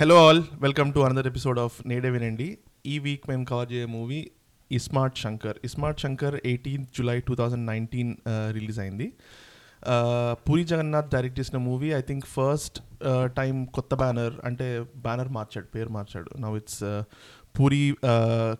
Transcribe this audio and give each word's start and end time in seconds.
Hello 0.00 0.14
all 0.26 0.42
welcome 0.60 0.94
to 0.94 1.00
another 1.00 1.26
episode 1.26 1.58
of 1.58 1.74
నేడే 1.86 2.10
వినండి 2.10 2.46
ఈ 2.86 2.98
వీక్ 2.98 3.24
మేము 3.28 3.44
cover 3.44 3.72
చేయే 3.72 3.86
movie 3.86 4.30
iSmart 4.70 5.18
Shankar 5.18 5.56
iSmart 5.64 6.00
Shankar 6.00 6.36
eighteenth 6.44 6.90
July 6.98 7.20
two 7.20 7.34
thousand 7.34 7.66
nineteen 7.66 8.16
release 8.50 8.78
అయింది. 8.80 9.12
Puri 10.48 10.64
Jagannadh 10.64 11.10
direct 11.14 11.40
చేసిన 11.40 11.58
movie 11.58 11.92
I 11.92 12.00
think 12.00 12.26
first 12.26 12.80
time 13.36 13.64
కొత్త 13.64 13.94
banner 13.94 14.32
అంటే 14.44 14.86
banner 14.96 15.28
మార్చాడు 15.28 15.66
పేరు 15.66 15.88
మార్చాడు. 15.88 16.40
Now 16.40 16.56
it's 16.56 16.82
Puri 17.60 17.96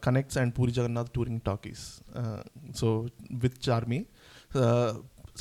Connects 0.04 0.38
and 0.38 0.54
Puri 0.59 0.72
Jagannadh 0.72 1.11
Touring 1.11 1.41
Talkies 1.46 1.86
so 2.77 3.07
with 3.32 3.68
Charmi 3.68 4.07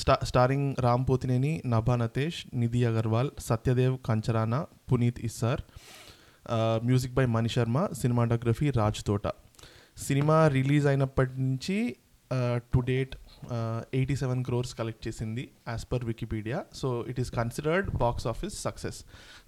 స్టా 0.02 0.16
starring 0.30 0.70
Ram 0.86 1.06
Pothineni 1.10 1.54
Nabha 1.74 1.96
Natesh 2.02 2.40
Nidhi 2.62 2.82
Agarwal 2.90 3.30
Satyadev 3.48 3.96
Kancharana 4.08 4.60
Puneet 4.90 5.20
Issar 5.30 5.62
music 6.88 7.16
by 7.18 7.26
Mani 7.36 7.50
Sharma 7.56 7.80
cinematography 8.02 8.68
Raj 8.80 9.02
Thota. 9.10 9.28
Cinema 10.06 10.38
release 10.58 10.86
అయినప్పటి 10.92 11.34
నుంచి 11.42 11.78
to 12.74 12.80
date 12.90 13.14
eighty 14.00 14.16
seven 14.22 14.42
crores 14.48 14.74
collect 14.80 15.04
చేసింది 15.08 15.44
as 15.70 15.86
per 15.92 16.04
Wikipedia. 16.10 16.60
So 16.80 16.88
it 17.12 17.20
is 17.24 17.32
considered 17.40 17.88
box 18.04 18.28
office 18.34 18.58
success. 18.68 19.00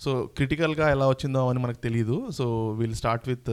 So 0.03 0.11
క్రిటికల్గా 0.37 0.87
ఎలా 0.95 1.07
వచ్చిందో 1.13 1.43
అని 1.51 1.61
మనకు 1.65 1.81
తెలియదు 1.87 2.17
so 2.39 2.47
will 2.79 2.97
start 3.01 3.27
with 3.31 3.51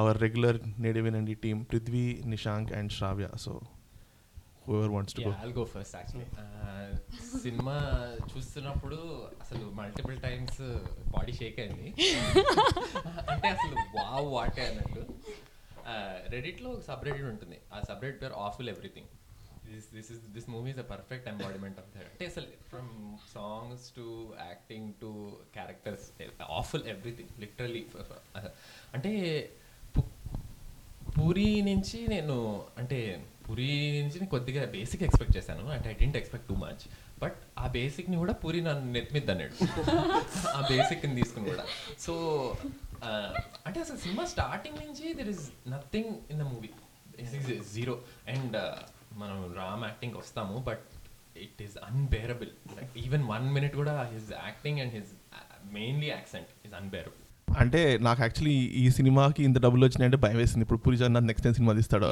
our 0.00 0.18
regular 0.24 0.60
Nedivinandi 0.84 1.34
team 1.44 1.60
Prithvi 1.72 2.06
Nishank 2.32 2.72
and 2.78 2.92
Sravya. 2.98 3.28
So 3.44 3.52
whoever 4.68 4.90
wants 4.90 5.14
to 5.16 5.22
go 5.22 5.32
I'll 5.42 5.52
go 5.52 5.64
first 5.66 5.94
actually 5.96 6.26
cinema 7.38 7.76
చూస్తున్నప్పుడు 8.30 8.98
అసలు 9.40 9.64
multiple 9.74 10.18
times 10.20 10.62
body 11.08 11.32
shake 11.32 11.58
అయింది. 11.60 11.88
అంటే 13.32 13.48
అసలు 13.48 13.76
వావ్ 13.96 14.26
వాటే 14.32 14.66
అన్నట్టు. 14.66 15.02
రెడిట్లో 16.28 16.70
ఒక 16.70 16.80
సబ్ 16.80 17.04
రెడిట్ 17.04 17.28
ఉంటుంది. 17.30 17.58
ఆ 17.72 17.80
సబ్ 17.80 18.02
రెడిట్ 18.02 18.20
పేరు 18.22 18.34
awful 18.40 18.68
everything 18.68 19.08
this 19.68 19.86
this 19.94 20.10
is 20.12 20.20
this 20.34 20.48
movie 20.50 20.70
is 20.70 20.78
a 20.78 20.86
perfect 20.90 21.28
embodiment 21.28 21.78
of 21.78 21.88
that 21.94 22.06
అంటే 22.10 22.26
అసలు 22.26 22.46
from 22.70 22.92
songs 23.32 23.86
to 23.94 24.04
acting 24.46 24.92
to 25.00 25.10
characters 25.54 26.06
awful 26.52 26.86
everything 26.86 27.32
literally 27.40 27.82
అంటే 28.94 29.12
పు- 29.94 30.08
పూరి 31.16 31.62
నుంచి 31.62 32.08
నేను 32.08 32.38
అంటే 32.78 33.00
పూరి 33.48 33.68
నుంచి 34.02 34.16
నేను 34.20 34.30
కొద్దిగా 34.34 34.62
బేసిక్ 34.76 35.02
ఎక్స్పెక్ట్ 35.06 35.34
చేశాను. 35.36 35.64
అంటే 35.74 35.88
I 35.92 35.94
didn't 36.00 36.16
expect 36.20 36.46
too 36.50 36.56
much 36.64 36.82
but 37.22 37.36
uh 37.62 37.66
బేసిక్ని 37.76 38.16
కూడా 38.22 38.34
పూరి 38.42 38.60
నన్ను 38.66 38.90
నెత్తిమిద్ది 38.96 39.32
అన్నాడు 39.34 39.54
ఆ 40.56 40.60
బేసిక్ని 40.72 41.14
తీసుకుని 41.20 41.46
కూడా. 41.52 41.64
సో 42.04 42.12
అంటే 43.66 43.78
అసలు 43.84 43.98
సినిమా 44.04 44.24
స్టార్టింగ్ 44.34 44.78
నుంచి 44.84 45.06
there 45.20 45.30
is 45.34 45.44
nothing 45.74 46.12
in 46.32 46.40
the 46.42 46.46
movie 46.52 46.70
zero 47.74 47.94
and 48.34 48.56
మనం 49.22 49.38
రామ్ 49.60 49.84
యాక్టింగ్ 49.84 50.16
వస్తాము 50.22 50.56
but 50.68 50.84
it 51.46 51.60
is 51.66 51.76
unbearable 51.88 52.52
like 52.76 52.92
even 53.06 53.24
one 53.32 53.46
minute 53.56 53.74
కూడా 53.80 53.94
his 54.14 54.30
acting 54.46 54.80
and 54.84 54.94
his 54.98 55.12
mainly 55.78 56.10
accent 56.16 56.50
is 56.66 56.74
unbearable 56.74 57.24
అంటే 57.62 57.98
నాకు 57.98 58.20
యాక్చువల్లీ 58.24 58.54
ఈ 58.80 58.90
సినిమాకి 58.90 59.40
ఇంత 59.42 59.58
డబ్బులు 59.64 59.84
వచ్చినాయంటే 59.86 60.16
భయం 60.16 60.36
వేసింది. 60.36 60.62
ఇప్పుడు 60.62 60.78
Puri 60.78 60.96
Jagannadh 60.96 61.26
next 61.26 61.44
time 61.46 61.54
cinema 61.54 61.72
తీస్తాడు. 61.72 62.08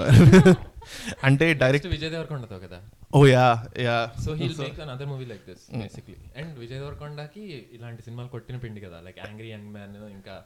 అంటే 1.29 1.47
డైరెక్ట్ 1.55 1.87
విజయ్ 1.87 2.11
దేవరకొండతో 2.11 2.59
కదా? 2.59 2.79
ఓ 3.15 3.21
yeah 3.27 3.47
yeah. 3.87 3.97
So 4.25 4.31
he'll 4.35 4.57
make 4.59 4.81
another 4.91 5.09
movie 5.09 5.25
like 5.25 5.45
this 5.51 5.65
basically 5.83 6.17
and 6.41 6.53
Vijay 6.59 6.81
దేవరకొండకి 6.81 7.45
ఇలాంటి 7.73 8.03
సినిమాలు 8.03 8.29
కొట్టిన 8.29 8.57
పిండి 8.57 8.81
కదా. 8.81 9.01
లైక్ 9.01 9.19
యాంగ్రీ 9.19 9.51
యంగ్ 9.51 9.71
మ్యాన్ 9.73 9.97
ఇంకా 10.11 10.37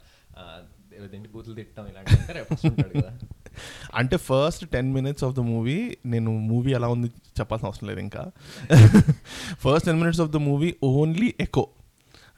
ఏంటి 1.15 1.29
బూతులు 1.29 1.55
తిట్టడం 1.55 1.87
ఇలాంటి 1.87 2.17
కదా. 2.95 3.11
అంటే 4.01 4.17
first 4.17 4.65
ten 4.71 4.93
minutes 4.93 5.25
of 5.25 5.35
the 5.35 5.41
movie 5.41 5.79
నేను 6.07 6.31
మూవీ 6.51 6.71
ఎలా 6.73 6.89
ఉంది 6.89 7.09
చెప్పాల్సిన 7.41 7.69
అవసరం 7.69 7.89
లేదు 7.89 8.01
ఇంకా. 8.01 8.23
First 9.65 9.87
ten 9.87 9.99
minutes 9.99 10.21
of 10.21 10.31
the 10.31 10.37
movie 10.37 10.75
only 10.91 11.35
echo 11.41 11.65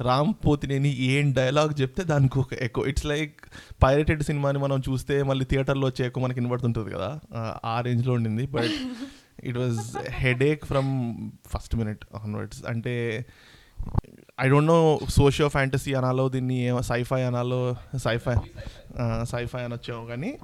Ram 0.03 0.35
Pothineni 0.47 0.97
ఏం 0.97 1.33
డైలాగ్ 1.33 1.81
చెప్తే 1.81 2.05
దానికి 2.05 2.39
ఒక 2.39 2.55
ఎకో 2.55 2.87
ఇట్స్ 2.87 3.07
లైక్ 3.07 3.41
పైరేటెడ్ 3.83 4.23
సినిమాని 4.23 4.59
మనం 4.59 4.83
చూస్తే 4.91 5.23
మళ్ళీ 5.23 5.45
థియేటర్లో 5.45 5.87
వచ్చే 5.87 6.07
ఎక్కువ 6.07 6.25
మనకి 6.25 6.41
వినబడుతుంటుంది 6.41 6.91
కదా. 6.91 7.21
ఆ- 7.65 7.81
రేంజ్లో 7.81 8.12
ఉండింది. 8.15 8.47
But 8.47 8.71
it 9.45 9.59
was 9.59 10.11
headache 10.11 10.65
from 10.65 10.91
first 11.47 11.77
minute 11.77 12.05
onwards 12.25 12.67
అంటే 12.69 13.27
I 14.41 14.49
don't 14.49 14.67
know 14.67 15.01
socio 15.09 15.49
fantasy 15.49 15.95
అనాలో 15.95 16.29
దీన్ని 16.29 16.83
సైఫై 16.83 17.23
అనాలో 17.23 17.77
సైఫై 17.97 18.35
సైఫై 19.25 19.62
అనొచ్చాము 19.62 20.07
కానీ 20.07 20.39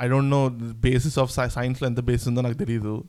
I 0.00 0.08
don't 0.08 0.30
know 0.30 0.48
basis 0.58 1.18
of 1.18 1.30
సైన్స్లో 1.30 1.88
ఎంత 1.88 2.00
బేస్ 2.00 2.28
ఉందో 2.28 2.40
నాకు 2.40 2.54
తెలియదు 2.54 3.04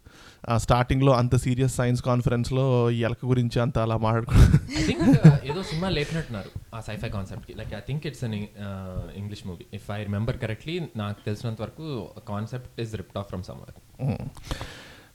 స్టార్టింగ్లో 0.56 1.12
అంత 1.14 1.36
సీరియస్ 1.36 1.76
సైన్స్ 1.76 2.02
కాన్ఫరెన్స్లో 2.02 2.92
ఎలక 2.92 3.26
గురించి 3.26 3.62
అంత 3.62 3.80
అలా 3.80 3.98
మాట్లాడుకో 3.98 4.36
ఐ 4.80 4.84
థింక్ 4.84 5.04
ఏదో 5.46 5.64
సినిమా 5.64 5.90
లేపినట్టున్నారు 5.90 6.76
ఆ 6.76 6.80
sci-fi 6.80 7.10
కాన్సెప్ట్కి. 7.10 7.54
Like 7.58 7.74
I 7.74 7.80
think 7.80 8.08
it's 8.08 8.24
an 8.24 8.34
English 8.34 9.48
movie 9.48 9.66
if 9.74 9.92
I 9.92 10.04
remember 10.04 10.38
correctly 10.38 10.80
నాకు 10.96 11.26
తెలిసినంత 11.26 11.62
వరకు 11.62 12.10
concept 12.30 12.82
is 12.82 12.96
ripped 12.96 13.18
off 13.18 13.28
from 13.28 13.44
somewhere 13.44 13.76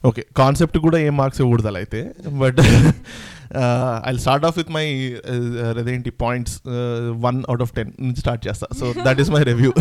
okay 0.05 0.25
concept 0.37 0.77
కూడా 0.77 0.97
ఏం 0.97 1.17
మార్క్స్ 1.17 1.41
ఇవ్వకూడదు 1.41 1.77
అయితే. 1.77 2.13
But 2.29 2.59
I 4.07 4.17
start 4.17 4.45
off 4.45 4.57
with 4.57 4.71
my 4.71 4.85
అదేంటి 5.79 6.09
points 6.09 6.61
one 7.11 7.43
out 7.49 7.61
of 7.61 7.73
ten 7.73 7.91
నుంచి 8.01 8.15
start 8.15 8.47
చేస్తా. 8.47 8.67
So 8.79 8.93
that 9.05 9.19
is 9.19 9.29
my 9.29 9.43
review 9.43 9.73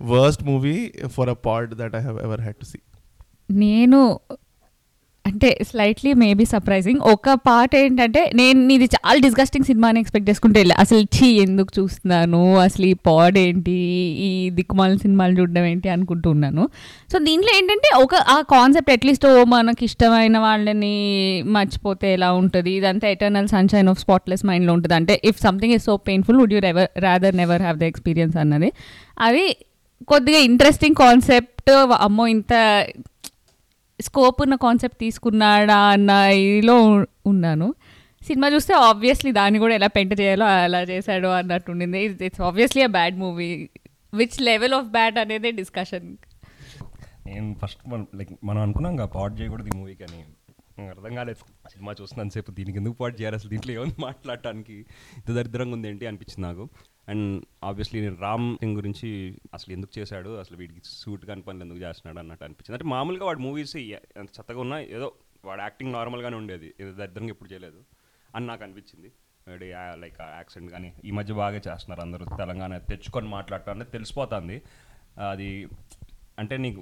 worst 0.00 0.44
movie 0.44 0.92
for 1.06 1.28
a 1.28 1.38
part 1.46 1.74
that 1.74 1.96
I 1.96 2.00
have 2.00 2.18
ever 2.22 2.40
had 2.40 2.56
to 2.56 2.64
see 2.64 2.78
నేను 3.50 4.20
అంటే 5.24 5.58
slightly 5.70 6.12
maybe 6.12 6.44
surprising 6.44 7.00
ఒక 7.00 7.32
part 7.32 7.76
ఏంటంటే 7.76 8.30
నేను 8.34 8.72
ఇది 8.72 8.84
చాలా 8.84 9.18
డిస్గస్టింగ్ 9.18 9.64
సినిమాని 9.64 10.00
ఎక్స్పెక్ట్ 10.00 10.30
చేసుకుంటే 10.30 10.60
వెళ్ళా. 10.60 10.76
అసలు 10.78 11.00
ఛీ 11.00 11.28
ఎందుకు 11.28 11.80
చూస్తున్నాను? 11.80 12.56
అసలు 12.56 12.86
ఈ 12.86 12.92
పాడ్ 12.92 13.38
ఏంటి? 13.38 13.76
ఈ 14.18 14.50
దిక్కుమాల 14.50 14.96
సినిమాలు 14.96 15.40
చూడడం 15.40 15.64
ఏంటి 15.64 15.88
అనుకుంటున్నాను 15.88 16.68
సో 17.12 17.18
దీంట్లో 17.18 17.58
ఏంటంటే 17.58 18.02
ఒక 18.02 18.14
ఆ 18.14 18.40
కాన్సెప్ట్ 18.40 18.90
అట్లీస్ట్ 18.90 19.26
ఓ 19.26 19.44
మనకి 19.44 19.84
ఇష్టమైన 19.84 20.38
వాళ్ళని 20.38 21.42
మర్చిపోతే 21.44 22.12
ఎలా 22.12 22.32
ఉంటుంది? 22.32 22.70
ఇదంతా 22.70 23.08
ఎటర్నల్ 23.08 23.48
సన్షైన్ 23.48 23.88
ఆఫ్ 23.88 23.98
స్పాట్లెస్ 23.98 24.46
మైండ్లో 24.46 24.72
ఉంటుంది. 24.72 24.94
అంటే 24.94 25.20
if 25.24 25.40
something 25.40 25.72
is 25.72 25.84
so 25.84 25.96
painful 25.96 26.36
would 26.36 26.52
you 26.52 26.60
ever 26.60 26.88
rather 26.98 27.36
never 27.36 27.62
have 27.62 27.78
the 27.78 27.82
experience 27.82 28.36
అన్నది. 28.36 28.72
అది 29.20 29.56
కొద్దిగా 30.10 30.38
ఇంట్రెస్టింగ్ 30.38 30.94
కాన్సెప్ట్ 30.94 31.70
అమ్మో 32.06 32.26
ఇంత 32.26 32.52
స్కోప్ 34.00 34.38
ఉన్న 34.42 34.54
కాన్సెప్ట్ 34.54 34.98
తీసుకున్నాడా 34.98 35.78
అన్న 35.94 36.10
ఇదిలో 36.42 36.76
ఉన్నాను. 37.26 37.68
సినిమా 38.26 38.48
చూస్తే 38.54 38.74
ఆబ్వియస్లీ 38.74 39.30
దాన్ని 39.32 39.58
కూడా 39.58 39.74
ఎలా 39.74 39.86
పెంట 39.86 40.20
చేయాలో 40.20 40.46
అలా 40.46 40.80
చేశాడో 40.82 41.30
అన్నట్టు 41.30 41.70
ఉండింది. 41.72 42.00
It's 42.28 42.40
obviously 42.40 42.82
a 42.82 42.90
bad 42.96 43.16
movie 43.18 43.48
which 44.20 44.38
level 44.40 44.74
of 44.74 44.88
bad 44.96 45.18
అనేది 45.18 45.50
డిస్కషన్ 45.60 46.08
నేను 47.26 47.56
ఫస్ట్ 47.62 47.80
మనం 47.88 48.06
లైక్ 48.18 48.30
మనం 48.44 48.60
అనుకున్నాం 48.62 48.92
ఇంకా 48.92 49.06
పాట్ 49.16 49.40
చేయకూడదు 49.40 49.68
ఈ 49.74 49.76
మూవీ 49.78 49.94
కానీ 49.94 50.20
అర్థం 50.90 51.14
కాలేదు. 51.14 51.38
సినిమా 51.72 51.92
చూస్తున్నాను 52.00 52.30
సేపు 52.30 52.50
దీనికి 52.50 52.78
ఎందుకు 52.78 52.96
పాట్ 53.00 53.20
చేయాలి? 53.20 53.36
అసలు 53.36 53.50
దీంట్లో 53.50 53.72
ఏముంది 53.74 53.96
మాట్లాడటానికి? 54.00 54.76
ఇంత 55.16 55.30
దరిద్రంగా 55.30 55.72
ఉంది 55.72 55.88
ఏంటి 55.88 56.06
అనిపించింది 56.06 56.44
నాకు. 56.48 56.68
అండ్ 57.12 57.26
ఆబ్వియస్లీ 57.68 57.98
నేను 58.04 58.18
రామ్ 58.26 58.48
సింగ్ 58.62 58.76
గురించి 58.80 59.08
అసలు 59.56 59.70
ఎందుకు 59.76 59.92
చేశాడు 59.98 60.30
అసలు 60.42 60.56
వీడికి 60.60 60.80
సూట్ 61.00 61.24
కాని 61.28 61.42
పనులు 61.46 61.64
ఎందుకు 61.66 61.80
చేస్తున్నాడు 61.84 62.18
అన్నట్టు 62.22 62.44
అనిపించింది. 62.46 62.76
అంటే 62.78 62.88
మామూలుగా 62.94 63.24
వాడు 63.28 63.40
మూవీస్ 63.46 63.76
ఎంత 64.20 64.28
చెత్తగా 64.38 64.60
ఉన్నా 64.66 64.78
ఏదో 64.96 65.08
వాడు 65.48 65.62
యాక్టింగ్ 65.66 65.92
నార్మల్గానే 65.98 66.36
ఉండేది 66.42 66.68
ఏదో 66.80 66.90
దరిద్రంగా 67.00 67.32
ఎప్పుడు 67.34 67.50
చేయలేదు 67.52 67.80
అని 68.36 68.46
నాకు 68.50 68.62
అనిపించింది. 68.66 69.08
వాడి 69.48 69.68
లైక్ 70.02 70.18
యాక్సెంట్ 70.38 70.70
కానీ 70.72 70.88
ఈ 71.04 71.12
మధ్య 71.18 71.34
బాగా 71.42 71.60
చేస్తున్నారు 71.68 72.02
అందరూ 72.06 72.24
తెలంగాణ 72.42 72.78
తెచ్చుకొని 72.90 73.28
మాట్లాడటం 73.36 73.72
అనేది 73.74 73.92
తెలిసిపోతుంది. 73.96 74.56
అది 75.32 75.48
అంటే 76.40 76.54
నీకు 76.64 76.80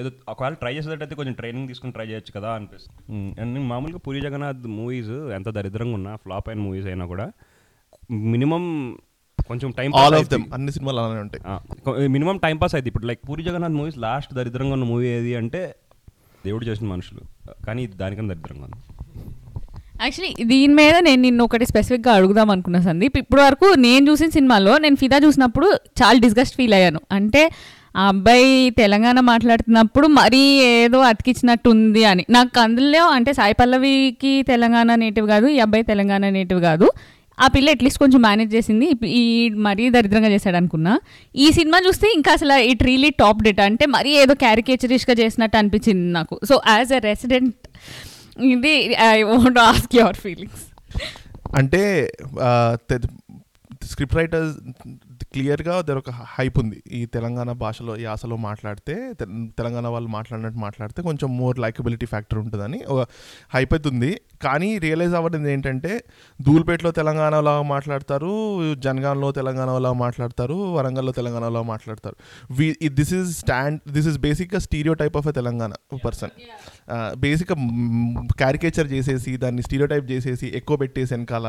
ఏదో 0.00 0.10
ఒకవేళ 0.32 0.54
ట్రై 0.62 0.72
చేసేటట్టయితే 0.76 1.14
కొంచెం 1.20 1.34
ట్రైనింగ్ 1.40 1.68
తీసుకుని 1.70 1.92
ట్రై 1.92 2.06
చేయొచ్చు 2.10 2.32
కదా 2.36 2.50
అనిపిస్తుంది. 2.58 3.00
అండ్ 3.40 3.50
నేను 3.54 3.68
మామూలుగా 3.72 4.00
పూరి 4.06 4.20
జగన్నాథ్ 4.26 4.68
మూవీస్ 4.80 5.14
ఎంత 5.38 5.48
దరిద్రంగా 5.58 5.96
ఉన్నా 6.00 6.12
ఫ్లాప్ 6.24 6.48
అయిన 6.48 6.60
మూవీస్ 6.66 6.86
అయినా 6.92 7.06
కూడా 7.14 7.26
మినిమం 8.34 8.64
కొంచెం 9.50 9.70
టైం 9.78 9.90
ఆల్ 10.00 10.16
ఆఫ్ 10.18 10.28
దెమ్ 10.32 10.44
అన్ని 10.56 10.72
సినిమాలు 10.76 10.98
అలానే 11.00 11.22
ఉంటాయి. 11.26 12.08
మినిమం 12.16 12.36
టైం 12.44 12.56
పాస్ 12.62 12.74
అయితే 12.78 12.88
ఇప్పుడు 12.90 13.06
like 13.10 13.22
Puri 13.28 13.42
Jagannadh 13.48 13.76
movies 13.80 13.98
last 14.06 14.30
దరిద్రంగా 14.38 14.74
ఉన్న 14.78 14.86
మూవీ 14.92 15.06
ఏది 15.16 15.32
అంటే 15.42 15.62
దేవుడు 16.46 16.64
చేసిన 16.70 16.86
మనుషులు. 16.94 17.22
కానీ 17.66 17.82
దానికన్నా 18.00 18.30
దరిద్రంగా 18.34 18.64
ఉంది. 18.68 18.80
యాక్చువల్లీ 20.02 20.44
దీని 20.52 20.74
మీద 20.78 20.94
నేను 21.06 21.20
నిన్ను 21.26 21.42
ఒకటి 21.48 21.66
స్పెసిఫిక్గా 21.70 22.12
అడుగుదాం 22.18 22.48
అనుకున్నా 22.54 22.80
సందీప్. 22.88 23.16
ఇప్పటి 23.22 23.42
వరకు 23.42 23.66
నేను 23.86 24.02
చూసిన 24.10 24.28
సినిమాలో 24.36 24.72
నేను 24.84 24.96
ఫిదా 25.02 25.18
చూసినప్పుడు 25.26 25.68
చాలా 26.00 26.18
డిస్గస్ట్ 26.24 26.56
ఫీల్ 26.58 26.74
అయ్యాను. 26.78 27.00
అంటే 27.18 27.42
ఆ 28.00 28.04
అబ్బాయి 28.12 28.54
తెలంగాణ 28.78 29.18
మాట్లాడుతున్నప్పుడు 29.30 30.06
మరీ 30.20 30.42
ఏదో 30.70 31.00
అతికిచ్చినట్టు 31.10 31.68
ఉంది 31.74 32.02
అని. 32.12 32.24
నాకు 32.36 32.60
అందులో 32.60 33.02
అంటే 33.16 33.32
సాయి 33.38 33.54
పల్లవికి 33.60 34.32
తెలంగాణ 34.52 34.94
నేటివ్ 35.02 35.26
కాదు 35.34 35.46
ఈ 35.56 35.58
అబ్బాయి 35.66 35.84
తెలంగాణ 35.92 36.28
నేటివ్ 36.38 36.60
కాదు. 36.68 36.88
ఆ 37.40 37.46
పిల్ల 37.46 37.70
అట్లీస్ట్ 37.70 37.98
కొంచెం 37.98 38.22
మేనేజ్ 38.22 38.54
చేసింది. 38.54 38.92
ఈ- 39.06 39.48
మరీ 39.48 39.90
దరిద్రంగా 39.90 40.28
చేశాడు 40.28 40.56
అనుకున్నా 40.56 41.00
ఈ 41.36 41.52
సినిమా 41.52 41.82
చూస్తే 41.88 42.12
ఇంకా 42.14 42.32
అసలు 42.32 42.52
ఇట్ 42.52 42.82
రియలీ 42.82 43.10
టాప్ 43.10 43.42
డేట్. 43.42 43.60
అంటే 43.60 43.86
మరీ 43.86 44.10
ఏదో 44.10 44.34
క్యారికేచరిష్గా 44.34 45.16
చేసినట్టు 45.24 45.56
అనిపించింది 45.56 46.12
నాకు. 46.12 46.40
సో 46.48 46.60
యాజ్ 46.68 46.92
ఎ 46.92 46.98
రెసిడెంట్ 46.98 47.54
ఇది 48.42 48.94
I 48.94 49.22
want 49.22 49.58
ask 49.58 49.96
your 49.96 50.16
feelings. 50.16 50.62
అంటే 51.56 52.12
స్క్రిప్ట్ 53.84 54.16
రైటర్స్ 54.16 54.88
క్లియర్గా 55.32 55.80
దర్ 55.80 55.98
ఒక 55.98 56.10
హైప్ 56.10 56.58
ఉంది. 56.58 56.82
ఈ 56.92 57.06
తెలంగాణ 57.06 57.52
భాషలో 57.52 57.96
యాసలో 57.96 58.36
మాట్లాడితే 58.36 59.14
తె- 59.20 59.46
తెలంగాణ 59.58 59.88
వాళ్ళు 59.88 60.08
మాట్లాడినట్టు 60.08 60.58
మాట్లాడితే 60.58 61.02
కొంచెం 61.02 61.36
మోర్ 61.36 61.58
లైకబిలిటీ 61.58 62.06
ఫ్యాక్టర్ 62.06 62.38
ఉంటుందని 62.38 62.84
ఒక 62.88 63.08
హైప్ 63.54 63.74
అవుతుంది 63.74 63.84
ఉంది. 63.94 64.20
కానీ 64.42 64.78
రియలైజ్ 64.78 65.14
అవ్వడం 65.14 65.46
ఏంటంటే 65.46 66.04
దూల్పేటలో 66.42 66.90
తెలంగాణలో 66.90 67.62
మాట్లాడతారు 67.62 68.74
జనగాంలో 68.74 69.32
తెలంగాణలో 69.32 69.94
మాట్లాడతారు 69.94 70.54
వరంగల్లో 70.54 71.12
తెలంగాణలో 71.12 71.62
మాట్లాడతారు. 71.62 72.16
We 72.52 72.76
this 72.88 73.14
is 73.14 73.38
stand 73.38 73.92
this 73.92 74.08
is 74.08 74.18
బేసిక్గా 74.18 74.60
stereotype 74.94 75.16
of 75.16 75.28
a 75.28 75.32
Telangana 75.32 75.72
person. 76.04 76.30
బేసిక్గా 77.16 77.56
క్యారికేచర్ 78.38 78.88
చేసేసి 78.92 79.36
దాన్ని 79.36 79.62
స్టీరియోటైప్ 79.62 80.10
చేసేసి 80.10 80.46
ఎక్కువ 80.48 80.76
పెట్టేసి 80.76 81.14
వెనకాల 81.14 81.46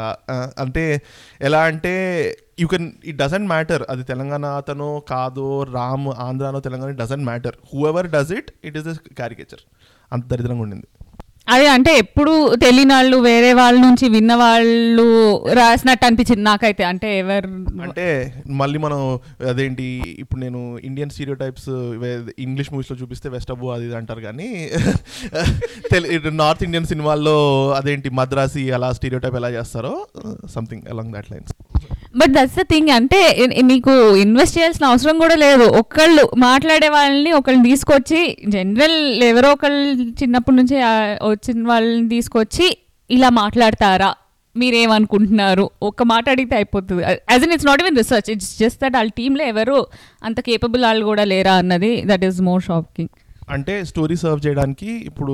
అంటే 0.59 1.01
ఎలా 1.41 1.61
అంటే 1.63 1.93
you 2.59 2.67
can 2.67 2.91
it 3.05 3.17
doesn't 3.17 3.47
matter 3.47 3.83
అది 3.89 4.03
తెలంగాణ 4.03 4.45
అతనో 4.45 5.03
కాదో 5.09 5.63
Ram 5.63 6.07
ఆంధ్రానో 6.07 6.59
Telangana 6.59 6.91
doesn't 6.91 7.25
matter 7.25 7.55
whoever 7.87 8.07
does 8.07 8.31
it 8.31 8.51
it 8.65 8.77
is 8.77 8.83
the 8.83 8.93
caricature 8.93 9.63
అంత 10.13 10.25
దరిద్రంగా 10.27 10.61
ఉండింది. 10.61 10.87
అదే 11.47 11.67
అంటే 11.67 11.97
ఎప్పుడు 11.97 12.55
తెలియని 12.55 12.93
వాళ్ళు 12.93 13.17
వేరే 13.17 13.53
వాళ్ళ 13.53 13.79
నుంచి 13.79 14.09
విన్న 14.09 14.35
వాళ్ళు 14.35 15.05
రాసినట్టు 15.53 16.05
అనిపించింది 16.05 16.43
నాకైతే. 16.43 16.83
అంటే 16.83 17.19
ఎవరు 17.19 17.49
అంటే 17.81 18.33
మళ్ళీ 18.51 18.79
మనం 18.79 19.19
అదేంటి 19.49 20.03
ఇప్పుడు 20.19 20.41
నేను 20.41 20.77
ఇండియన్ 20.83 21.09
స్టీరియో 21.09 21.35
టైప్స్ 21.35 21.69
ఇంగ్లీష్ 22.39 22.71
మూవీస్లో 22.71 22.97
చూపిస్తే 22.97 23.29
వెస్ట్ 23.29 23.51
అబ్బు 23.51 23.67
అది 23.67 23.85
ఇది 23.85 23.95
అంటారు 23.95 24.21
కానీ 24.21 24.49
నార్త్ 26.35 26.63
ఇండియన్ 26.63 26.85
సినిమాల్లో 26.85 27.37
అదేంటి 27.73 28.09
మద్రాసి 28.09 28.71
అలా 28.71 28.91
స్టీరియో 28.91 29.19
టైప్ 29.19 29.35
ఎలా 29.35 29.49
చేస్తారో 29.49 30.07
something 30.47 30.83
along 30.89 31.13
that 31.13 31.31
lines 31.31 31.53
but 32.19 32.31
that's 32.35 32.57
the 32.59 32.63
thing 32.71 32.89
అంటే 32.97 33.19
మీకు 33.49 33.65
నీకు 33.71 33.93
ఇన్వెస్ట్ 34.23 34.55
చేయాల్సిన 34.57 34.85
అవసరం 34.91 35.15
కూడా 35.23 35.35
లేదు. 35.45 35.65
ఒకళ్ళు 35.81 36.23
మాట్లాడే 36.47 36.89
వాళ్ళని 36.97 37.31
ఒకళ్ళని 37.39 37.65
తీసుకొచ్చి 37.71 38.19
జనరల్ 38.53 38.99
ఎవరో 39.31 39.49
ఒకళ్ళు 39.55 40.05
చిన్నప్పటి 40.21 40.57
నుంచి 40.59 40.77
వచ్చిన 41.31 41.67
వాళ్ళని 41.71 42.07
తీసుకొచ్చి 42.15 42.67
ఇలా 43.09 43.29
మాట్లాడతారా? 43.41 44.11
మీరేమనుకుంటున్నారు? 44.55 45.65
ఒక్క 45.89 46.03
మాట 46.11 46.25
అడిగితే 46.33 46.55
అయిపోతుంది. 46.59 47.01
As 47.31 47.43
in 47.47 47.53
it's 47.55 47.67
not 47.69 47.81
even 47.83 47.97
research 48.01 48.29
it's 48.33 48.51
just 48.59 48.79
that 48.83 48.95
వాళ్ళ 48.99 49.11
టీంలో 49.19 49.43
ఎవరు 49.53 49.77
అంత 50.23 50.39
కేపబుల్ 50.47 50.83
వాళ్ళు 50.89 51.05
కూడా 51.11 51.23
లేరా 51.33 51.55
అన్నది 51.63 51.91
దట్ 52.11 52.25
ఈస్ 52.29 52.39
మోర్ 52.49 52.63
షాకింగ్ 52.63 53.11
అంటే 53.49 53.83
స్టోరీ 53.83 54.15
సర్వ్ 54.15 54.47
చేయడానికి 54.47 54.87
ఇప్పుడు 54.91 55.33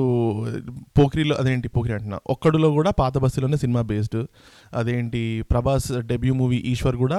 పోఖరిలో 0.98 1.36
అదేంటి 1.36 1.68
పోఖరి 1.68 1.92
అంటున్నా 1.92 2.18
ఒక్కడులో 2.26 2.70
కూడా 2.70 2.90
పాత 2.90 3.18
బస్తీలోనే 3.18 3.56
సినిమా 3.56 3.82
బేస్డ్. 3.82 4.26
అదేంటి 4.74 5.42
ప్రభాస్ 5.50 5.92
డెబ్యూ 5.92 6.34
మూవీ 6.34 6.56
ఈశ్వర్ 6.56 6.96
కూడా 6.96 7.16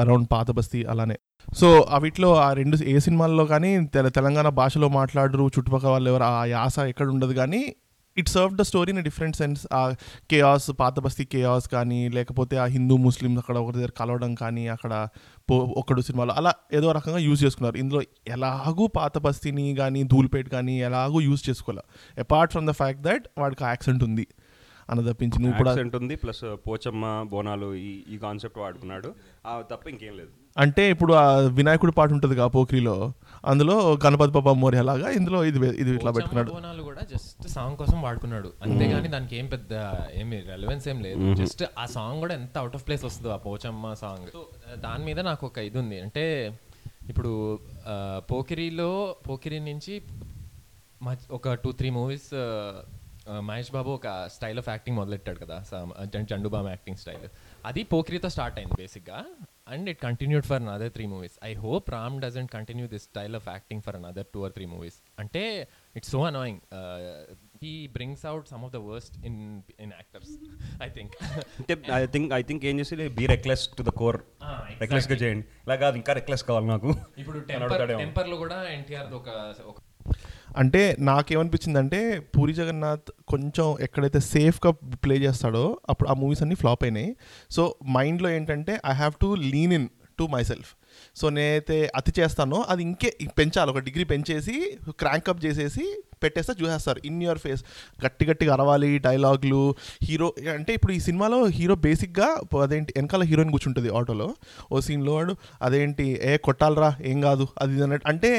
అరౌండ్ 0.00 0.28
పాత 0.32 0.50
బస్తీ 0.50 0.84
అలానే. 0.84 1.18
సో 1.56 1.86
అవిట్లో 1.90 2.36
ఆ 2.36 2.52
రెండు 2.52 2.76
ఏ 2.84 2.98
సినిమాల్లో 2.98 3.46
కానీ 3.46 3.86
తెల 3.86 4.08
తెలంగాణ 4.08 4.48
భాషలో 4.48 4.88
మాట్లాడరు 4.88 5.46
చుట్టుపక్కల 5.46 5.88
వాళ్ళు 5.88 6.10
ఎవరు 6.10 6.22
ఆ 6.22 6.44
యాస 6.44 6.78
ఎక్కడ 6.78 7.08
ఉండదు 7.08 7.32
కానీ 7.32 7.74
it 8.16 8.28
serve 8.28 8.56
the 8.56 8.62
story 8.62 8.92
in 8.92 9.04
different 9.04 9.36
sense. 9.36 9.66
ఆ 9.72 9.90
కేయాస్ 10.30 10.70
పాత 10.80 11.00
బస్తీ 11.00 11.24
కేయాస్ 11.24 11.68
కానీ 11.68 12.08
లేకపోతే 12.08 12.56
ఆ 12.56 12.64
హిందూ 12.64 12.96
ముస్లిం 12.96 13.38
అక్కడ 13.38 13.56
ఒకరి 13.56 13.76
దగ్గర 13.76 13.90
కలవడం 14.00 14.34
కానీ 14.34 14.68
అక్కడ 14.68 15.08
పో 15.50 15.58
ఒక్కడు 15.58 16.00
సినిమాలో 16.00 16.34
అలా 16.34 16.54
ఏదో 16.72 16.92
రకంగా 16.92 17.18
యూజ్ 17.18 17.44
చేసుకున్నారు. 17.44 17.76
ఇందులో 17.76 18.02
ఎలాగూ 18.28 18.86
పాత 18.86 19.18
బస్తీని 19.18 19.74
కానీ 19.74 20.02
ధూల్పేట్ 20.02 20.48
కానీ 20.48 20.80
ఎలాగూ 20.80 21.20
యూజ్ 21.20 21.50
చేసుకోలే. 21.50 21.82
Apart 22.20 22.52
from 22.52 22.66
the 22.66 22.70
fact 22.70 23.02
that 23.02 23.24
వాడికి 23.38 23.64
యాక్సెంట్ 23.64 24.04
ఉంది. 24.04 24.26
అని 24.90 25.12
తప్పించి 25.12 25.42
నువ్వు 25.42 25.58
కూడా 25.58 25.72
ఉంది 25.96 26.16
ప్లస్ 26.16 26.44
పోచమ్మ 26.44 27.26
బోనాలు 27.30 27.74
ఈ 27.74 28.02
ఈ 28.10 28.18
కాన్సెప్ట్ 28.18 28.58
వాడుకున్నాడు. 28.58 29.14
ఆ 29.46 29.62
తప్ప 29.70 29.88
ఇంకేం 29.88 30.16
లేదు. 30.16 30.28
అంటే 30.62 30.82
ఇప్పుడు 30.92 31.12
ఆ 31.22 31.24
వినాయకుడి 31.58 31.92
పాట 31.98 32.10
ఉంటుంది 32.16 32.36
ఆ 32.44 32.48
పోఖ్రీలో 32.54 32.94
అందులో 33.50 33.74
గణపతి 34.04 34.32
బాబా 34.36 34.52
మోరి 34.62 34.78
అలాగా 34.82 35.08
ఇందులో 35.18 35.38
ఇది 35.48 35.58
ఇది 35.82 35.90
ఇట్లా 35.96 36.10
పెట్టుకున్నాడు. 36.16 36.50
బోనాలు 36.54 36.82
కూడా 36.88 37.02
జస్ట్ 37.12 37.44
సాంగ్ 37.54 37.76
కోసం 37.80 37.98
వాడుకున్నాడు. 38.06 38.48
అంతేగాని 38.64 39.08
దానికి 39.14 39.34
ఏం 39.40 39.46
పెద్ద 39.54 39.72
ఏమి 40.20 40.38
రెలవెన్స్ 40.52 40.86
ఏం 40.92 40.98
లేదు. 41.06 41.20
జస్ట్ 41.40 41.62
ఆ 41.82 41.84
సాంగ్ 41.96 42.18
కూడా 42.24 42.34
ఎంత 42.40 42.56
అవుట్ 42.62 42.74
ఆఫ్ 42.78 42.84
ప్లేస్ 42.86 43.04
వస్తుందో 43.08 43.30
ఆ 43.36 43.38
పోచమ్మ 43.46 43.92
సాంగ్ 44.02 44.28
సో 44.36 44.42
దాని 44.86 45.04
మీద 45.08 45.20
నాకు 45.30 45.46
ఒక 45.50 45.58
ఇది 45.68 45.78
ఉంది. 45.82 45.98
అంటే 46.06 46.24
ఇప్పుడు 47.12 47.32
పోకిరిలో 48.30 48.90
పోకిరి 49.28 49.60
నుంచి 49.70 49.94
ఒక 51.38 51.52
two 51.64 51.70
three 51.78 51.90
movies 51.98 52.28
Mahesh 53.48 53.70
Babu 53.76 53.90
ఒక 53.98 54.08
స్టైల్ 54.34 54.58
ఆఫ్ 54.62 54.68
యాక్టింగ్ 54.72 54.96
మొదలెట్టాడు 55.00 55.38
కదా. 55.44 55.56
చండుబామ్ 56.32 56.68
యాక్టింగ్ 56.74 56.98
స్టైల్ 57.02 57.26
అది 57.70 57.82
పోకిరితో 57.94 58.28
స్టార్ట్ 58.36 58.58
అయింది 58.60 58.76
బేసిక్గా 58.82 59.20
and 59.74 59.88
it 59.92 60.00
continued 60.06 60.46
for 60.50 60.60
another 60.62 60.92
three 60.96 61.06
movies 61.14 61.36
I 61.48 61.50
hope 61.64 61.88
Ram 61.96 62.16
doesn't 62.24 62.50
continue 62.56 62.86
this 62.94 63.06
style 63.10 63.36
of 63.40 63.48
acting 63.54 63.82
for 63.86 63.96
another 64.00 64.28
two 64.36 64.42
or 64.46 64.54
three 64.58 64.66
movies 64.74 64.98
అంటే 65.24 65.42
it's 66.00 66.12
so 66.14 66.20
annoying 66.30 66.60
he 67.64 67.72
brings 67.96 68.24
out 68.30 68.46
some 68.52 68.64
of 68.68 68.72
the 68.76 68.80
worst 68.90 69.16
in 69.30 69.38
in 69.84 69.92
actors 70.00 70.32
I 70.86 70.90
think 70.96 71.14
అంటే 71.60 71.74
I 72.00 72.02
think 72.16 72.32
I 72.40 72.42
think 72.50 72.64
ఏం 72.70 72.78
చేసి 72.82 73.08
be 73.20 73.26
reckless 73.34 73.64
to 73.80 73.84
the 73.90 73.94
core 74.02 74.18
రెక్లెస్గా 74.82 75.16
చేయండి. 75.22 75.44
ఇలా 75.66 75.76
కాదు 75.84 75.96
ఇంకా 76.00 76.12
reckless 76.18 76.44
కావాలి 76.48 76.68
నాకు. 76.74 76.90
ఇప్పుడు 77.22 77.38
టెంపర్ 77.50 77.64
అడుగుతాడేమో. 77.66 78.00
టెంపర్లో 78.04 78.36
కూడా 78.44 78.58
ఎన్టీఆర్ 78.78 79.08
ఒక 79.20 79.28
అంటే 80.56 80.96
నాకేమనిపించిందంటే 80.98 82.18
పూరి 82.18 82.54
జగన్నాథ్ 82.54 83.10
కొంచెం 83.28 83.76
ఎక్కడైతే 83.80 84.20
సేఫ్గా 84.20 84.70
ప్లే 84.70 85.16
చేస్తాడో 85.16 85.78
అప్పుడు 85.88 86.08
ఆ 86.08 86.12
మూవీస్ 86.12 86.42
అన్ని 86.42 86.54
ఫ్లాప్ 86.54 86.84
అయినాయి. 86.84 87.16
సో 87.50 87.74
మైండ్లో 87.88 88.30
ఏంటంటే 88.30 88.80
I 88.86 88.92
have 88.92 89.12
to 89.20 89.34
lean 89.34 89.72
in 89.72 89.88
to 90.18 90.24
myself 90.44 90.74
so 91.16 91.28
నేనైతే 91.28 91.92
అతి 91.96 92.20
చేస్తానో 92.20 92.64
అది 92.68 92.82
ఇంకే 92.82 93.16
పెంచాలి. 93.38 93.70
ఒక 93.70 93.78
డిగ్రీ 93.78 94.04
పెంచేసి 94.04 94.78
క్రాంక్ 94.90 95.28
అప్ 95.28 95.44
చేసేసి 95.44 96.02
పెట్టేస్తే 96.22 96.54
చూసేస్తారు. 96.60 97.00
ఇన్ 97.08 97.18
యువర్ 97.26 97.40
ఫేస్ 97.44 97.62
గట్టి 98.04 98.24
గట్టిగా 98.30 98.52
అరవాలి 98.56 98.90
డైలాగులు 99.06 99.62
హీరో 100.08 100.28
అంటే 100.56 100.72
ఇప్పుడు 100.78 100.94
ఈ 100.98 101.00
సినిమాలో 101.08 101.40
హీరో 101.58 101.76
బేసిక్గా 101.86 102.28
అదేంటి 102.64 102.92
వెనకాల 102.98 103.24
హీరోయిన్ 103.30 103.52
కూర్చుంటుంది 103.56 103.90
ఆటోలో. 104.00 104.28
ఓ 104.72 104.80
సీన్లో 104.86 105.12
వాడు 105.18 105.34
అదేంటి 105.68 106.06
ఏ 106.30 106.32
కొట్టాలరా 106.48 106.90
ఏం 107.12 107.20
కాదు 107.28 107.46
అది 107.62 107.72
ఇది 107.76 107.84
అన్నట్టు. 107.86 108.08
అంటే 108.12 108.30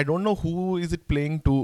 I 0.00 0.02
don't 0.10 0.26
know 0.30 0.34
who 0.42 0.52
is 0.84 0.94
it 0.98 1.06
playing 1.12 1.40
to 1.48 1.54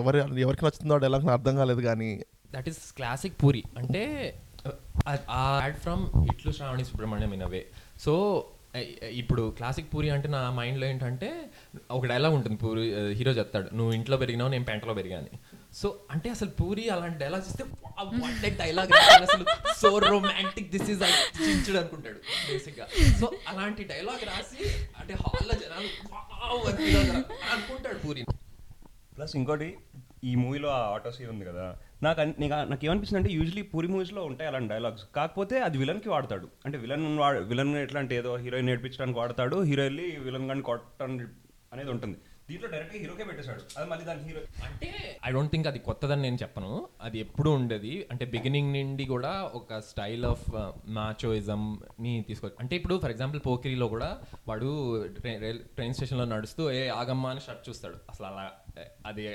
ఎవరి 0.00 0.20
ఎవరికి 0.46 0.64
నచ్చుతుందో 0.66 0.98
డైలాగ్ 1.04 1.24
నాకు 1.28 1.36
అర్థం 1.38 1.56
కాలేదు 1.62 1.82
కానీ. 1.88 2.10
దట్ 2.56 2.68
ఈస్ 2.72 2.82
క్లాసిక్ 2.98 3.34
పూరి 3.44 3.64
అంటే 3.80 4.02
add 5.08 5.76
from 5.84 6.04
Itlu 6.30 6.52
Sravani 6.58 6.84
Subramanyam 6.90 7.32
in 7.36 7.44
a way 7.48 7.60
so 8.04 8.14
ఇప్పుడు 9.12 9.42
క్లాసిక్ 9.58 9.94
పూరి 9.94 10.10
అంటే 10.10 10.28
నా 10.28 10.50
మైండ్లో 10.50 10.86
ఏంటంటే 10.86 11.28
ఒక 11.90 12.06
డైలాగ్ 12.06 12.34
ఉంటుంది. 12.34 12.56
పూరి 12.56 12.82
హీరో 13.14 13.32
చెప్తాడు 13.32 13.68
నువ్వు 13.76 13.92
ఇంట్లో 13.92 14.16
పెరిగినావు 14.16 14.50
నేను 14.50 14.64
పెంటలో 14.64 14.94
పెరిగాను 14.94 15.38
సో 15.72 15.88
అంటే 16.10 16.28
అసలు 16.30 16.50
పూరి 16.60 16.90
అలాంటి 16.90 17.18
డైలాగ్స్ 17.18 17.48
ఇస్తే 17.50 17.64
డైలాగ్ 18.58 18.92
అసలు 19.22 19.44
సో 19.76 19.90
రొమాంటిక్ 20.04 20.70
దిస్ 20.70 20.90
ఇస్ 20.90 21.02
చించుడు 21.38 21.78
అనుకుంటాడు 21.78 22.20
బేసిక్గా 22.48 22.86
సో 23.20 23.28
అలాంటి 23.48 23.84
డైలాగ్ 23.84 24.24
రాసి 24.24 24.60
అంటే 25.00 25.14
హాల్లో 25.14 25.54
జనాలు. 25.54 25.90
అనుకుంటాడు 27.52 27.98
పూరి 27.98 28.24
ప్లస్ 29.16 29.36
ఇంకోటి 29.36 29.68
ఈ 30.24 30.34
మూవీలో 30.34 30.68
ఆ 30.68 30.82
ఆటో 30.94 31.10
సీన్ 31.10 31.30
ఉంది 31.30 31.44
కదా 31.44 31.66
నాకు 32.02 32.20
నీకు 32.20 32.54
నాకు 32.72 32.84
ఏమనిపిస్తుంది 32.86 33.20
అంటే 33.22 33.34
యూజువలీ 33.34 33.62
పూరి 33.70 33.88
మూవీస్లో 33.88 34.24
ఉంటాయి 34.24 34.48
అలాంటి 34.48 34.70
డైలాగ్స్ 34.74 35.04
కాకపోతే 35.16 35.56
అది 35.66 35.78
విలన్కి 35.78 36.08
వాడతాడు. 36.08 36.48
అంటే 36.66 36.78
విలన్ 36.78 37.06
వాడు 37.18 37.38
విలన్ 37.50 37.76
ఎట్లా 37.76 38.00
అంటే 38.00 38.16
ఏదో 38.16 38.32
హీరోయిన్ 38.36 38.66
నేర్పించడానికి 38.66 39.18
వాడతాడు 39.18 39.62
హీరో 39.62 39.82
వెళ్ళి 39.82 40.08
విలన్ 40.26 40.48
గాని 40.50 40.62
కొట్టడం 40.62 41.14
అనేది 41.72 41.90
ఉంటుంది. 41.90 42.18
దీంట్లో 42.50 42.68
డైరెక్ట్గా 42.70 43.00
హీరోకే 43.00 43.24
పెట్టేశాడు. 43.24 43.62
అది 43.78 43.86
మళ్ళీ 43.90 44.04
దాని 44.04 44.22
హీరో 44.28 44.40
అంటే 44.66 44.90
ఐ 45.26 45.30
డోంట్ 45.32 45.52
థింక్ 45.52 45.66
అది 45.66 45.78
కొత్తదని 45.78 46.22
నేను 46.22 46.38
చెప్పను. 46.42 46.70
అది 47.02 47.18
ఎప్పుడు 47.18 47.50
ఉండేది. 47.50 48.06
అంటే 48.10 48.24
బిగినింగ్ 48.24 48.72
నుండి 48.72 49.04
కూడా 49.04 49.32
ఒక 49.54 49.78
స్టైల్ 49.78 50.24
ఆఫ్ 50.24 50.46
మాచోయిజం 50.88 51.62
ని 52.00 52.24
తీసుకో 52.28 52.50
అంటే 52.60 52.76
ఇప్పుడు 52.76 52.96
ఫర్ 53.02 53.10
ఎగ్జాంపుల్ 53.10 53.42
పోకిరిలో 53.46 53.88
కూడా 53.88 54.10
వాడు 54.48 54.70
ట్రైన్ 55.76 55.94
స్టేషన్లో 55.94 56.24
నడుస్తూ 56.24 56.70
ఏ 56.70 56.88
ఆగమ్మ 57.02 57.26
అని 57.26 57.40
షర్ట్ 57.40 57.68
చూస్తాడు. 57.68 57.98
అసలు 58.10 58.26
అలా 58.26 58.46
అది 59.06 59.26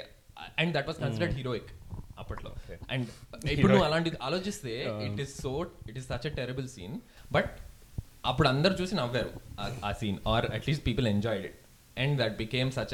and 0.58 0.72
that 0.76 0.88
was 0.88 1.00
considered 1.00 1.36
heroic 1.36 1.72
అప్పట్లో. 2.18 2.50
అండ్ 2.90 3.08
ఇప్పుడు 3.54 3.72
నువ్వు 3.72 3.86
అలాంటిది 3.86 4.18
ఆలోచిస్తే 4.22 4.74
it 5.08 5.20
is 5.22 5.34
so 5.42 5.52
it 5.90 5.98
is 6.00 6.08
such 6.08 6.28
a 6.28 6.34
terrible 6.38 6.68
scene 6.70 6.96
but 7.32 7.52
అప్పుడు 8.26 8.48
అందరు 8.48 8.76
చూసి 8.82 8.96
నవ్వారు 8.96 9.32
ఆ- 9.84 9.96
scene 10.00 10.20
or 10.28 10.46
at least 10.58 10.86
people 10.86 11.08
enjoyed 11.08 11.46
it 11.46 11.60
and 11.98 12.16
that 12.22 12.36
became 12.38 12.72
such 12.72 12.94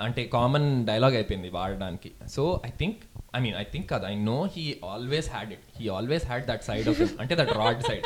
అంటే 0.00 0.22
కామన్ 0.32 0.68
డైలాగ్ 0.86 1.16
అయిపోయింది 1.16 1.50
వాడడానికి. 1.56 2.10
So 2.28 2.44
I 2.64 2.72
think 2.78 3.00
I 3.34 3.40
mean 3.40 3.56
I 3.56 3.66
think 3.72 3.88
కదా 3.92 4.06
I 4.08 4.16
know 4.28 4.38
he 4.54 4.62
always 4.90 5.28
had 5.30 5.50
it 5.52 5.64
he 5.76 5.88
always 5.90 6.24
had 6.26 6.46
that 6.46 6.64
side 6.64 6.88
of 6.88 7.00
అంటే 7.20 7.34
that 7.36 7.52
rod 7.58 7.82
side 7.82 8.04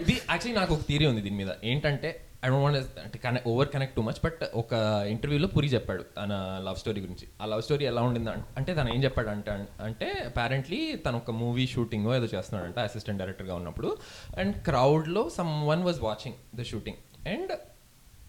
ఇది 0.00 0.14
actually 0.22 0.56
నాకు 0.60 0.74
ఒక 0.74 0.82
theory 0.82 1.06
ఉంది 1.06 1.22
దీని 1.22 1.38
మీద. 1.42 1.52
ఏంటంటే 1.64 2.10
ఐ 2.44 2.48
డోంట్ 2.48 2.64
వాంట్ 2.64 2.98
అంటే 2.98 3.18
connect 3.18 3.48
over 3.48 3.68
connect 3.74 3.96
too 3.96 4.02
much 4.02 4.20
but 4.24 4.40
ఒక 4.54 4.72
ఇంటర్వ్యూలో 5.10 5.48
పురి 5.48 5.66
చెప్పాడు 5.66 6.02
తన 6.02 6.60
లవ్ 6.66 6.76
స్టోరీ 6.76 7.00
గురించి. 7.00 7.28
ఆ 7.42 7.46
లవ్ 7.46 7.62
స్టోరీ 7.62 7.86
ఎలా 7.86 8.02
ఉండింది 8.02 8.30
అంటే 8.30 8.74
తను 8.74 8.94
ఏం 8.94 9.04
చెప్పాడు 9.04 9.28
అంటే 9.28 9.52
అంటే 9.80 10.08
అపారెంట్లీ 10.30 10.96
తను 10.96 11.16
ఒక 11.16 11.30
మూవీ 11.30 11.66
షూటింగ్ 11.66 12.14
ఏదో 12.14 12.24
చేస్తున్నాడంట 12.24 12.78
అసిస్టెంట్ 12.78 13.18
డైరెక్టర్గా 13.18 13.54
ఉన్నప్పుడు. 13.54 13.96
And 14.38 14.62
క్రౌడ్లో 14.62 15.28
someone 15.66 15.82
was 15.82 16.00
watching 16.00 16.34
the 16.54 16.62
shooting 16.62 17.28
and 17.28 17.52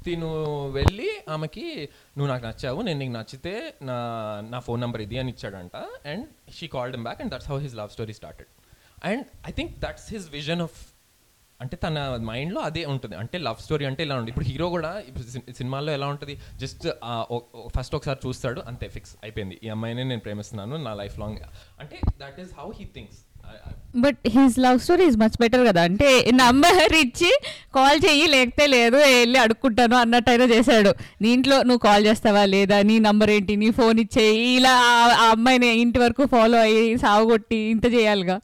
తిను 0.05 0.31
వెళ్ళి 0.69 1.12
ఆమెకి 1.29 1.89
నువ్వు 2.17 2.34
నాకు 2.34 2.45
నచ్చావు 2.45 2.81
నేను 2.81 3.00
నీకు 3.00 3.12
నచ్చితే 3.12 3.74
నా 3.81 3.95
నా 4.50 4.60
ఫోన్ 4.60 4.81
నెంబర్ 4.81 5.01
ఇది 5.01 5.17
అని 5.17 5.29
ఇచ్చాడంట. 5.29 5.75
And 6.07 6.25
she 6.57 6.67
called 6.67 6.98
back 6.98 7.22
and 7.22 7.34
that's 7.34 7.48
how 7.48 7.60
his 7.60 7.75
love 7.75 7.89
story 7.89 8.13
started 8.13 8.48
and 9.03 9.25
I 9.48 9.51
think 9.51 9.72
that's 9.79 10.13
his 10.13 10.31
vision 10.31 10.62
of 10.62 10.95
అంటే 11.62 11.76
తన 11.76 12.20
మైండ్లో 12.22 12.62
అదే 12.62 12.86
ఉంటుంది. 12.86 13.16
అంటే 13.16 13.38
లవ్ 13.38 13.64
స్టోరీ 13.64 13.86
అంటే 13.86 14.04
ఇలా 14.04 14.16
ఉంటుంది. 14.16 14.32
ఇప్పుడు 14.32 14.46
హీరో 14.46 14.70
కూడా 14.70 15.02
ఇప్పుడు 15.08 15.54
సినిమాల్లో 15.54 15.94
ఎలా 15.94 16.08
ఉంటుంది? 16.08 16.38
జస్ట్ 16.56 16.88
ఫస్ట్ 17.78 17.96
ఒకసారి 17.96 18.28
చూస్తాడు 18.28 18.62
అంతే 18.68 18.88
ఫిక్స్ 18.88 19.16
అయిపోయింది. 19.24 19.60
ఈ 19.64 19.70
అమ్మాయినే 19.70 20.04
నేను 20.04 20.22
ప్రేమిస్తున్నాను 20.22 20.84
నా 20.84 20.94
లైఫ్ 20.94 21.20
లాంగ్. 21.20 21.38
అంటే 21.80 22.00
that 22.08 22.42
is 22.42 22.50
how 22.60 22.72
he 22.80 22.86
things 22.86 23.18
but 23.96 24.18
his 24.28 24.60
love 24.60 24.80
story 24.80 25.06
is 25.06 25.18
much 25.18 25.38
better 25.42 25.68
కదా. 25.68 25.84
అంటే 25.84 26.32
నంబర్ 26.32 26.94
ఇచ్చి 26.94 27.40
కాల్ 27.76 28.02
చెయ్యి 28.06 28.28
లేకపోతే 28.28 28.68
లేదు 28.68 28.96
వెళ్ళి 28.96 29.40
అడుక్కుంటాను 29.40 29.96
అన్నట్టయినా 29.96 30.46
చేశాడు. 30.46 30.96
దీంట్లో 31.22 31.58
నువ్వు 31.64 31.78
కాల్ 31.78 32.06
చేస్తావా 32.06 32.46
లేదా? 32.46 32.82
నీ 32.82 33.00
నంబర్ 33.00 33.30
ఏంటి? 33.30 33.56
నీ 33.56 33.72
ఫోన్ 33.72 34.00
ఇచ్చేయి. 34.00 34.40
ఇలా 34.40 34.76
ఆ- 34.76 35.30
అమ్మాయిని 35.30 35.68
ఇంటి 35.68 36.00
వరకు 36.00 36.26
ఫాలో 36.26 36.60
అయ్యి 36.60 36.98
సాగుగొట్టి 36.98 37.56
ఇంత 37.56 37.86
చేయాలిగా. 37.86 38.40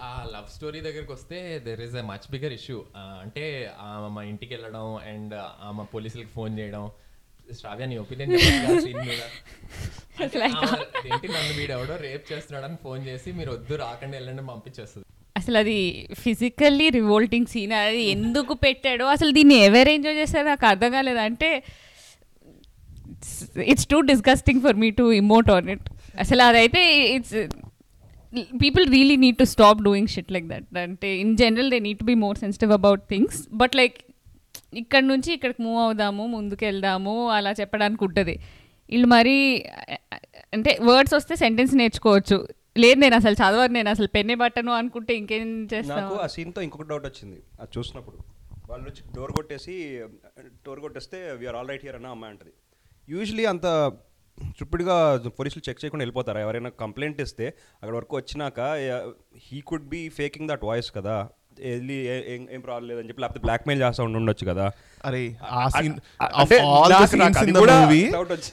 ఆ 0.00 0.10
లవ్ 0.32 0.48
స్టోరీ 0.54 0.80
దగ్గరికి 0.86 1.12
వస్తే 1.16 1.38
there 1.66 1.80
is 1.86 1.96
a 2.00 2.04
much 2.10 2.26
bigger 2.34 2.54
issue 2.58 2.76
అంటే 3.24 3.44
ఆమె 3.88 4.08
మా 4.16 4.22
ఇంటికి 4.30 4.52
వెళ్ళడం 4.54 4.86
అండ్ 5.10 5.34
ఆమె 5.68 5.84
పోలీసులకి 5.94 6.32
ఫోన్ 6.36 6.52
చేయడం. 6.60 6.84
శ్రావ్య 7.60 7.86
నీ 7.90 7.96
ఒపీనియన్ 8.02 8.32
ఏంటి? 11.08 11.26
నన్ను 11.34 11.52
వీడు 11.58 11.72
ఎవడో 11.76 11.94
రేప్ 12.04 12.24
చేస్తున్నాడని 12.30 12.76
ఫోన్ 12.82 13.00
చేసి 13.08 13.28
మీరు 13.38 13.50
వద్దు 13.54 13.74
రాకండి 13.82 14.14
వెళ్ళండి 14.18 14.42
పంపించేస్తుంది. 14.50 15.06
అసలు 15.36 15.56
అది 15.62 15.76
ఫిజికల్లీ 16.22 16.86
రివోల్టింగ్ 16.98 17.48
సీన్ 17.52 17.74
అది 17.80 18.02
ఎందుకు 18.16 18.54
పెట్టాడో 18.64 19.06
అసలు 19.14 19.32
దీన్ని 19.38 19.56
ఎవరు 19.68 19.92
ఎంజాయ్ 19.96 20.18
చేస్తారో 20.20 20.48
నాకు 20.52 20.66
అర్థం 20.72 20.90
కాలేదు. 20.96 21.20
అంటే 21.28 21.50
it's 23.72 23.88
too 23.92 23.98
disgusting 24.12 24.62
for 24.66 24.78
me 24.82 24.90
to 25.00 25.06
emote 25.22 25.50
on 25.56 25.70
it 25.74 25.86
అసలు 26.24 26.42
అదైతే 26.48 26.82
it's 27.16 27.36
people 28.62 28.86
really 28.94 29.16
need 29.24 29.38
to 29.42 29.46
stop 29.54 29.80
doing 29.88 30.10
shit 30.14 30.30
like 30.36 30.46
that 30.52 30.78
అంటే 30.86 31.08
in 31.24 31.34
general 31.42 31.70
they 31.74 31.78
need 31.86 32.00
to 32.02 32.06
be 32.12 32.16
more 32.24 32.38
sensitive 32.44 32.72
about 32.78 33.02
things 33.12 33.40
but 33.62 33.74
like 33.80 33.98
ఇక్కడ 34.82 35.02
నుంచి 35.12 35.30
ఇక్కడికి 35.36 35.60
move 35.66 35.78
అవుదాము 35.84 36.24
ముందుకు 36.34 36.64
వెళ్దాము 36.68 37.14
అలా 37.36 37.52
చెప్పడానికి 37.60 38.02
ఉంటుంది. 38.06 38.34
వీళ్ళు 38.92 39.08
మరి 39.14 39.36
అంటే 40.56 40.70
వర్డ్స్ 40.88 41.14
వస్తే 41.16 41.34
సెంటెన్స్ 41.42 41.72
నేర్చుకోవచ్చు. 41.80 42.38
లేదు 42.82 42.98
నేను 43.04 43.16
అసలు 43.20 43.36
చదవరు 43.40 43.72
నేను 43.76 43.90
అసలు 43.94 44.08
పెన్నే 44.16 44.36
బట్టను 44.42 44.72
అనుకుంటే 44.80 45.12
ఇంకేం 45.20 45.48
చేస్తాను 45.72 46.14
ఆ 46.24 46.28
సీన్తో 46.34 46.60
ఇంకొక 46.66 46.86
డౌట్ 46.92 47.06
వచ్చింది 47.10 47.38
అది 47.62 47.70
చూసినప్పుడు. 47.76 48.18
వాళ్ళు 48.70 48.86
వచ్చి 48.90 49.02
డోర్ 49.16 49.32
కొట్టేసి 49.38 49.74
డోర్ 50.66 50.80
కొట్టేస్తే 50.84 51.18
వీఆర్ 51.40 51.56
ఆల్ 51.60 51.70
రైట్ 51.72 51.84
హియర్ 51.86 51.98
అన్న 52.00 52.14
అమ్మాయి 52.16 52.32
అంటది. 52.34 52.52
యూజువలీ 53.14 53.46
అంత 53.52 53.66
చుప్పుడుగా 54.48 55.18
పోలీసులు 55.18 55.68
చెక్ 55.68 55.84
చేయకుండా 55.84 56.02
వెళ్ళిపోతారా? 56.02 56.40
ఎవరైనా 56.40 56.70
కంప్లైంట్ 56.70 57.20
ఇస్తే 57.20 57.54
అక్కడ 57.82 57.96
వరకు 57.96 58.16
వచ్చినాక 58.16 58.60
he 59.52 59.60
could 59.60 59.88
be 59.88 60.08
faking 60.08 60.48
that 60.48 60.64
voice 60.64 60.94
కదా. 60.96 61.28
వెళ్ళి 61.60 61.94
ఏ- 61.94 62.56
ప్రాబ్లం 62.56 62.88
లేదని 62.88 63.08
చెప్పి 63.08 63.20
లేకపోతే 63.20 63.40
బ్లాక్మెయిల్ 63.40 63.82
చేస్తా 63.82 64.04
ఉండి 64.04 64.18
ఉండొచ్చు 64.18 64.46
కదా. 64.46 64.72
అరే 65.04 65.36
ఆ 65.50 65.68
సీన్. 65.68 65.94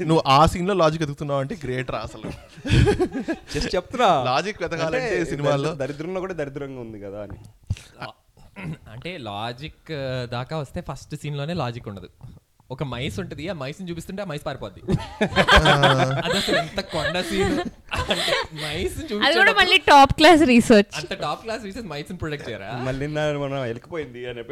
నువ్వు 0.01 0.23
ఆ 0.27 0.45
సీన్లో 0.45 0.73
లాజిక్ 0.73 1.03
ఎదుగుతున్నావు 1.03 1.39
అంటే 1.39 1.57
గ్రేట్ 1.63 1.91
రా 1.91 1.99
అసలు. 1.99 2.29
జస్ట్ 3.55 3.75
చెప్తున్నా. 3.75 4.39
Logic 4.39 4.57
వెతకాలంటే 4.61 5.23
దరిద్ర- 5.23 5.73
దరిద్రంలో 5.73 6.19
కూడా 6.19 6.33
దరిద్రంగా 6.33 6.81
ఉంది 6.81 7.01
కదా 7.01 7.21
అని. 7.21 7.37
అంటే 8.91 9.17
లాజిక్ 9.17 9.91
దాకా 10.29 10.57
వస్తే 10.57 10.83
ఫస్ట్ 10.91 11.15
సీన్లోనే 11.15 11.53
లాజిక్ 11.53 11.87
ఉండదు. 11.87 12.09
ఒక 12.69 12.83
మైస్ 12.83 13.17
ఉంటుంది 13.19 13.43
ఆ 13.47 13.53
మైస్ 13.53 13.77
చూపిస్తుంటే 13.89 14.21
ఆ 14.21 14.25
మైస్ 14.25 14.45
పారిపోద్ది. 14.45 14.81
అది 16.25 16.37
అసలు 16.37 16.57
ఎంత 16.57 16.79
కొండ 16.89 17.17
సీన్. 17.21 17.53
మైస్ 18.63 18.97
అది 19.25 19.35
కూడా 19.37 19.51
మళ్ళీ 19.51 19.77
టాప్ 19.87 20.13
క్లాస్ 20.13 20.41
రీసెర్చ్ 20.43 20.91
అంత 20.97 21.13
top 21.21 21.41
class 21.43 21.63
research 21.63 21.85
mice 21.85 22.11
product 22.21 22.45
చేయరా? 22.49 22.71
మళ్ళీ 22.79 23.07
మనం 23.37 23.57
వెళ్ళిపోయింది 23.61 24.25
అని 24.25 24.43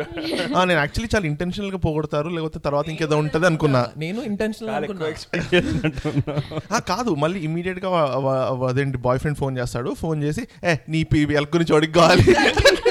నేను 0.66 0.80
యాక్చువల్లీ 0.80 1.10
చాలా 1.16 1.26
ఇంటెన్షనల్గా 1.26 1.78
పోగొడతారు 1.78 2.30
లేకపోతే 2.30 2.60
తర్వాత 2.60 2.88
ఇంకేదో 2.90 3.18
ఉంటది 3.18 3.46
అనుకున్నా. 3.46 3.84
నేను 3.98 4.22
ఇంటెన్షనల్ 4.22 4.88
కాదు 6.88 7.10
మళ్ళీ 7.16 7.40
ఇమీడియట్గా 7.40 7.90
అదేంటి 8.70 8.98
బాయ్ 8.98 9.20
ఫ్రెండ్ 9.20 9.40
ఫోన్ 9.40 9.58
చేస్తాడు 9.58 9.94
ఫోన్ 9.94 10.24
చేసి 10.24 10.46
ఏ 10.64 10.76
నీ 10.90 11.02
ఎల్ 11.36 11.50
గురించి 11.56 11.74
వాడికి 11.74 11.94
కావాలి. 11.94 12.26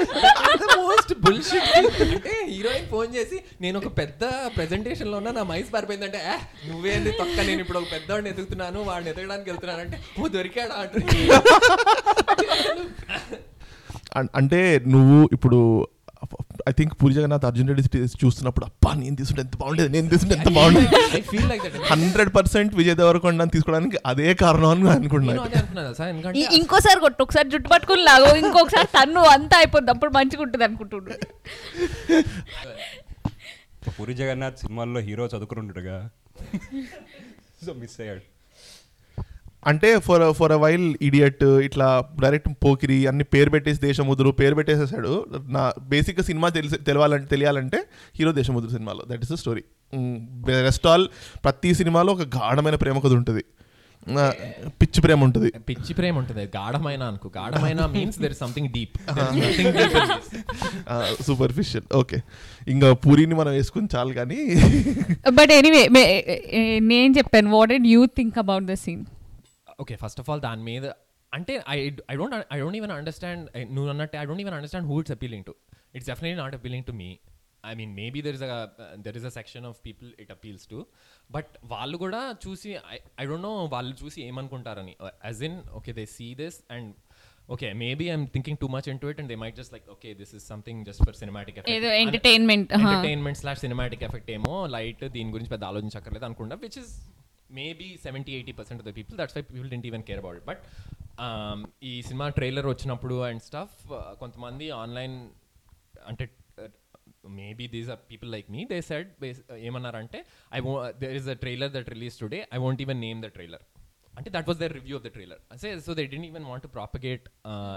మోస్ట్ 1.04 1.22
బుల్షిట్ 1.24 1.66
అంటే 2.04 2.34
హీరోయిన్ 2.48 2.86
ఫోన్ 2.86 3.10
చేసి 3.14 3.36
నేను 3.60 3.76
ఒక 3.78 3.88
పెద్ద 3.98 4.22
ప్రెజెంటేషన్లో 4.56 5.16
ఉన్నా 5.16 5.30
నా 5.30 5.42
మైస్ 5.44 5.70
పారిపోయిందంటే 5.72 6.20
"ఏ, 6.26 6.36
నువ్వేంది 6.68 7.10
తొక్క 7.12 7.36
నేను 7.40 7.60
ఇప్పుడు 7.60 7.78
ఒక 7.78 7.88
పెద్దవాడిని 7.92 8.30
ఎదుగుతున్నాను 8.30 8.78
వాడిని 8.82 9.10
ఎదగడానికి 9.10 9.50
వెళ్తున్నాను. 9.50 9.80
అంటే 9.80 9.96
ఓ 10.18 10.28
దొరికాడా 10.28 10.76
అంటే 14.34 14.60
నువ్వు 14.86 15.18
ఇప్పుడు 15.32 15.58
ఐ 16.68 16.72
థింక్ 16.78 16.92
పూరి 17.00 17.14
జగన్నాథ్ 17.14 17.44
అర్జున్ 17.48 17.68
రెడ్డి 17.70 17.82
చూస్తున్నప్పుడు 18.22 18.64
అబ్బా 18.66 18.90
నేను 19.00 19.16
తీసుకుంటే 19.16 19.42
ఎంత 19.42 19.56
బాగుండేది 19.62 19.90
నేను 19.94 20.08
తీసుకుంటే 20.08 20.34
ఎంత 20.38 20.50
బాగుండేది. 20.56 20.88
I 21.18 21.22
feel 21.30 21.48
like 21.50 21.62
that 21.66 21.76
hundred 21.90 22.30
percent 22.36 22.72
Vijay 22.74 22.96
Deverakonda 23.00 23.46
తీసుకోవడానికి 23.54 23.98
అదే 24.06 24.28
కారణం 24.42 24.70
అని 24.70 24.80
నేను 24.80 24.90
నేను 24.90 25.42
అనుకుంటున్నాను 25.42 26.44
ఇంకోసారి 26.58 27.00
కొట్టు 27.00 27.22
ఒకసారి 27.22 27.48
జుట్టు 27.48 27.70
పట్టుకుని 27.74 28.04
లాగో 28.04 28.30
ఇంకొకసారి 28.42 28.90
తన్ను 28.96 29.22
అంతా 29.34 29.58
అయిపోద్ది 29.58 29.92
అప్పుడు 29.94 30.12
మంచిగా 30.18 30.42
ఉంటుంది 30.42 30.64
అనుకుంటుండ్రు 30.64 31.16
పూరి 33.96 34.14
జగన్నాథ్ 34.14 34.60
సినిమాల్లో 34.60 35.00
హీరో 35.08 35.24
చదువుకుంటుండగా 35.32 35.96
సో 37.66 37.72
మిస్ 37.74 37.96
అయ్యాడు. 38.00 38.22
అంటే 39.70 39.88
for 40.06 40.24
for 40.38 40.52
a 40.56 40.58
while 40.64 40.86
idiot 41.08 41.44
ఇట్లా 41.66 41.88
డైరెక్ట్ 42.24 42.48
పోకిరి 42.64 42.98
అన్ని 43.10 43.24
పేరు 43.34 43.50
పెట్టేసి 43.54 43.80
దేశముద్రు 43.88 44.30
పేరు 44.40 44.54
పెట్టేసేసాడు. 44.58 45.12
నా 45.56 45.62
బేసిక్గా 45.92 46.24
సినిమా 46.30 46.48
తెలిసి 46.58 46.78
తెలవాలంటే 46.88 47.28
తెలియాలంటే 47.34 47.80
హీరో 48.18 48.32
దేశముద్రు 48.40 48.70
సినిమాలో. 48.76 49.04
That 49.10 49.24
is 49.26 49.32
the 49.34 49.38
story 49.42 49.64
rest 50.68 50.88
all 50.92 51.06
ప్రతి 51.44 51.72
సినిమాలో 51.80 52.12
ఒక 52.16 52.26
గాఢమైన 52.38 52.78
ప్రేమ 52.84 52.98
కథ 53.04 53.14
ఉంటుంది. 53.20 53.44
పిచ్చి 54.80 55.00
ప్రేమ 55.04 55.20
ఉంటుంది. 55.26 55.50
పిచ్చి 55.68 55.92
ప్రేమ 55.98 56.14
ఉంటుంది. 56.22 56.42
గాఢమైన 56.56 57.02
అనుకో. 57.10 57.28
గాఢమైన 57.36 57.86
means 57.94 58.18
there 58.22 58.32
is 58.34 58.42
something 58.44 58.68
deep 58.74 58.96
superficial 61.28 61.86
okay 62.00 62.18
ఇంకా 62.74 62.90
పూరిని 63.04 63.34
మనం 63.40 63.52
వేసుకుని 63.58 63.88
చాలు 63.94 64.12
కానీ 64.20 64.40
బట్ 65.38 65.52
ఎనీవే 65.58 65.82
నేను 66.92 67.12
చెప్పాను 67.20 67.50
what 67.56 67.72
did 67.74 67.90
you 67.94 68.02
think 68.20 68.38
about 68.44 68.66
the 68.72 68.76
scene 68.84 69.04
okay 69.78 69.96
first 69.96 70.20
of 70.20 70.30
all 70.30 70.42
దాని 70.42 70.62
మీద 70.62 70.86
అంటే 71.32 71.54
I 71.68 71.76
I 72.10 72.16
don't 72.16 72.34
I 72.52 72.58
don't 72.58 72.76
even 72.76 72.92
understand 72.92 73.44
నువ్వు 73.76 73.88
అన్నట్టు 73.90 74.16
I 74.16 74.24
don't 74.24 74.42
even 74.42 74.56
understand 74.56 74.88
who 74.90 74.98
it's 75.00 75.12
appealing 75.12 75.44
to 75.44 75.54
it's 75.94 76.08
definitely 76.10 76.38
not 76.42 76.54
appealing 76.54 76.84
to 76.84 76.94
me 76.94 77.08
I 77.64 77.72
mean 77.74 77.92
maybe 77.94 78.20
there 78.22 78.36
is 78.38 78.44
a 78.46 78.54
there 79.04 79.16
is 79.16 79.26
a 79.26 79.34
section 79.36 79.66
of 79.66 79.78
people 79.84 80.08
it 80.20 80.30
appeals 80.30 80.66
to 80.68 80.78
but 81.30 81.52
వాళ్ళు 81.66 81.96
కూడా 81.96 82.20
చూసి 82.44 82.70
I 83.18 83.26
don't 83.26 83.46
know 83.46 83.54
వాళ్ళు 83.66 83.94
చూసి 84.02 84.18
ఏమనుకుంటారని. 84.22 84.94
As 85.26 85.42
in 85.48 85.58
okay 85.78 85.92
they 85.92 86.04
see 86.16 86.28
this 86.34 86.58
and 86.70 86.90
okay 87.48 87.68
maybe 87.80 88.04
I'm 88.10 88.26
thinking 88.34 88.58
too 88.60 88.68
much 88.74 88.86
in 88.88 88.98
to 88.98 89.06
it 89.06 89.18
and 89.20 89.30
they 89.32 89.36
might 89.36 89.56
just 89.56 89.72
like 89.72 89.88
okay 89.90 90.10
this 90.20 90.32
is 90.34 90.44
something 90.48 90.80
just 90.84 91.02
for 91.06 91.18
cinematic 91.22 91.58
ఏదో 91.74 91.90
entertainment 92.02 92.70
entertainment 92.78 93.38
slash 93.38 93.60
cinematic 93.60 94.04
effect 94.08 94.30
ఏమో 94.30 94.54
light 94.76 95.04
దీని 95.16 95.32
గురించి 95.32 95.50
పెద్ద 95.50 95.64
ఆలోచించక్కర్లేదు 95.64 96.26
అనుకుంటా 96.30 96.56
which 96.62 96.78
is 96.78 96.92
maybe 97.54 97.88
seventy 97.96 98.32
eighty 98.38 98.52
percent 98.52 98.80
of 98.82 98.88
the 98.90 98.94
people 98.96 99.16
that's 99.18 99.36
why 99.38 99.42
people 99.50 99.70
don't 99.70 99.86
even 99.86 100.04
care 100.08 100.20
about 100.22 100.44
but 100.50 100.62
ఈ 101.82 101.94
cinema 102.02 102.28
trailer 102.38 102.66
వచ్చినప్పుడు 102.66 103.18
and 103.22 103.42
stuff 103.42 103.76
కొంతమంది 104.18 104.68
ఆన్లైన్ 104.82 105.16
అంటే 106.06 106.26
maybe 107.38 107.66
these 107.66 107.90
are 107.90 108.00
people 108.10 108.30
like 108.32 108.48
me 108.50 108.62
they 108.64 108.78
said 108.90 109.10
ఏమన్నారంటే 109.58 110.18
I 110.52 110.60
whoa 110.60 110.72
there 111.02 111.16
is 111.16 111.28
a 111.28 111.38
trailer 111.44 111.72
that 111.72 111.88
release 111.88 112.16
today 112.18 112.40
I 112.52 112.58
won't 112.58 112.82
even 112.82 113.00
name 113.00 113.20
the 113.22 113.30
trailer 113.36 113.64
అంటే 114.18 114.30
that 114.30 114.48
was 114.48 114.58
their 114.58 114.72
review 114.72 114.96
of 114.96 115.04
the 115.04 115.10
trailer 115.16 115.40
so 115.86 115.94
they 115.94 116.02
didn't 116.06 116.26
even 116.26 116.44
want 116.44 116.62
to 116.62 116.68
propagate 116.68 117.24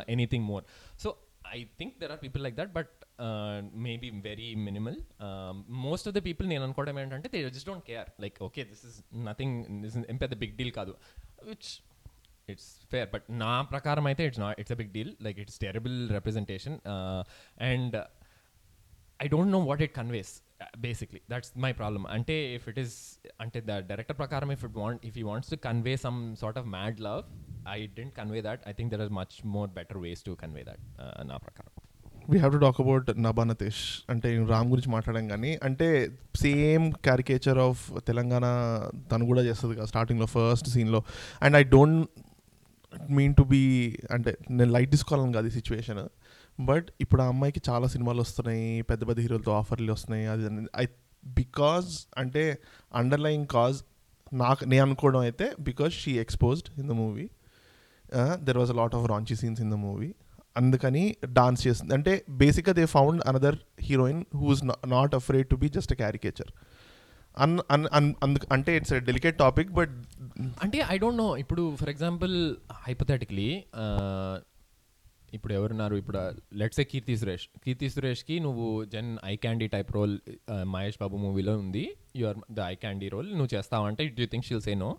anything 0.09 0.45
more 0.45 0.65
so 0.99 1.11
I 1.54 1.66
think 1.78 1.90
there 2.00 2.10
are 2.14 2.20
people 2.24 2.42
like 2.46 2.56
that, 2.60 2.70
but 2.76 2.90
uh, 3.26 3.56
maybe 3.86 4.08
very 4.28 4.48
minimal. 4.66 4.96
Um, 5.26 5.56
most 5.86 6.06
of 6.08 6.12
the 6.16 6.22
people 6.28 6.46
నేను 6.52 6.64
అనుకోవడం 6.66 6.98
ఏంటంటే 7.02 7.28
they 7.34 7.42
just 7.58 7.68
don't 7.70 7.84
care. 7.92 8.06
Like, 8.24 8.36
okay, 8.48 8.64
this 8.72 8.82
is 8.90 8.94
nothing, 9.28 9.50
this 9.84 9.94
is 9.96 10.04
ఏం 10.12 10.18
పెద్ద 10.24 10.36
big 10.42 10.54
deal 10.60 10.72
కాదు. 10.80 10.94
Which 11.50 11.68
it's 12.52 12.70
fair 12.92 13.08
but 13.12 13.26
నా 13.42 13.50
ప్రకారం 13.72 14.04
అయితే 14.10 14.22
it's 14.28 14.40
not 14.44 14.56
it's 14.60 14.74
a 14.74 14.78
big 14.80 14.92
deal 14.96 15.12
like 15.26 15.38
it's 15.42 15.58
terrible 15.64 15.98
representation 16.16 16.76
and 17.68 17.96
I 19.24 19.28
don't 19.34 19.52
know 19.56 19.60
what 19.70 19.82
it 19.86 19.94
conveys 20.00 20.32
Basically 20.77 21.21
that's 21.31 21.51
my 21.57 21.71
problem 21.71 22.05
అంటే 22.07 22.55
if 22.55 22.69
it 22.69 22.79
is 22.79 22.95
అంటే 23.41 23.61
the 23.61 23.79
director 23.89 24.17
ప్రకారం 24.17 24.51
if 24.51 24.63
it 24.63 24.77
want 24.77 25.05
if 25.05 25.17
you 25.17 25.27
wants 25.27 25.49
to 25.49 25.55
convey 25.55 25.95
some 25.97 26.35
sort 26.35 26.57
of 26.57 26.67
mad 26.67 26.99
love 26.99 27.21
I 27.69 27.87
didn't 27.87 28.15
convey 28.15 28.41
that 28.41 28.61
I 28.67 28.73
think 28.73 28.91
there 28.93 29.01
are 29.01 29.09
much 29.11 29.45
more 29.45 29.69
better 29.69 29.97
ways 29.97 30.23
to 30.23 30.31
convey 30.31 30.63
that 30.63 30.83
నా 31.23 31.37
ప్రకారం. 31.37 31.71
We 32.29 32.37
have 32.37 32.53
to 32.53 32.57
talk 32.57 32.81
about 32.81 33.09
Nabha Natesh 33.19 33.81
అంటే 34.09 34.29
రామ్ 34.45 34.69
గురించి 34.69 34.89
మాట్లాడడం 34.89 35.27
కానీ 35.27 35.57
అంటే 35.63 35.87
same 36.35 36.93
caricature 37.03 37.57
of 37.57 37.99
Telangana 38.05 38.45
తను 39.11 39.25
కూడా 39.25 39.41
చేస్తుంది 39.41 39.75
కదా 39.75 39.85
స్టార్టింగ్లో 39.85 40.25
ఫస్ట్ 40.25 40.69
సీన్లో 40.69 41.01
and 41.41 41.57
I 41.57 41.63
don't 41.63 42.01
mean 43.11 43.35
to 43.35 43.43
be 43.43 43.61
అంటే 44.11 44.37
నేను 44.49 44.71
లైట్ 44.71 44.91
తీసుకోవాలని 44.91 45.33
కాదు 45.33 45.47
ఈ 45.47 45.49
సిచ్యువేషన్ 45.49 46.01
బట్ 46.59 46.87
ఇప్పుడు 47.01 47.21
ఆ 47.21 47.27
అమ్మాయికి 47.27 47.61
చాలా 47.69 47.87
సినిమాలు 47.87 48.21
వస్తున్నాయి 48.21 48.81
పెద్ద 48.81 49.07
పెద్ద 49.07 49.19
హీరోలతో 49.19 49.51
ఆఫర్లు 49.51 49.91
వస్తున్నాయి 49.93 50.25
అది 50.25 50.67
ఐ 50.77 50.85
బికాజ్ 51.23 52.05
అంటే 52.17 52.57
అండర్లయింగ్ 52.95 53.47
కాజ్ 53.47 53.83
నాకు 54.33 54.65
నేను 54.65 54.83
అనుకోవడం 54.83 55.19
అయితే 55.19 55.55
because 55.59 55.93
she 55.93 56.19
exposed 56.19 56.79
in 56.79 56.87
the 56.87 56.91
movie. 56.91 57.29
There 58.43 58.57
was 58.57 58.71
a 58.71 58.73
lot 58.73 58.95
of 58.95 59.09
raunchy 59.09 59.35
scenes 59.35 59.61
in 59.61 59.71
the 59.71 59.73
movie 59.73 60.13
అందుకని 60.57 61.15
డాన్స్ 61.25 61.67
చేస్తుంది. 61.67 61.93
అంటే 61.93 62.23
బేసిక్గా 62.29 62.73
they 62.73 62.85
found 62.85 63.21
another 63.27 63.57
heroine 63.81 64.25
who's 64.35 64.63
not 64.87 65.15
afraid 65.15 65.49
to 65.49 65.55
be 65.55 65.69
just 65.69 65.93
a 65.93 65.95
caricature 65.95 66.51
an 67.37 67.59
an 67.71 67.87
an 67.93 68.13
అందుకు 68.23 68.47
అంటే 68.53 68.77
it's 68.77 68.93
delicate 68.93 69.37
topic 69.37 69.71
but 69.71 69.91
అంటే 70.63 70.85
I 70.89 70.97
don't 70.97 71.17
know 71.17 71.37
ఇప్పుడు 71.37 71.75
for 71.75 71.89
example 71.89 72.55
hypothetically 72.87 73.49
ఇప్పుడు 75.37 75.53
ఎవరున్నారు? 75.59 75.95
ఇప్పుడు 76.01 76.19
లెట్స్ 76.61 76.79
ఏ 76.83 76.85
కీర్తి 76.93 77.15
సురేష్. 77.21 77.45
కీర్తి 77.65 77.89
సురేష్కి 77.95 78.37
నువ్వు 78.45 78.67
Jan 78.95 79.11
eye 79.31 79.35
candy 79.45 79.67
type 79.75 79.91
role 79.97 80.15
Mahesh 80.75 80.99
Babu 81.03 81.17
మూవీలో 81.25 81.55
ఉంది. 81.63 81.85
Your 82.21 82.39
the 82.59 82.61
eye 82.73 82.75
candy 82.85 83.09
role 83.15 83.29
నువ్వు 83.37 83.51
చేస్తావంటే 83.55 84.05
do 84.19 84.27
think 84.33 84.47
she'll 84.49 84.63
say 84.69 84.75
no 84.85 84.91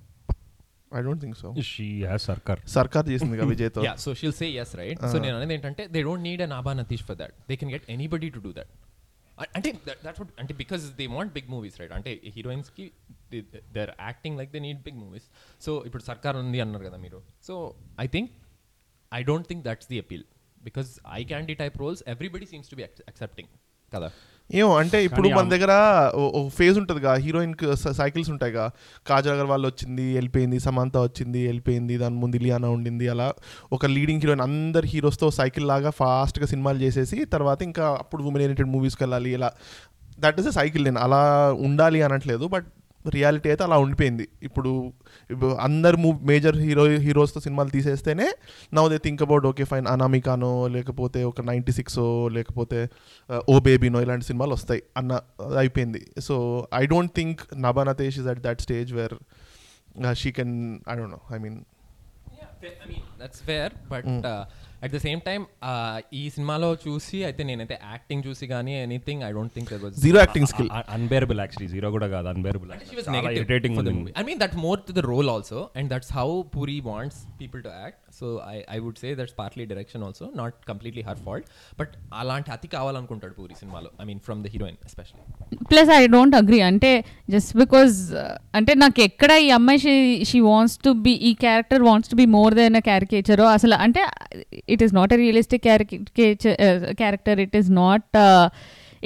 I 0.98 1.00
don't 1.06 1.22
think 1.22 1.38
so 1.42 1.48
she 1.70 1.88
Sarkar 2.28 2.60
Sarkar 2.76 3.06
చేసింది 3.12 3.36
కదా 3.38 3.48
విజయ్తో. 3.54 3.80
Yeah 3.88 3.94
so 4.04 4.10
she'll 4.20 4.36
say 4.42 4.46
yes 4.64 4.74
right 4.82 5.00
so 5.14 5.18
నేను 5.24 5.34
అనేది 5.38 5.54
ఏంటంటే 5.56 5.84
they 5.94 6.02
don't 6.08 6.24
need 6.28 6.42
an 6.48 6.54
Nabha 6.60 6.74
Natesh 6.82 7.06
for 7.08 7.18
that 7.22 7.34
they 7.50 7.56
can 7.62 7.72
get 7.76 7.88
anybody 7.96 8.30
to 8.36 8.42
do 8.46 8.52
that 8.58 8.72
అంటే 9.56 9.70
that's 9.88 10.20
what 10.20 10.32
అంటే 10.42 10.52
because 10.60 10.84
they 11.00 11.04
want 11.16 11.32
big 11.36 11.50
movies 11.54 11.76
right 11.80 11.92
అంటే 11.98 12.12
హీరోయిన్స్కి 12.36 12.86
they 13.74 13.80
are 13.84 13.92
acting 14.08 14.36
like 14.40 14.50
they 14.54 14.60
need 14.66 14.80
big 14.86 14.98
movies 15.02 15.26
so 15.66 15.72
ఇప్పుడు 15.88 16.04
సర్కార్ 16.10 16.36
ఉంది 16.42 16.60
అన్నారు 16.64 16.84
కదా 16.88 16.98
మీరు. 17.04 17.18
So 17.48 17.54
I 18.04 18.06
think 18.14 18.30
I 19.14 19.22
don't 19.22 19.46
think 19.48 19.64
that's 19.64 19.88
the 19.90 19.98
appeal 19.98 20.24
because 20.64 21.00
eye 21.12 21.24
candy 21.24 21.54
type 21.54 21.78
roles 21.78 22.02
everybody 22.08 22.46
seems 22.46 22.68
to 22.68 22.76
be 22.76 22.82
accepting 22.82 23.48
కదా 23.94 24.10
ఏమో 24.54 24.76
అంటే 24.76 25.04
ఇప్పుడు 25.04 25.28
మన 25.28 25.48
దగ్గర 25.48 25.70
ఒక 26.14 26.48
ఫేజ్ 26.48 26.78
ఉంటుందిగా 26.78 27.14
హీరోయిన్కి 27.14 27.76
సైకిల్స్ 27.76 28.30
ఉంటాయిగా 28.30 28.70
కాజల్ 29.06 29.32
అగర్వాల్ 29.32 29.66
వచ్చింది 29.66 30.14
వెళ్ళిపోయింది 30.14 30.58
సమంత 30.60 30.96
వచ్చింది 30.96 31.46
వెళ్ళిపోయింది 31.46 31.98
దాని 31.98 32.14
ముందు 32.14 32.36
ఇలియానా 32.36 32.68
ఉండింది 32.68 33.08
అలా 33.08 33.34
ఒక 33.72 33.86
లీడింగ్ 33.86 34.20
హీరోయిన్ 34.20 34.40
అందరు 34.40 34.86
హీరోస్తో 34.86 35.30
సైకిల్ 35.30 35.68
లాగా 35.68 35.90
ఫాస్ట్గా 35.90 36.46
సినిమాలు 36.46 36.78
చేసేసి 36.78 37.24
తర్వాత 37.24 37.62
ఇంకా 37.62 37.88
అప్పుడు 37.98 38.22
ఉమెన్ 38.22 38.42
ఓరియంటెడ్ 38.42 38.68
మూవీస్కి 38.68 39.02
వెళ్ళాలి 39.02 39.32
ఇలా. 39.32 39.52
దట్ 40.18 40.40
ఈస్ 40.40 40.46
అ 40.46 40.50
సైకిల్ 40.50 40.84
నేను 40.84 41.00
అలా 41.00 41.52
ఉండాలి 41.52 42.02
అనట్లేదు 42.02 42.46
బట్ 42.46 42.66
రియాలిటీ 43.16 43.48
అయితే 43.48 43.64
అలా 43.64 43.76
ఉండిపోయింది. 43.84 44.28
ఇప్పుడు 44.48 44.72
అందరు 45.66 45.96
మూవ్ 45.96 46.18
మేజర్ 46.30 46.56
హీరో 46.56 46.84
హీరోస్తో 47.06 47.40
సినిమాలు 47.46 47.70
తీసేస్తేనే 47.76 48.26
now 48.74 48.88
they 48.92 48.98
think 49.06 49.22
about 49.26 49.46
okay 49.50 49.64
fine 49.70 49.86
అనామికానో 49.94 50.52
లేకపోతే 50.76 51.22
ఒక 51.30 51.40
నైంటీ 51.50 51.72
సిక్స్ 51.78 51.98
లేకపోతే 52.36 52.80
ఓ 53.54 53.56
బేబీనో 53.68 54.00
ఇలాంటి 54.06 54.26
సినిమాలు 54.30 54.52
వస్తాయి 54.58 54.82
అన్న 54.96 55.20
అయిపోయింది. 55.62 56.02
So 56.28 56.36
I 56.74 56.84
don't 56.94 57.14
think 57.18 57.42
Nabha Natesh 57.66 58.18
is 58.22 58.28
at 58.34 58.42
that 58.46 58.62
stage 58.66 58.92
where 59.00 59.16
she 60.22 60.32
can 60.38 60.54
I 60.88 60.96
don't 61.00 61.14
know 61.16 61.20
I 61.36 61.38
mean 61.46 61.58
that's 63.22 63.42
fair 63.42 63.72
but 63.92 64.26
at 64.84 64.92
the 64.94 64.98
same 65.04 65.20
time 65.28 65.40
ఈ 66.20 66.22
సినిమాలో 66.34 66.68
చూసి 66.84 67.18
అయితే 67.28 67.42
నేనైతే 67.48 67.76
యాక్టింగ్ 67.92 68.22
చూసి 68.28 68.44
కానీ 68.52 68.74
anything 68.82 69.22
I 69.28 69.30
don't 69.36 69.54
think 69.56 69.70
zero 70.04 70.18
acting 70.24 70.48
skill 70.52 70.70
unbearable 70.96 71.40
actually 71.44 71.70
zero 71.74 71.90
కూడా 71.96 72.08
కాదు 72.14 72.28
unbearable 72.34 72.72
she 72.90 72.96
was 72.98 73.06
చాలా 73.06 73.16
negative 73.16 73.40
ఇరిటేటింగ్ 73.40 73.76
for 73.78 73.84
the 73.84 73.92
ఉంది 73.92 74.02
movie. 74.02 74.16
I 74.20 74.26
mean, 74.28 74.38
that's 74.42 74.58
more 74.66 74.76
to 74.88 74.94
the 74.98 75.04
role 75.12 75.30
also, 75.34 75.58
and 75.78 75.86
that's 75.94 76.10
how 76.18 76.28
Puri 76.54 76.78
wants 76.90 77.16
people 77.42 77.62
to 77.66 77.72
act. 77.86 77.98
So 78.18 78.26
I, 78.52 78.58
I 78.74 78.78
would 78.84 78.96
say 78.98 79.10
that's 79.14 79.34
partly 79.34 79.64
direction 79.66 80.00
also, 80.02 80.24
not 80.34 80.52
completely 80.70 81.02
her 81.08 81.16
fault. 81.26 81.44
But 81.80 81.90
అలాంటి 82.20 82.50
అతి 82.54 82.68
కావాలనుకుంటాడు 82.74 83.34
పూరి 83.40 83.54
సినిమాలో 83.62 83.90
I 84.02 84.06
mean 84.10 84.22
from 84.26 84.40
the 84.44 84.50
heroine 84.54 84.78
especially 84.88 85.20
plus 85.72 85.90
I 85.98 86.02
don't 86.16 86.36
agree 86.40 86.60
అంటే 86.68 86.92
just 87.34 87.52
because 87.62 87.96
అంటే 88.58 88.74
నాకు 88.84 89.00
ఎక్కడ 89.08 89.32
ఈ 89.46 89.50
అమ్మాయి 89.58 89.80
she 89.84 89.94
she 90.30 90.40
wants 90.50 90.76
to 90.86 90.92
be 91.06 91.14
ఈ 91.30 91.32
character 91.44 91.84
wants 91.88 92.10
to 92.12 92.18
be 92.22 92.26
more 92.38 92.54
than 92.60 92.76
a 92.80 92.84
caricature 92.90 93.44
అసలు 93.56 93.76
అంటే 93.86 94.04
it 94.74 94.82
is 94.86 94.94
not 94.98 95.12
a 95.16 95.18
realistic 95.24 95.64
character 97.00 97.40
it 97.46 97.56
is 97.60 97.70
not 97.82 98.18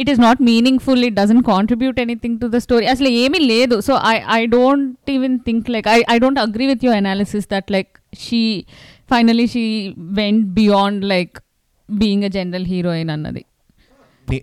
it 0.02 0.10
is 0.12 0.20
not 0.26 0.40
meaningful 0.50 1.02
it 1.08 1.16
doesn't 1.20 1.44
contribute 1.52 1.98
anything 2.04 2.38
to 2.42 2.46
the 2.54 2.60
story 2.66 2.86
అసలు 2.94 3.10
ఏమీ 3.22 3.40
లేదు. 3.52 3.78
So 3.88 3.94
I 4.12 4.16
I 4.38 4.42
don't 4.56 5.10
even 5.16 5.36
think 5.48 5.70
like 5.74 5.88
I 5.96 5.98
I 6.14 6.18
don't 6.24 6.40
agree 6.46 6.66
with 6.72 6.84
your 6.86 6.98
analysis 7.04 7.48
that 7.54 7.70
like 7.76 7.90
she 8.26 8.42
finally 9.12 9.46
she 9.54 9.64
went 10.20 10.44
beyond 10.60 11.02
like 11.14 11.34
being 11.88 12.26
a 12.30 12.32
general 12.38 12.68
heroine 12.74 13.12
అన్నది. 13.16 13.42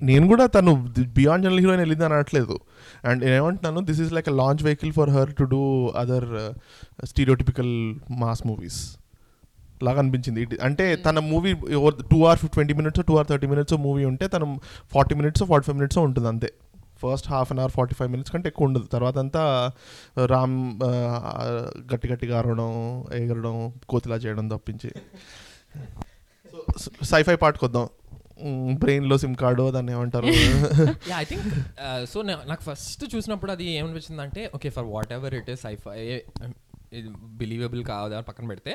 నేను 0.09 0.25
కూడా 0.31 0.45
తను 0.55 0.71
beyond 1.17 1.43
general 1.45 1.61
heroine 1.63 1.81
వెళ్ళింది 1.83 2.05
అని 2.07 2.15
అనట్లేదు. 2.17 2.55
And 3.09 3.21
ఏమంటున్నాను 3.35 3.81
this 3.89 4.01
is 4.03 4.11
like 4.17 4.27
a 4.31 4.35
launch 4.41 4.61
vehicle 4.67 4.93
for 4.97 5.11
her 5.15 5.31
to 5.39 5.45
do 5.53 5.61
other 6.01 6.27
stereotypical 7.11 7.73
mass 8.23 8.41
movies 8.49 8.79
లాగా 9.83 9.99
అనిపించింది. 9.99 10.41
It- 10.41 10.61
అంటే 10.61 10.95
తన 10.95 11.19
movie 11.19 11.53
two 12.11 12.23
or 12.25 12.39
twenty 12.53 12.73
minutes 12.73 13.05
two 13.07 13.17
or 13.17 13.27
thirty 13.27 13.47
minutes 13.47 13.73
movie 13.73 14.05
ఉంటే 14.05 14.27
తను 14.27 14.47
forty 14.93 15.15
minutes 15.15 15.43
forty 15.43 15.65
five 15.65 15.77
minutes 15.77 15.97
ఉంటుంది 15.97 16.27
అంతే. 16.27 16.49
First 17.03 17.27
half 17.29 17.51
an 17.51 17.59
hour 17.59 17.71
forty 17.71 17.95
five 17.95 18.09
minutes 18.11 18.31
కంటే 18.33 18.47
ఎక్కువ 18.49 18.67
ఉండదు. 18.67 18.83
తర్వాత 18.83 19.17
అంతా 19.17 19.71
రామ్ 20.25 20.79
ఆ, 20.83 20.89
గట్టి 21.93 22.07
గట్టిగా 22.07 22.39
అరవడం 22.39 22.71
ఎగరడం 23.13 23.55
కోతిలా 23.89 24.15
చేయడం 24.15 24.47
తప్పించి. 24.47 24.91
సైఫై 27.05 27.35
పార్ట్కి 27.35 27.65
వద్దాం 27.65 27.87
బ్రెయిన్లో 28.77 29.17
సిమ్ 29.17 29.35
కార్డు 29.35 29.71
దాన్ని 29.71 29.91
ఏమంటారు? 29.91 30.25
యా 31.09 31.17
ఐ 31.17 31.23
థింక్ 31.23 31.47
సో 32.09 32.21
నాకు 32.21 32.61
ఫస్ట్ 32.61 33.15
చూసినప్పుడు 33.15 33.51
అది 33.51 33.65
ఏమనిపించింది 33.71 34.21
అంటే 34.21 34.51
okay 34.55 34.69
for 34.69 34.85
whatever 35.13 35.33
it 35.33 35.49
is 35.49 35.61
sci-fi 35.61 36.21
believable 37.37 37.83
కాదా 37.83 38.19
పక్కన 38.19 38.47
పెడితే 38.47 38.73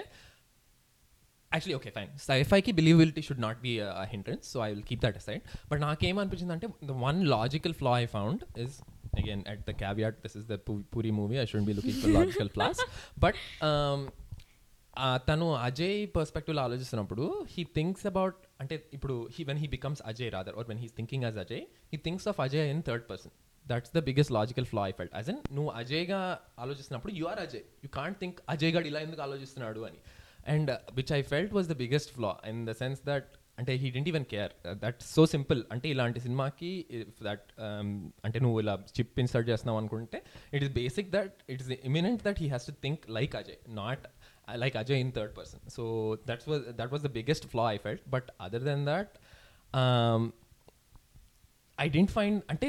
actually 1.54 1.76
okay 1.78 1.92
fine 1.96 2.10
సైఫైకి 2.26 2.72
believability 2.78 3.22
should 3.28 3.42
not 3.46 3.60
be 3.60 3.72
hindrance 4.12 4.46
so 4.52 4.60
I 4.66 4.70
will 4.72 4.84
keep 4.90 5.02
that 5.04 5.18
aside 5.22 5.42
but 5.70 5.80
నాకేమనిపించింది 5.82 6.54
అంటే 6.56 6.68
the 6.90 6.96
one 7.06 7.20
logical 7.34 7.76
flaw 7.80 7.94
I 8.00 8.08
found 8.14 8.42
is 8.64 8.76
again 9.18 9.44
at 9.52 9.62
the 9.68 9.74
caveat 9.82 10.18
this 10.24 10.36
is 10.40 10.46
the 10.46 10.56
Puri 10.94 11.12
movie 11.20 11.38
I 11.38 11.46
should 11.52 11.68
be 11.70 11.76
looking 11.78 12.00
for 12.02 12.14
logical 12.18 12.52
flaws 12.56 12.82
but 13.24 13.38
తను 15.28 15.46
అజయ్ 15.66 15.96
పర్స్పెక్టివ్లో 16.16 16.62
ఆలోచిస్తున్నప్పుడు 16.64 17.24
he 17.54 17.62
thinks 17.78 18.04
about 18.06 18.36
అంటే 18.60 18.74
ఇప్పుడు 18.92 19.14
he 19.36 19.44
when 19.44 19.60
he 19.62 19.68
becomes 19.68 20.02
Ajay 20.06 20.30
rather 20.30 20.56
or 20.58 20.68
when 20.68 20.80
he's 20.82 20.94
thinking 20.96 21.24
as 21.24 21.38
Ajay 21.38 21.62
he 21.92 21.98
thinks 21.98 22.28
of 22.28 22.40
Ajay 22.40 22.68
in 22.74 22.82
third 22.82 23.04
person 23.10 23.34
that's 23.66 23.92
the 23.92 24.00
biggest 24.00 24.32
logical 24.32 24.66
flaw 24.66 24.82
I 24.88 24.92
felt 24.92 25.14
as 25.14 25.30
an 25.30 25.40
నువ్వు 25.52 25.70
అజయ్గా 25.80 26.20
ఆలోచిస్తున్నప్పుడు 26.58 27.12
you 27.12 27.26
are 27.26 27.40
Ajay 27.40 27.64
you 27.84 27.90
can't 27.92 28.18
think 28.20 28.38
Ajay 28.48 28.72
గాడు 28.76 28.86
ఇలా 28.86 29.00
ఎందుకు 29.00 29.22
ఆలోచిస్తున్నాడు 29.22 29.80
అని. 29.80 30.00
And 30.46 30.70
which 30.94 31.12
I 31.12 31.22
felt 31.30 31.54
was 31.54 31.68
the 31.68 31.76
biggest 31.80 32.12
flaw 32.12 32.32
in 32.46 32.60
the 32.66 32.74
sense 32.80 33.00
that 33.04 33.28
అంటే 33.58 33.72
he 33.76 33.88
didn't 33.90 34.08
even 34.08 34.26
care 34.26 34.52
that 34.80 35.00
so 35.08 35.22
simple 35.32 35.60
అంటే 35.72 35.86
ఇలాంటి 35.90 36.20
సినిమాకి 36.20 36.70
దట్ 37.22 37.44
అంటే 38.24 38.38
నువ్వు 38.40 38.58
ఇలా 38.60 38.74
చిప్ 38.96 39.20
ఇన్సర్ట్ 39.20 39.48
చేస్తున్నావు 39.50 39.78
అనుకుంటే 39.80 40.18
it 40.52 40.62
is 40.62 40.72
basic 40.78 41.10
that 41.10 41.34
it 41.48 41.62
is 41.64 41.70
imminent 41.84 42.22
that 42.24 42.40
he 42.40 42.48
has 42.48 42.66
to 42.66 42.74
think 42.82 43.02
like 43.18 43.34
Ajay 43.36 43.60
not 43.78 44.04
like 44.58 44.76
Ajay 44.76 45.00
in 45.00 45.12
third 45.12 45.34
person 45.36 45.62
so 45.68 45.84
that's 46.26 46.48
was 46.48 46.64
that 46.80 46.92
was 46.92 47.02
the 47.02 47.12
biggest 47.12 47.46
flaw 47.46 47.66
I 47.70 47.78
felt 47.78 48.04
but 48.08 48.28
other 48.40 48.64
than 48.64 48.84
that 48.86 49.14
I 51.78 51.88
didn't 51.88 52.12
find 52.12 52.40
అంటే 52.48 52.66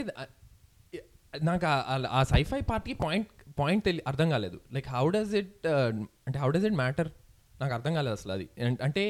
నాకు 1.44 1.66
ఆ- 2.12 2.28
sci fi 2.30 2.60
పార్ట్కి 2.64 2.94
point 3.02 3.30
point 3.58 3.84
తెలి 3.86 4.02
అర్థం 4.08 4.28
కాలేదు. 4.30 4.58
Like 4.74 4.88
how 4.90 5.04
does 5.10 5.34
it 5.36 5.66
అంటే 6.28 6.38
how 6.40 6.50
does 6.50 6.66
it 6.66 6.78
matter 6.78 7.10
నాకు 7.62 7.74
అర్థం 7.74 7.94
కాలేదు 7.94 8.16
అసలు 8.20 8.34
అది 8.34 8.48
And 8.66 8.82
అంటే 8.82 9.04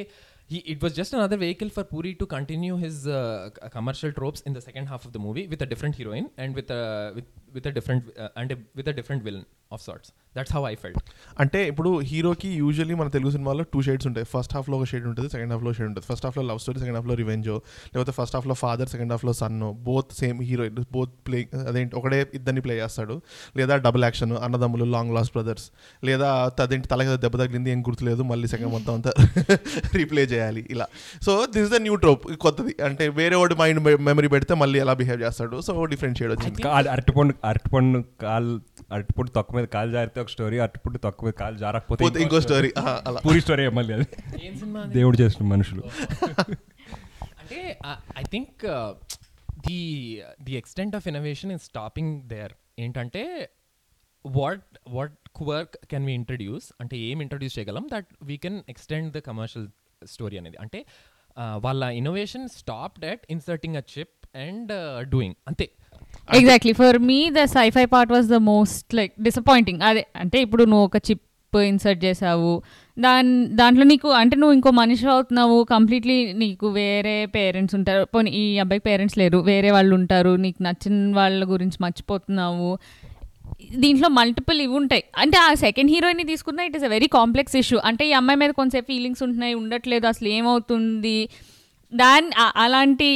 he, 0.52 0.58
it 0.74 0.80
was 0.84 0.94
just 1.00 1.12
another 1.20 1.38
vehicle 1.44 1.70
for 1.76 1.84
Puri 1.92 2.12
to 2.22 2.26
continue 2.34 2.76
his 2.84 2.98
uh, 3.08 3.50
c- 3.56 3.70
commercial 3.76 4.12
tropes 4.12 4.42
in 4.48 4.54
the 4.58 4.62
second 4.62 4.86
half 4.92 5.04
of 5.08 5.12
the 5.16 5.22
movie 5.28 5.46
with 5.52 5.62
a 5.66 5.70
different 5.72 5.96
heroine 6.00 6.28
and 6.38 6.52
and 7.56 8.52
a, 8.52 8.58
with 8.78 8.88
a 8.88 8.94
different 8.94 9.22
villain 9.28 9.46
of 9.72 9.80
sorts. 9.88 10.08
That's 10.36 10.52
how 10.56 10.62
I 10.72 10.76
felt. 10.84 10.98
అంటే 11.40 11.68
ఇప్పుడు 11.68 12.00
హీరోకి 12.00 12.48
usually 12.48 12.96
మన 12.96 13.08
తెలుగు 13.08 13.32
సినిమాలో 13.32 13.64
two 13.64 13.82
shades 13.82 14.08
ఉంటాయి. 14.08 14.26
First 14.26 14.54
హాఫ్లో 14.56 14.78
ఒక 14.78 14.86
shade 14.86 15.06
ఉంటుంది 15.06 15.30
second 15.30 15.54
హాఫ్లో 15.54 15.74
షేడ్ 15.74 15.88
ఉంటుంది. 15.88 16.14
ఫస్ట్ 16.14 16.26
హాఫ్లో 16.26 16.44
లవ్ 16.44 16.60
స్టోరీ 16.60 16.80
సెకండ్ 16.80 16.96
హాఫ్లో 16.96 17.14
రివెంజ్ 17.14 17.48
లేకపోతే 17.48 18.12
ఫస్ట్ 18.12 18.36
హాఫ్లో 18.36 18.54
ఫాదర్ 18.54 18.90
సెకండ్ 18.90 19.12
హాఫ్లో 19.12 19.34
son 19.34 19.74
both 19.74 20.12
same 20.14 20.42
hero 20.42 20.70
both 20.92 21.14
play 21.28 21.50
అదేంటి 21.68 21.96
ఒకడే 21.96 22.28
ఇద్దరిని 22.34 22.62
ప్లే 22.62 22.76
చేస్తాడు. 22.84 23.22
లేదా 23.58 23.76
డబుల్ 23.76 24.04
యాక్షన్ 24.04 24.32
అన్నదమ్ములు 24.32 24.86
లాంగ్ 24.86 25.14
లాస్ట్ 25.16 25.34
బ్రదర్స్ 25.34 25.72
లేదా 26.04 26.52
అదేంటి 26.60 26.88
తలకి 26.88 27.22
దెబ్బ 27.22 27.38
తగిలింది 27.38 27.72
ఏం 27.72 27.82
గుర్తులేదు 27.82 28.24
మళ్ళీ 28.24 28.48
సెకండ్ 28.48 28.72
మొత్తం 28.72 28.94
అంతా 28.94 29.14
రీప్లే 29.96 30.22
చేయాలి 30.22 30.68
ఇలా. 30.70 30.88
So 31.22 31.46
this 31.46 31.72
the 31.72 31.76
new 31.76 31.96
trope 31.96 32.28
కొత్తది. 32.38 32.76
అంటే 32.84 33.10
వేరే 33.10 33.36
వాడి 33.36 33.56
మైండ్ 33.56 34.02
మెమరీ 34.02 34.28
పెడితే 34.28 34.54
మళ్ళీ 34.54 34.80
ఎలా 34.80 34.94
బిహేవ్ 34.94 35.22
చేస్తాడు. 35.22 35.62
సో 35.62 35.86
డిఫరెంట్ 35.86 36.18
షేడ్ 36.18 36.32
వచ్చింది. 36.32 36.68
అరటిపండు 36.68 37.34
అరటిపండు 37.46 38.00
కాలు 38.22 38.62
అరటిపండు 38.94 39.30
తొక్క 39.30 39.56
మీద 39.56 39.66
కాలు 39.66 39.92
జారితే 39.92 40.22
ఒక 40.22 40.28
స్టోరీ 40.28 40.60
అరటిపండు 40.60 40.98
తొక్క 40.98 41.26
మీద 41.26 41.34
కాలు 41.34 41.58
జారకపోతే 41.58 42.04
పోతే 42.04 42.22
ఇంకో 42.22 42.42
స్టోరీ 42.42 42.74
అలా. 42.78 43.20
పూరి 43.20 43.42
స్టోరీ 43.42 43.68
మళ్ళీ 43.70 43.94
అది. 43.94 44.08
ఏం 44.46 44.58
సినిమా 44.58 44.82
అది? 44.82 44.94
దేవుడు 44.94 45.18
చేసిన 45.22 45.46
మనుషులు. 45.46 45.82
అంటే 47.42 47.80
I 48.18 48.24
think 48.24 48.66
the 49.68 50.24
the 50.42 50.54
extent 50.54 50.96
of 50.96 51.08
innovation 51.08 51.52
is 51.52 51.64
stopping 51.64 52.22
there 52.22 52.54
ఏంటంటే 52.80 53.50
what 54.26 54.64
what 54.88 55.14
work 55.42 55.86
can 55.92 56.06
we 56.06 56.14
introduce 56.14 56.74
అంటే 56.82 56.98
ఏం 56.98 57.22
ఇంట్రడ్యూస్ 57.22 57.60
చేయగలం? 57.60 57.88
That 57.94 58.08
we 58.24 58.38
can 58.38 58.62
extend 58.70 59.14
the 59.14 59.18
commercial 59.18 59.68
story 60.06 60.38
అనేది. 60.38 60.58
అంటే 60.58 60.86
uh, 61.38 61.58
వాళ్ళ 61.58 61.84
innovation 61.84 62.50
stop 62.50 63.00
that 63.00 63.22
inserting 63.30 63.76
a 63.76 63.84
chip 64.00 64.25
and 64.36 64.72
doing 65.10 65.36
అంతే. 65.48 65.70
Exactly 66.34 66.74
for 66.74 66.98
me 66.98 67.30
the 67.30 67.44
sci-fi 67.44 67.86
part 67.86 68.12
was 68.14 68.28
the 68.28 68.34
most 68.34 68.96
like 68.96 69.14
disappointing 69.22 69.82
అదే 69.82 70.06
అంటే 70.16 70.42
ఇప్పుడు 70.42 70.64
నువ్వు 70.64 70.86
ఒక 70.86 70.98
చిప్ 70.98 71.22
ఇన్సర్ట్ 71.64 72.06
చేసావు. 72.06 72.62
దాని 73.00 73.46
దాంట్లో 73.46 73.84
నీకు 73.84 74.10
అంటే 74.10 74.36
నువ్వు 74.38 74.54
ఇంకో 74.54 74.72
మనిషి 74.72 75.08
అవుతున్నావు. 75.08 75.64
కంప్లీట్లీ 75.64 76.34
నీకు 76.34 76.68
వేరే 76.68 77.26
పేరెంట్స్ 77.26 77.76
ఉంటారు. 77.76 78.06
పోనీ 78.06 78.32
ఈ 78.32 78.58
అబ్బాయికి 78.60 78.84
పేరెంట్స్ 78.84 79.18
లేరు. 79.18 79.38
వేరే 79.38 79.72
వాళ్ళు 79.72 79.96
ఉంటారు. 79.96 80.36
నీకు 80.36 80.64
నచ్చిన 80.64 81.16
వాళ్ళ 81.16 81.52
గురించి 81.52 81.78
మర్చిపోతున్నావు. 81.82 82.78
దీంట్లో 83.76 84.10
మల్టిపుల్ 84.10 84.62
ఇవి 84.62 84.74
ఉంటాయి. 84.74 85.04
అంటే 85.18 85.38
ఆ 85.38 85.54
సెకండ్ 85.54 85.92
హీరోయిన్ 85.92 86.28
తీసుకున్నా 86.28 86.64
it 86.64 86.76
is 86.76 86.84
a 86.84 86.88
very 86.88 87.08
complex 87.08 87.56
issue 87.56 87.80
అంటే 87.86 88.08
ఈ 88.08 88.12
అమ్మాయి 88.12 88.40
మీద 88.40 88.50
కొంచెం 88.50 88.84
ఫీలింగ్స్ 88.84 89.24
ఉంటున్నాయి. 89.24 89.54
ఉండట్లేదు. 89.54 90.08
అసలు 90.08 90.28
ఏమవుతుంది? 90.28 91.30
దాని 91.94 92.30
అలాంటి 92.56 93.10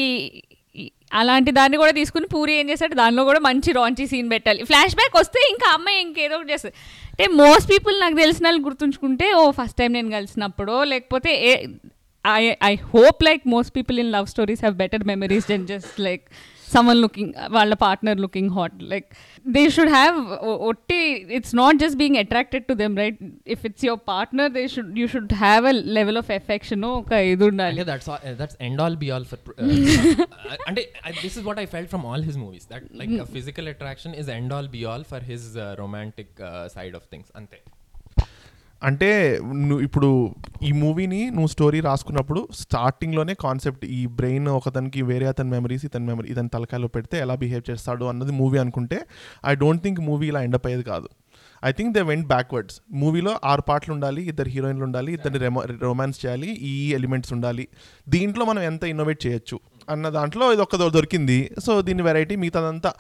అలాంటి 1.12 1.52
దాన్ని 1.52 1.78
కూడా 1.78 1.92
తీసుకుని 1.92 2.28
పూరి 2.28 2.54
ఏం 2.54 2.70
చేశాడు 2.70 2.96
దానిలో 2.96 3.24
కూడా 3.24 3.40
మంచి 3.40 3.72
రాంచి 3.72 4.08
సీన్ 4.08 4.30
పెట్టాలి. 4.30 4.64
ఫ్లాష్ 4.64 4.96
బ్యాక్ 4.96 5.18
వస్తే 5.18 5.40
ఇంకా 5.50 5.68
అమ్మాయి 5.74 6.02
ఇంకేదో 6.02 6.36
ఒకటి 6.36 6.52
చేస్తుంది. 6.54 6.76
అంటే 7.12 7.28
మోస్ట్ 7.28 7.70
పీపుల్ 7.72 8.00
నాకు 8.00 8.16
తెలిసిన 8.16 8.48
వాళ్ళు 8.48 8.62
గుర్తుంచుకుంటే 8.62 9.34
ఓ 9.34 9.52
ఫస్ట్ 9.52 9.78
టైం 9.78 9.92
నేను 9.94 10.10
కలిసినప్పుడో 10.10 10.84
లేకపోతే 10.84 11.32
ఏ 11.52 11.54
I 12.26 12.54
I 12.64 12.76
hope 12.76 13.24
like 13.24 13.42
most 13.48 13.76
people 13.76 14.00
in 14.00 14.12
love 14.12 14.28
stories 14.28 14.60
have 14.60 14.76
better 14.76 15.04
memories 15.04 15.48
than 15.48 15.68
just 15.68 16.00
like 16.00 16.26
someone 16.74 17.00
looking 17.04 17.32
వాళ్ళ 17.58 17.74
partner 17.84 18.20
looking 18.26 18.52
hot 18.58 18.78
like 18.94 19.08
they 19.56 19.64
should 19.76 19.94
have 19.98 20.18
ఒట్టి 20.70 21.00
it's 21.38 21.56
not 21.62 21.80
just 21.84 21.98
being 22.02 22.20
attracted 22.24 22.66
to 22.70 22.76
them 22.82 22.96
right 23.04 23.20
if 23.56 23.64
it's 23.70 23.86
your 23.90 24.04
partner 24.14 24.52
they 24.58 24.64
should 24.76 24.94
you 25.02 25.08
should 25.16 25.34
have 25.44 25.66
a 25.74 25.76
level 26.00 26.20
of 26.24 26.32
affection 26.40 26.86
ఒక 26.92 27.12
ఇది 27.34 27.46
ఉండాలి. 27.50 27.76
అంటే 27.76 27.88
that's 27.92 28.10
that's 28.42 28.58
end 28.70 28.82
all 28.86 29.00
be 29.06 29.10
all 29.18 29.28
for 29.32 29.42
అంటే 30.70 30.84
this 31.24 31.38
is 31.40 31.44
what 31.50 31.62
I 31.66 31.68
felt 31.76 31.92
from 31.96 32.06
all 32.12 32.26
his 32.30 32.40
movies 32.46 32.68
that 32.74 32.88
like 33.02 33.16
physical 33.40 33.70
attraction 33.76 34.16
is 34.24 34.32
end 34.38 34.54
all 34.60 34.72
be 34.78 34.84
all 34.94 35.08
for 35.14 35.26
his 35.34 35.50
romantic 35.84 36.36
side 36.78 36.98
of 37.02 37.08
things 37.14 37.32
అంతే. 37.42 37.60
అంటే 38.84 39.40
నువ్వు 39.44 39.80
ఇప్పుడు 39.80 40.36
ఈ 40.64 40.72
మూవీని 40.72 41.30
నువ్వు 41.30 41.48
story 41.48 41.80
రాసుకున్నప్పుడు 41.80 42.48
స్టార్టింగ్లోనే 42.54 43.34
కాన్సెప్ట్ 43.34 43.86
ఈ 43.86 44.06
బ్రెయిన్ 44.06 44.48
ఒకతనికి 44.48 45.02
వేరే 45.02 45.26
అతని 45.26 45.50
మెమరీస్ 45.50 45.86
ఇతని 45.86 46.06
మెమరీ 46.06 46.30
ఇతని 46.30 46.50
తలకాయలో 46.50 46.88
పెడితే 46.88 47.20
ఎలా 47.20 47.36
బిహేవ్ 47.36 47.72
చేస్తాడు 47.72 48.06
అన్నది 48.06 48.32
మూవీ 48.32 48.58
అనుకుంటే 48.58 49.06
ఐ 49.46 49.56
డోంట్ 49.56 49.84
థింక్ 49.84 50.00
మూవీ 50.00 50.28
ఇలా 50.28 50.44
ఎండ్ 50.44 50.56
అయ్యేది 50.56 50.84
కాదు. 50.84 51.10
I 51.66 51.72
think 51.72 51.94
they 51.94 52.02
went 52.02 52.28
backwards 52.28 52.82
మూవీలో 52.92 53.40
ఆరు 53.44 53.62
పాటలు 53.62 53.94
ఉండాలి 53.94 54.24
ఇద్దరు 54.24 54.50
హీరోయిన్లు 54.50 54.86
ఉండాలి 54.86 55.14
ఇద్దరు 55.14 55.62
రొమాన్స్ 55.82 56.26
చేయాలి 56.26 56.48
ఈ 56.48 56.94
ఎలిమెంట్స్ 56.94 57.34
ఉండాలి. 57.34 57.68
దీంట్లో 58.10 58.46
మనం 58.46 58.62
ఎంత 58.62 58.84
ఇన్నోవేట్ 58.84 59.28
చేయొచ్చు? 59.28 59.60
అన్న 59.90 60.10
దాంట్లో 60.10 60.54
ఇది 60.54 60.62
ఒక్క 60.62 60.76
దొ- 60.76 60.92
దొరికింది. 60.92 61.52
సో 61.66 61.82
దీని 61.82 62.02
వెరైటీ 62.02 62.36
మిగతాదంతా 62.36 62.94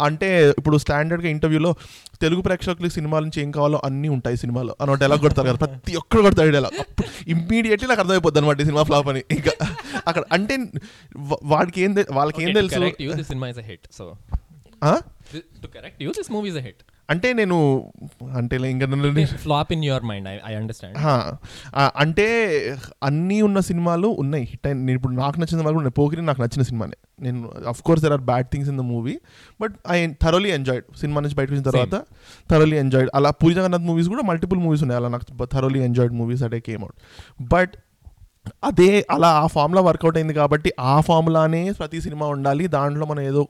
అంటే 0.00 0.50
ఇప్పుడు 0.58 0.78
స్టాండర్డ్గా 0.78 1.30
ఇంటర్వ్యూలో 1.30 1.74
తెలుగు 2.20 2.40
ప్రేక్షకులకి 2.40 2.94
సినిమాల 2.94 3.22
నుంచి 3.22 3.42
ఏం 3.42 3.50
కావాలో 3.50 3.80
అన్నీ 3.84 4.08
ఉంటాయి 4.08 4.36
సినిమాలో. 4.36 4.76
అని 4.80 4.90
ఒక 4.90 4.98
డైలాగ్ 4.98 5.20
కొడతారు 5.20 5.48
కదా 5.48 5.56
ప్రతి 5.56 5.96
ఒక్కరు 5.96 6.22
కొడతాడు 6.22 6.50
డైలాగ్ 6.50 6.84
ఇమ్మీడియట్లీ 7.28 7.88
నాకు 7.88 8.00
అర్థమైపోద్ది 8.00 8.40
అనమాట 8.40 8.58
సినిమా 8.58 8.82
ఫ్లాప్ 8.82 9.08
అని. 9.08 9.24
ఇంకా 9.30 9.52
అక్కడ 10.08 10.22
అంటే 10.32 10.58
వాడికి 11.42 11.80
ఏం 11.82 11.96
వాళ్ళకి 12.12 12.42
ఏం 12.42 12.54
తెలుసు? 12.54 13.22
Cinema 13.22 13.48
is 13.48 13.58
hit 13.58 13.88
so? 13.98 14.16
To 15.62 15.66
correct 15.66 16.02
you 16.02 16.10
this 16.10 16.32
movie 16.32 16.48
is 16.48 16.56
a 16.56 16.60
hit 16.60 16.82
అంటే 17.10 17.28
నేను 17.32 17.56
అంటే 18.36 18.56
ఇంకా 18.70 18.86
flop 19.42 19.70
in 19.72 19.84
your 19.84 20.04
mind 20.10 20.28
I 20.28 20.54
understand 20.54 20.98
అంటే 21.76 22.26
అన్నీ 23.02 23.38
ఉన్న 23.42 23.60
సినిమాలు 23.68 24.08
ఉన్నాయి 24.22 24.44
హిట్ 24.50 24.66
అయిన 24.66 24.78
నేను 24.78 24.96
ఇప్పుడు 24.96 25.12
నాకు 25.12 25.36
నచ్చిన 25.38 25.52
సినిమాలు 25.54 25.74
కూడా 25.74 25.82
ఉన్నాయి. 25.82 25.96
పోకిరి 25.98 26.22
నాకు 26.26 26.40
నచ్చిన 26.40 26.62
సినిమానే. 26.62 26.96
నేను 27.20 27.50
of 27.68 27.82
course 27.82 28.04
there 28.04 28.12
are 28.12 28.24
bad 28.30 28.46
things 28.46 28.70
in 28.70 28.78
the 28.78 28.80
movie 28.80 29.14
but 29.60 29.74
I 29.90 29.96
thoroughly 30.22 30.50
enjoyed 30.50 30.86
cinema 31.00 31.20
నుంచి 31.20 31.34
బయటకు 31.34 31.54
వచ్చిన 31.54 31.66
తర్వాత 31.70 31.96
థరోలీ 32.50 32.76
ఎంజాయిడ్ 32.76 33.10
అలా 33.14 33.30
పూరి 33.42 33.54
జగన్నాథ్ 33.54 33.82
మూవీస్ 33.82 34.08
కూడా 34.08 34.22
మల్టిపుల్ 34.22 34.60
మూవీస్ 34.60 34.82
ఉన్నాయి. 34.82 35.00
అలా 35.00 35.08
నాకు 35.08 35.46
thoroughly 35.52 35.82
enjoyed 35.84 36.14
movies 36.14 36.42
that 36.42 36.60
came 36.60 36.82
out 36.82 36.98
but 37.54 37.72
అదే 38.68 38.88
అలా 39.14 39.28
ఆ 39.42 39.44
ఫామ్లో 39.54 39.80
వర్కౌట్ 39.88 40.16
అయింది 40.18 40.34
కాబట్టి 40.38 40.70
ఆ 40.92 40.94
ఫామ్లానే 41.08 41.62
ప్రతి 41.80 41.98
సినిమా 42.06 42.26
ఉండాలి. 42.34 42.64
దాంట్లో 42.76 43.06
మనం 43.10 43.22
ఏదో 43.30 43.42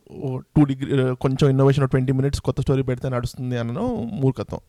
టూ 0.57 0.63
డిగ్రీ 0.71 0.89
కొంచెం 1.25 1.47
ఇన్నోవేషన్ 1.53 1.89
ట్వంటీ 1.95 2.13
మినిట్స్ 2.19 2.43
కొత్త 2.49 2.61
స్టోరీ 2.67 2.83
పెడితే 2.91 3.09
నడుస్తుంది 3.17 3.59
అన్న 3.63 3.85
మూర్ఖత్వం. 4.23 4.61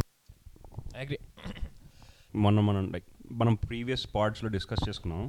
అగ్రీ 1.04 1.20
మొన్న 2.44 2.60
మనం 2.68 2.84
లైక్ 2.94 3.08
మనం 3.40 3.54
ప్రీవియస్ 3.68 4.04
పార్ట్స్లో 4.16 4.50
డిస్కస్ 4.56 4.82
చేసుకున్నాం. 4.88 5.22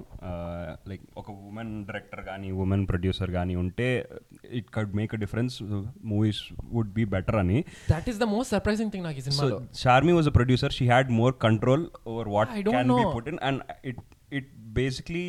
లైక్ 0.90 1.02
ఒక 1.20 1.28
ఉమెన్ 1.48 1.72
డైరెక్టర్ 1.88 2.22
కానీ 2.28 2.48
ఉమెన్ 2.62 2.84
ప్రొడ్యూసర్ 2.90 3.30
కానీ 3.36 3.54
ఉంటే 3.62 3.88
it 4.58 4.68
could 4.76 4.92
make 5.00 5.12
a 5.16 5.20
difference 5.24 5.56
movies 6.12 6.40
would 6.74 6.92
be 6.98 7.04
better 7.14 7.38
అని. 7.42 7.58
That 7.92 8.08
is 8.12 8.18
the 8.24 8.28
most 8.34 8.52
surprising 8.54 8.90
thing 8.94 9.04
నాకు 9.08 9.20
ఈ 9.22 9.24
సినిమాలో. 9.28 9.58
Charmme 9.82 10.14
was 10.18 10.30
a 10.32 10.34
producer 10.38 10.74
she 10.78 10.86
had 10.92 11.10
more 11.20 11.36
control 11.46 11.84
over 12.12 12.30
what 12.36 12.52
can 12.70 12.92
be. 12.98 13.04
Put 13.16 13.30
in 13.34 13.40
and 13.50 13.62
it 13.92 14.02
it 14.32 14.48
basically 14.74 15.24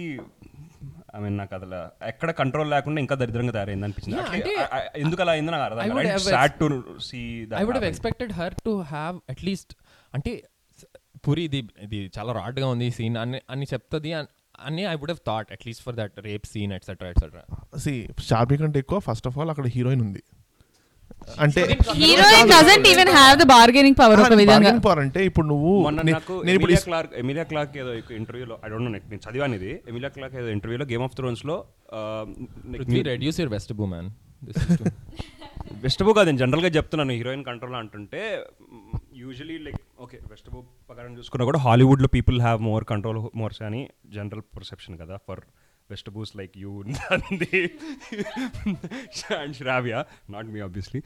I 1.16 1.20
mean 1.20 1.38
నాకు 1.38 1.56
అసలు 1.56 1.80
ఎక్కడ 2.08 2.30
control 2.32 2.70
లేకుండా 2.70 3.00
ఇంకా 3.02 3.16
దరిద్రంగా 3.16 3.52
తయారైంది 3.52 3.86
అనిపించింది. 3.86 4.18
ఎందుకు 4.98 5.22
అలా 5.22 5.32
అయిందో 5.32 5.52
నాకు 5.52 5.64
I 5.64 5.68
అర్థం 5.68 5.96
would 5.98 6.08
have 6.08 6.26
sad 6.30 6.56
to 6.62 6.68
see 7.02 7.20
I 7.56 7.64
would 7.64 7.86
expected 7.86 8.34
her 8.34 8.56
to 8.66 8.74
have 8.90 9.18
at least 9.30 9.74
అంటే 10.14 10.32
పురి 11.28 11.44
ఇది 11.44 11.60
ఇది 11.82 12.12
చాలా 12.18 12.32
రాడ్గా 12.34 12.68
ఉంది 12.68 12.86
ఈ 12.86 12.92
సీన్ 12.92 13.18
అని 13.18 13.42
అని 13.50 13.66
చెప్తుంది 13.74 14.10
అన్- 14.14 14.30
I 14.88 14.96
would 14.96 15.12
have 15.12 15.22
thought 15.28 15.52
at least 15.52 15.84
for 15.84 15.96
that 15.96 16.20
rape 16.20 16.46
scene 16.48 16.74
et cetera 16.74 17.10
et cetera 17.10 17.44
C 17.78 17.94
షార్పీ 18.22 18.58
కంటే 18.58 18.80
ఎక్కువ 18.80 19.00
ఫస్ట్ 19.00 19.28
ఆఫ్ 19.28 19.38
ఆల్ 19.38 19.50
అక్కడ 19.50 19.68
హీరోయిన్ 19.68 20.02
ఉంది. 20.02 20.22
అంటే 21.44 21.62
heroine 22.00 22.50
doesn't 22.52 22.88
even 22.92 23.12
have 23.16 23.36
the 23.42 23.48
bargaining 23.52 23.98
power 24.02 24.22
ఒక 24.24 24.34
విధంగా. 24.34 24.58
bargaining 24.62 24.84
power 24.88 25.00
అంటే 25.06 25.22
ఇప్పుడు 25.30 25.48
నువ్వు 25.52 25.74
నేను 26.48 26.56
ఇప్పుడు 26.58 26.80
క్లార్క్ 26.88 27.14
ఎమిలియా 27.22 27.46
క్లార్క్ 27.52 27.76
ఏదో 27.84 27.92
ఇంటర్వ్యూలో 28.20 28.58
ఐ 28.66 28.70
డోంట్ 28.72 28.86
నో 28.88 28.92
నేను 29.12 29.22
చదివాను 29.26 29.56
ఇది 29.60 29.72
ఎమిలియా 29.92 30.12
క్లార్క్ 30.18 30.36
ఏదో 30.42 30.52
ఇంటర్వ్యూలో 30.58 30.88
గేమ్ 30.92 31.06
ఆఫ్ 31.08 31.16
థ్రోన్స్లో 31.20 31.58
రెడ్యూస్ 33.12 33.40
యువర్ 33.42 33.54
వెస్ట్ 33.56 33.74
బూ 33.74 33.88
మ్యాన్ 33.94 34.10
వెస్టబో 35.84 36.12
కాదు 36.16 36.28
నేను 36.30 36.40
జనరల్గా 36.42 36.70
చెప్తున్నాను. 36.76 37.14
హీరోయిన్ 37.18 37.44
కంట్రోల్ 37.48 37.76
అంటుంటే 37.76 38.22
యూజువలీ 39.22 39.58
లైక్ 39.66 39.80
ఓకే 40.06 40.18
వెస్టబో 40.32 40.60
ప్రకారం 40.90 41.12
చూసుకున్నా 41.18 41.46
కూడా 41.50 41.60
హాలీవుడ్లో 41.66 42.10
పీపుల్ 42.16 42.38
హ్యావ్ 42.42 42.60
మోర్ 42.68 42.86
కంట్రోల్ 42.92 43.20
మోర్స్ 43.42 43.62
అని 43.68 43.82
జనరల్ 44.16 44.44
పర్సెప్షన్ 44.58 44.96
కదా 45.02 45.18
for 45.28 45.42
వెస్టబూస్ 45.94 46.34
like 46.42 46.56
you 46.64 46.74
Nandi 46.92 47.62
and 49.42 49.56
Sravya 49.62 50.04
not 50.36 50.50
me 50.56 50.62
obviously 50.70 51.02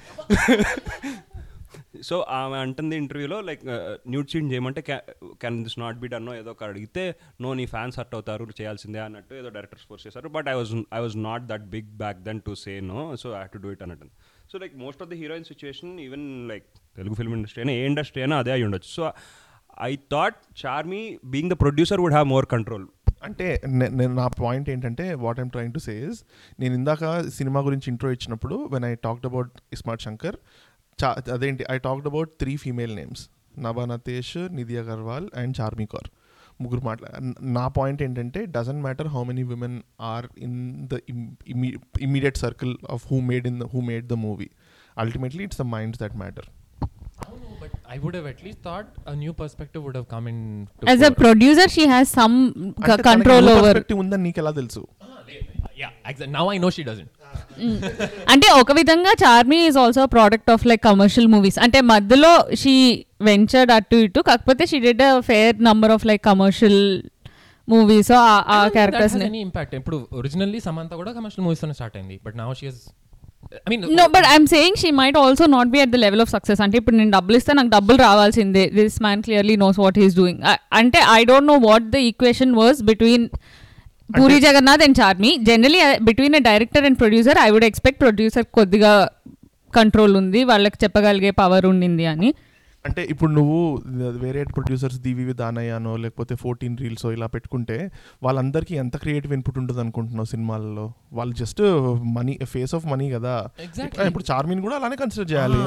so 2.07 2.15
ఆమె 2.37 2.57
అంటుంది 2.65 2.95
ఇంటర్వ్యూలో 3.01 3.37
లైక్ 3.47 3.63
న్యూడ్ 4.11 4.29
సీన్ 4.31 4.47
చేయమంటే 4.51 4.81
can 4.87 5.57
this 5.65 5.75
not 5.83 5.97
be 6.03 6.07
done 6.13 6.29
ఏదో 6.39 6.51
ఒక 6.55 6.63
అడిగితే 6.71 7.03
నో 7.43 7.49
నీ 7.59 7.65
ఫ్యాన్స్ 7.73 7.95
హర్ట్ 7.99 8.13
అవుతారు 8.17 8.45
చేయాల్సిందే 8.59 8.99
అన్నట్టు 9.05 9.33
ఏదో 9.39 9.49
డైరెక్టర్స్ 9.55 9.85
ఫోర్స్ 9.89 10.03
చేశారు. 10.07 10.27
But 10.35 10.47
I 10.51 10.55
was 10.59 10.71
I 10.97 10.99
was 11.05 11.17
not 11.27 11.43
that 11.51 11.65
big 11.75 11.89
back 12.03 12.19
then 12.27 12.39
to 12.47 12.53
say 12.63 12.73
no 12.91 13.01
so 13.23 13.29
I 13.41 13.43
to 13.55 13.61
do 13.65 13.71
it 13.75 13.83
అన్నట్టు. 13.85 14.09
So 14.51 14.57
like 14.63 14.75
most 14.85 15.01
of 15.05 15.09
the 15.13 15.17
heroine 15.21 15.45
situation 15.51 15.93
even 16.07 16.25
like 16.51 16.67
Telugu 16.99 17.17
film 17.21 17.35
industry 17.39 17.61
అయినా 17.63 17.75
ఏ 17.79 17.83
industry 17.91 18.21
అయినా 18.25 18.37
అదే 18.43 18.53
అయి 18.57 18.65
ఉండొచ్చు. 18.69 18.91
So 18.97 19.03
I 19.89 19.91
thought 20.13 20.39
Charmi 20.65 21.03
being 21.33 21.51
the 21.53 21.57
producer 21.63 22.01
would 22.03 22.15
have 22.17 22.29
more 22.35 22.47
control 22.55 22.87
అంటే 23.21 23.61
నేను 23.91 24.13
నా 24.13 24.27
పాయింట్ 24.39 24.69
ఏంటంటే 24.69 25.13
what 25.13 25.39
I'm 25.39 25.49
trying 25.49 25.73
to 25.73 25.79
say 25.79 25.93
is 26.09 26.19
నేను 26.59 26.73
ఇందాక 26.75 27.03
సినిమా 27.29 27.59
గురించి 27.61 27.87
ఇంట్రో 27.91 28.11
ఇచ్చినప్పుడు 28.11 28.55
when 28.71 28.85
I 28.85 28.93
talked 29.03 29.25
about 29.25 29.51
iSmart 29.73 30.03
Shankar 30.03 30.37
చా 30.99 31.09
అదేంటి 31.33 31.65
I 31.69 31.77
talked 31.77 32.07
about 32.07 32.29
three 32.39 32.55
female 32.57 32.95
names 32.95 33.23
Nabha 33.59 33.85
Natesh 33.85 34.37
Nidhi 34.51 34.77
Agarwal 34.77 35.27
and 35.35 35.55
Charmi 35.61 35.85
Kaur 35.85 36.09
ముగ్గురు 36.61 36.81
మాట్లా 36.81 37.09
నా 37.51 37.67
పాయింట్ 37.67 38.01
ఏంటంటే 38.01 38.45
doesn't 38.45 38.81
matter 38.81 39.07
how 39.07 39.23
many 39.23 39.43
women 39.43 39.77
are 40.01 40.27
in 40.37 40.87
the 40.87 40.97
immediate 42.01 42.37
circle 42.37 42.77
of 42.89 43.03
who 43.11 43.19
made 43.21 43.47
in 43.47 43.59
who 43.73 43.81
made 43.81 44.07
the 44.07 44.13
movie 44.13 44.49
ultimately 44.97 45.43
it's 45.43 45.61
the 45.61 45.65
minds 45.67 45.99
that 46.03 46.15
matter 46.15 46.47
but 47.87 47.93
I 47.93 47.99
would 48.03 48.15
have 48.15 48.27
at least 48.31 48.61
thought 48.63 48.89
a 49.07 49.15
new 49.15 49.33
perspective 49.41 49.81
would 49.85 49.97
have 49.97 50.07
come 50.13 50.27
in 50.27 50.41
as 50.89 51.03
a 51.03 51.11
producer 51.21 51.71
she 51.75 51.85
has 51.87 52.11
some 52.19 52.37
control 53.07 53.49
over 53.55 53.79
ఉందని 54.01 54.23
నీకు 54.23 54.41
ఎలా 54.43 54.53
తెలుసు 54.57 54.83
yeah 55.81 55.89
exact 56.09 56.33
now 56.37 56.45
I 56.53 56.57
know 56.57 56.69
she 56.69 56.83
doesn't 56.83 57.13
అంటే 58.29 58.47
ఒక 58.61 58.71
విధంగా 58.71 59.11
Charmi 59.23 59.59
is 59.67 59.77
also 59.77 60.03
product 60.07 60.49
of 60.55 60.65
like 60.67 60.81
commercial 60.83 61.27
movies 61.27 61.59
అంటే 61.59 61.81
మధ్యలో 61.91 62.31
she 62.55 62.75
ventured 63.21 63.71
అటు 63.71 63.97
ఇటు 64.05 64.21
కాకపోతే 64.21 64.65
she 64.65 64.79
did 64.79 65.01
a 65.01 65.13
fair 65.21 65.55
number 65.61 65.91
of 65.91 66.05
like 66.05 66.23
commercial 66.23 66.81
movies 67.67 68.11
ఆ 68.17 68.59
క్యారెక్టర్స్ని 68.75 69.25
ఎనీ 69.25 69.39
ఇంపాక్ట్ 69.39 69.73
ఇప్పుడు 69.75 69.97
ఒరిజినల్లీ 70.11 70.59
సమంత 70.59 70.93
కూడా 70.93 71.11
కమర్షియల్ 71.11 71.43
మూవీస్తో 71.45 71.67
స్టార్ట్ 71.73 71.97
అయింది. 71.97 72.15
But 72.25 72.35
now 72.37 72.49
she 72.53 72.67
I 73.55 73.69
mean 73.71 73.83
no 73.99 74.05
but 74.15 74.27
I'm 74.31 74.47
saying 74.53 74.77
she 74.81 74.89
might 75.01 75.17
also 75.23 75.45
not 75.57 75.69
be 75.75 75.81
at 75.83 75.91
the 75.95 75.99
level 76.05 76.23
of 76.25 76.31
success 76.35 76.61
అంటే 76.65 76.77
ఇప్పుడు 76.81 76.97
నేను 77.01 77.11
డబ్బులు 77.17 77.37
ఇస్తే 77.41 77.53
నాకు 77.59 77.71
డబ్బులు 77.75 77.97
రావాల్సిందే. 78.07 78.65
This 78.79 78.97
man 79.05 79.21
clearly 79.27 79.55
knows 79.65 79.79
what 79.83 79.99
he's 80.03 80.17
doing 80.21 80.41
అంటే 80.81 81.01
I 81.17 81.21
don't 81.31 81.49
know 81.53 81.57
what 81.69 81.87
the 81.95 81.99
equation 82.09 82.53
was 82.61 82.81
between 82.91 83.25
Puri 84.17 84.39
Jagannadh 84.47 84.83
and 84.87 84.97
Charmi 85.01 85.31
generally 85.49 85.79
between 86.09 86.35
a 86.39 86.43
director 86.49 86.85
and 86.89 86.99
producer 87.03 87.39
I 87.45 87.47
would 87.55 87.67
expect 87.69 87.99
producer 88.03 88.45
కొద్దిగా 88.57 88.93
కంట్రోల్ 89.79 90.13
ఉంది. 90.19 90.41
వాళ్ళకి 90.51 90.77
చెప్పగలిగే 90.83 91.31
పవర్ 91.39 91.65
ఉండింది 91.71 92.05
అని. 92.11 92.29
అంటే 92.85 93.07
ఇప్పుడు 93.09 93.31
నువ్వు 93.31 93.81
వేరే 94.09 94.43
ప్రొడ్యూసర్స్ 94.43 94.99
దివి 94.99 95.33
దానయ్యానో 95.33 95.97
లేకపోతే 95.97 96.35
ఫోర్టీన్ 96.35 96.77
రీల్స్ 96.77 97.05
ఇలా 97.05 97.27
పెట్టుకుంటే 97.27 97.91
వాళ్ళందరికీ 98.23 98.75
ఎంత 98.75 98.97
క్రియేటివ్ 98.97 99.33
ఇన్పుట్ 99.33 99.57
ఉంటుంది 99.57 99.79
అనుకుంటున్నావు 99.79 100.25
సినిమాల్లో? 100.25 100.93
వాళ్ళు 101.13 101.35
just 101.35 101.61
money 102.15 102.39
face 102.43 102.75
of 102.75 102.85
money 102.85 103.11
కదా. 103.11 103.49
ఇప్పుడు 104.05 104.23
చార్మిన్ 104.31 104.61
కూడా 104.61 104.75
అలానే 104.75 104.95
కన్సిడర్ 104.95 105.31
చేయాలి. 105.31 105.57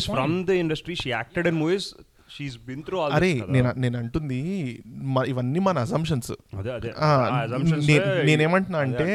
From 0.00 0.46
the 0.46 0.50
industry 0.50 0.94
she 0.94 1.10
acted 1.10 1.48
in 1.48 1.56
movies 1.56 1.94
been 2.62 2.82
through 2.86 2.98
అరే 3.16 3.30
నేను 3.54 3.70
నేను 3.78 3.96
అంటుంది 4.00 4.38
ఇవన్నీ 5.32 5.60
మన 5.66 5.76
అజంప్షన్స్ 5.86 6.30
అదే 6.58 6.70
అదే. 6.76 6.90
నేనేమంటున్నా 8.28 8.80
అంటే 8.86 9.08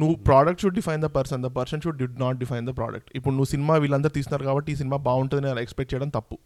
నువ్వు 0.00 0.14
product 0.26 0.62
should 0.62 0.76
define 0.78 1.02
the 1.02 1.10
person 1.16 1.42
the 1.42 1.52
person 1.56 1.82
should 1.84 1.98
D 2.02 2.08
not 2.20 2.38
define 2.42 2.66
the 2.68 2.74
product 2.78 3.10
ఇప్పుడు 3.18 3.34
నువ్వు 3.34 3.50
సినిమా 3.52 3.76
వీళ్ళందరూ 3.82 4.14
తీస్తున్నారు 4.16 4.46
కాబట్టి 4.48 4.72
ఈ 4.72 4.80
సినిమా 4.82 4.98
బాగుంటుంది 5.06 5.50
అని 5.50 5.62
ఎక్స్పెక్ట్ 5.64 5.92
చేయడం 5.94 6.12
తప్పు. 6.16 6.38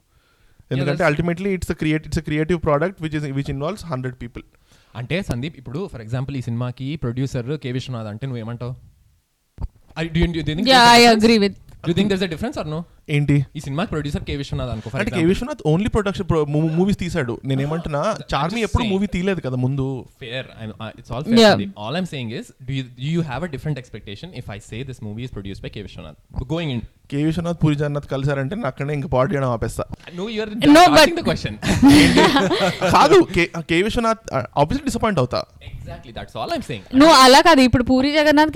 ఎందుకంటే 0.71 1.03
ultimately 1.05 1.51
it's 1.57 1.73
create 1.81 2.07
it's 2.09 2.23
creative 2.27 2.61
product 2.63 2.99
which 3.03 3.17
is 3.19 3.27
which 3.37 3.51
involves 3.51 3.85
hundred 3.87 4.17
people 4.23 4.45
అంటే 4.95 5.17
సందీప్ 5.29 5.57
ఇప్పుడు 5.59 5.81
ఫర్ 5.93 6.03
ఎగ్జాంపుల్ 6.03 6.37
ఈ 6.37 6.45
సినిమాకి 6.47 6.89
ప్రొడ్యూసర్ 7.03 7.51
కే 7.63 7.71
విశ్వనాథ్ 7.73 8.09
అంటే 8.13 8.25
నువ్వేమంటావు? 8.27 8.75
Yeah 10.71 10.83
I 10.95 11.05
agree 11.13 11.37
with 11.39 11.59
you 11.89 11.95
think 11.99 12.11
there's 12.13 12.25
a 12.27 12.31
difference 12.35 12.57
or 12.61 12.69
no 12.75 12.79
ఏంటి? 13.17 13.37
ఈ 13.57 13.61
సినిమాకి 13.67 13.91
ప్రొడ్యూసర్ 13.95 14.25
కే 14.29 14.35
విశ్వనాథ్ 14.43 14.71
అనుకో 14.75 14.89
ఫర్ 14.93 15.01
అంటే 15.03 15.13
K 15.17 15.23
Viswanath 15.33 15.63
only 15.73 15.91
production 15.97 16.29
movies 16.79 16.99
తీసాడు 17.05 17.35
నేనేమంటున్నా 17.51 18.03
చార్మి 18.33 18.61
ఎప్పుడు 18.67 18.83
saying. 18.83 18.93
మూవీ 18.95 19.07
తీయలేదు 19.15 19.41
కదా 19.47 19.57
ముందు. 19.65 19.87
Fair 20.23 20.49
it's 21.01 21.13
all 21.17 21.25
fair. 21.31 21.63
All 21.85 21.99
I'm 22.01 22.09
saying 22.15 22.33
is 22.41 22.49
do 22.69 22.75
you 23.11 23.23
have 23.31 23.45
a 23.49 23.51
different 23.55 23.81
expectation 23.83 24.33
if 24.43 24.51
I 24.57 24.59
say 24.71 24.79
this 24.91 25.03
movie 25.09 25.25
is 25.29 25.35
produce 25.37 25.63
by 25.67 25.73
K 25.77 25.83
Viswanath? 25.89 26.19
Going 26.55 26.73
in 26.77 26.83
K 27.11 27.19
Viswanath 27.25 27.59
Puri 27.61 27.77
Jagannadh 27.77 28.07
కలిసారంటే 28.11 28.55
నేను 28.55 28.69
అక్కడే 28.69 28.95
ఇంకా 28.97 29.09
పాటు 29.11 29.29
చేయడం 29.33 29.51
ఆపేస్తా. 29.51 29.85
No 30.69 30.83
question 31.27 31.57
కాదు 32.95 33.17
K- 33.69 33.83
Viswanath 33.85 34.23
obviously 34.61 34.85
disappoint 34.89 35.21
అవుతా. 35.23 35.41
Exactly 35.69 36.13
that's 36.17 36.37
all 36.41 36.53
I'm 36.57 36.65
saying 36.69 36.87
నువ్వు 37.01 37.15
అలా 37.25 37.41
కాదు 37.49 37.61
ఇప్పుడు 37.67 37.85
పూరి 37.91 38.11
జగన్నాథ్ 38.17 38.53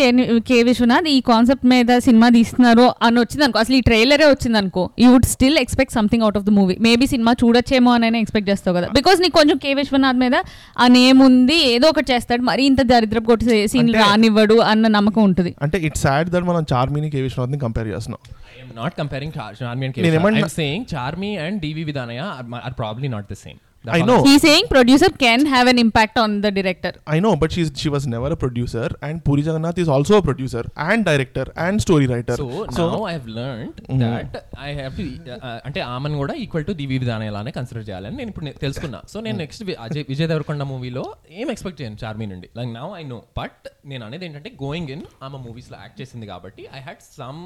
కే 0.49 0.59
విశ్వనాథ్ 0.69 1.09
ఈ 1.11 1.19
కాన్సెప్ట్ 1.29 1.67
మీద 1.73 1.99
సినిమా 2.07 2.31
తీస్తున్నారు 2.37 2.87
అని 3.07 3.19
వచ్చింది 3.23 3.45
అనుకో 3.47 3.61
అసలు 3.63 3.77
ఈ 3.77 3.85
ట్రైలరే 3.89 4.29
వచ్చింది 4.31 4.59
అనుకో 4.61 4.85
you 5.01 5.11
would 5.15 5.29
still 5.35 5.59
expect 5.63 5.95
something 5.97 6.25
out 6.25 6.39
of 6.39 6.47
the 6.47 6.57
movie 6.59 6.77
maybe 6.81 7.07
cinema 7.07 7.35
చూడొచ్చేమో 7.43 7.93
అని 7.99 8.21
ఎక్స్పెక్ట్ 8.21 8.51
చేస్తావు 8.51 8.77
కదా. 8.79 8.89
బికాస్ 8.99 9.19
నీకు 9.21 9.37
కొంచెం 9.39 9.59
కే 9.59 9.73
విశ్వనాథ్ 9.75 10.21
మీద 10.21 10.37
ఆ 10.79 10.89
నేమ్ 10.97 11.21
ఉంది 11.23 11.59
ఏదో 11.71 11.89
ఒకటి 11.89 12.09
చేస్తాడు 12.13 12.43
మరి 12.43 12.65
ఇంత 12.67 12.83
దరిద్రపు 12.91 13.27
కొట్టి 13.27 13.45
సీన్ 13.69 13.93
రానివ్వడు 13.97 14.59
అన్న 14.71 14.87
నమ్మకం 14.97 15.23
ఉంటుంది. 15.25 15.53
అంటే 15.63 15.79
ఇట్స్ 15.89 16.05
సాడ్ 16.05 16.31
దట్ 16.31 16.47
మనం 16.51 16.65
చార్మిని 16.73 17.11
కే 17.11 17.23
విశ్వనాథ్ని 17.23 17.61
కంపేర్ 17.61 17.89
చేస్తున్నాం. 17.89 18.23
I 18.71 18.75
am 18.75 18.79
not 18.79 18.95
comparing 18.97 19.33
Char- 19.33 19.55
Charmi 19.55 19.85
and 19.85 19.97
నేను 19.97 20.07
Keshav. 20.07 20.21
ఏమన్నా- 20.21 20.43
I'm 20.43 20.55
saying 20.59 20.85
Charmi 20.87 21.33
and 21.39 21.61
DV 21.63 21.89
Vidanaya 21.89 22.29
are, 22.31 22.63
are 22.63 22.75
probably 22.75 23.09
not 23.09 23.27
the 23.29 23.39
same. 23.39 23.59
That's 23.85 23.97
I 23.97 24.07
know. 24.09 24.17
I'm 24.17 24.27
he 24.27 24.33
saying 24.39 24.69
producer 24.73 25.13
can 25.23 25.45
have 25.47 25.67
an 25.71 25.79
impact 25.83 26.19
on 26.23 26.33
the 26.41 26.49
director 26.57 26.97
I 27.07 27.19
know, 27.25 27.33
but 27.43 27.51
she's 27.55 27.69
she 27.75 27.89
was 27.95 28.05
never 28.15 28.29
a 28.29 28.41
producer, 28.43 28.87
and 29.07 29.15
Puri 29.27 29.43
Jagannath 29.47 29.79
is 29.85 29.91
also 29.95 30.15
a 30.19 30.25
producer 30.27 30.63
and 30.87 31.01
director 31.09 31.47
and 31.65 31.83
story 31.85 32.07
writer. 32.11 32.37
So, 32.41 32.49
now 32.81 32.99
I 33.11 33.15
have 33.17 33.29
learned 33.39 33.79
that 34.03 34.35
I 34.67 34.75
have 34.81 34.95
to 35.01 35.07
uh, 35.39 35.57
అంటే 35.69 35.81
ఆమెను 35.95 36.19
కూడా 36.23 36.37
equal 36.45 36.67
to 36.69 36.75
దివి 36.81 36.99
విధానం 37.05 37.33
లానే 37.39 37.55
consider 37.59 37.87
చేయాలని 37.89 38.19
నేను 38.21 38.31
ఇప్పుడు 38.35 38.55
తెలుసుకున్నా 38.65 39.01
so 39.13 39.19
నేను 39.27 39.39
నెక్స్ట్ 39.45 39.65
అజయ్ 39.87 40.07
విజయ్ 40.13 40.31
దేవరకొండ 40.33 40.67
మూవీలో 40.73 41.05
ఏం 41.41 41.49
ఎక్స్పెక్ట్ 41.55 41.81
చేయను 41.83 42.01
చార్మీ 42.05 42.29
నుండి 42.35 42.51
like 42.61 42.73
now 42.79 42.87
I 43.01 43.05
know 43.15 43.21
but 43.41 43.63
నేను 43.93 44.05
అనేది 44.09 44.27
ఏంటంటే 44.29 44.53
గోయింగ్ 44.65 44.93
ఇన్ 44.97 45.07
ఆమె 45.29 45.41
మూవీస్లో 45.47 45.79
యాక్ట్ 45.85 45.99
చేసింది 46.03 46.29
కాబట్టి 46.33 46.65
I 46.79 46.83
had 46.89 47.03
some 47.19 47.43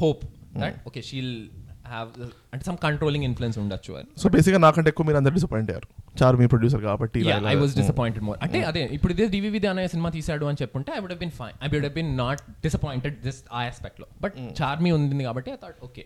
hope 0.00 0.24
that 0.56 0.76
okay 0.88 1.00
she'll 1.08 1.32
have 1.86 2.08
అంటే 2.52 2.62
సమ్ 2.68 2.78
కంట్రోలింగ్ 2.84 3.26
ఇన్ఫ్లుయెన్స్ 3.28 3.56
ఉండొచ్చు 3.62 3.92
అని 3.98 4.08
సో 4.22 4.28
బేసిక్గా 4.34 4.60
నాకంటే 4.64 4.88
ఎక్కువ 4.92 5.06
మీరు 5.08 5.18
అందరు 5.20 5.34
డిసప్పాయింట్ 5.36 5.70
అయ్యారు 5.72 5.88
చార్మి 6.20 6.46
ప్రొడ్యూసర్ 6.52 6.82
కాబట్టి 6.82 7.18
ఇలా 7.22 7.34
ఇలా- 7.34 7.52
ఐ 7.52 7.56
వాస్ 7.62 7.74
డిసప్పాయింటెడ్ 7.80 8.24
మోర్ 8.28 8.38
అంటే 8.46 8.60
అదే 8.70 8.82
ఇప్పుడు 8.96 9.12
ఇదే 9.16 9.26
దివి 9.34 9.50
విద్య 9.56 9.70
అనే 9.74 9.86
సినిమా 9.94 10.10
తీసాడు 10.16 10.46
అని 10.50 10.60
చెప్పుంటే 10.62 10.92
I 10.96 11.02
would 11.04 11.16
been 11.22 11.34
fine 11.40 11.56
I 11.62 11.70
would 11.74 11.88
been 11.94 12.12
not 12.22 12.42
disappointed 12.64 13.16
this 13.26 13.40
ఆ 13.52 13.62
ఆస్పెక్ట్లో 13.68 14.08
బట్ 14.24 14.36
చార్మీ 14.60 14.92
ఉంది 14.98 15.24
కాబట్టి 15.24 15.52
I 15.52 15.60
thought 15.64 15.80
okay 15.84 16.04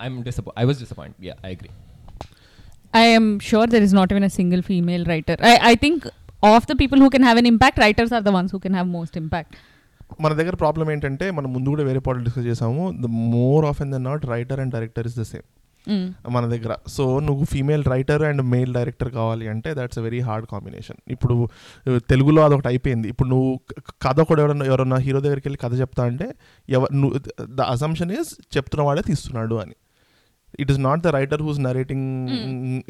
I'm 0.00 0.18
disappoint 0.28 0.60
I 0.62 0.68
was 0.70 0.80
disappoint 0.84 1.18
yeah 1.28 1.36
I 1.44 1.52
agree 1.52 1.72
I 2.94 3.08
am 3.16 3.38
sure 3.40 3.66
there 3.66 3.82
is 3.82 3.92
not 3.92 4.08
even 4.10 4.24
a 4.24 4.30
single 4.30 4.62
female 4.62 5.04
writer. 5.04 5.36
I, 5.40 5.58
I 5.62 5.74
think 5.76 5.98
of 6.42 6.66
the 6.66 6.74
people 6.74 6.98
who 6.98 7.08
can 7.08 7.22
have 7.22 7.36
an 7.36 7.46
impact, 7.46 7.78
writers 7.78 8.10
are 8.10 8.20
the 8.20 8.32
ones 8.32 8.50
who 8.50 8.58
can 8.58 8.74
have 8.74 8.86
most 8.90 9.14
impact. 9.16 9.50
మన 10.24 10.32
దగ్గర 10.40 10.54
problem 10.64 10.90
ఏంటంటే 10.90 11.26
మనం 11.38 11.48
ముందు 11.54 11.68
కూడా 11.74 11.84
వేరే 11.88 12.00
పాటలు 12.06 12.24
discuss 12.28 12.46
చేసాము. 12.46 12.84
The 13.04 13.08
more 13.36 13.64
of 13.70 13.80
an 13.82 13.92
the 13.96 14.00
not 14.08 14.24
writer 14.34 14.60
and 14.64 14.72
director 14.76 15.08
is 15.10 15.18
the 15.22 15.26
same. 15.32 15.48
మన 16.34 16.44
దగ్గర. 16.52 16.72
సో 16.94 17.04
నువ్వు 17.26 17.44
female 17.44 17.84
writer 17.92 18.22
and 18.22 18.42
male 18.52 18.72
director 18.74 19.10
కావాలి 19.10 19.48
అంటే 19.48 19.70
that's 19.74 19.98
a 19.98 20.02
very 20.06 20.20
hard 20.20 20.46
combination 20.46 20.98
ఇప్పుడు 21.14 21.36
uh, 21.88 22.00
తెలుగులో 22.10 22.40
అదొకటి 22.44 22.68
అయిపోయింది. 22.68 23.08
ఇప్పుడు 23.08 23.28
నువ్వు 23.28 23.50
కథ 24.06 24.16
ఒకటి 24.20 24.40
ఎవరన్నా 24.42 24.66
ఎవరన్నా 24.66 24.98
హీరో 25.06 25.20
దగ్గరికి 25.20 25.46
వెళ్ళి 25.48 25.60
కథ 25.64 25.72
చెప్తా 25.80 26.04
అంటే 26.04 26.28
ఎవరు 26.68 26.92
నువ్వు 26.94 27.20
ద 27.58 27.68
అజంప్షన్ 27.74 28.12
ఈస్ 28.18 28.32
చెప్తున్న 28.56 28.84
వాడే 28.88 29.02
తీస్తున్నాడు 29.10 29.54
అని. 29.54 29.76
It 30.62 30.70
is 30.74 30.80
not 30.88 31.02
the 31.06 31.12
writer 31.18 31.42
who's 31.46 31.60
narrating 31.68 32.06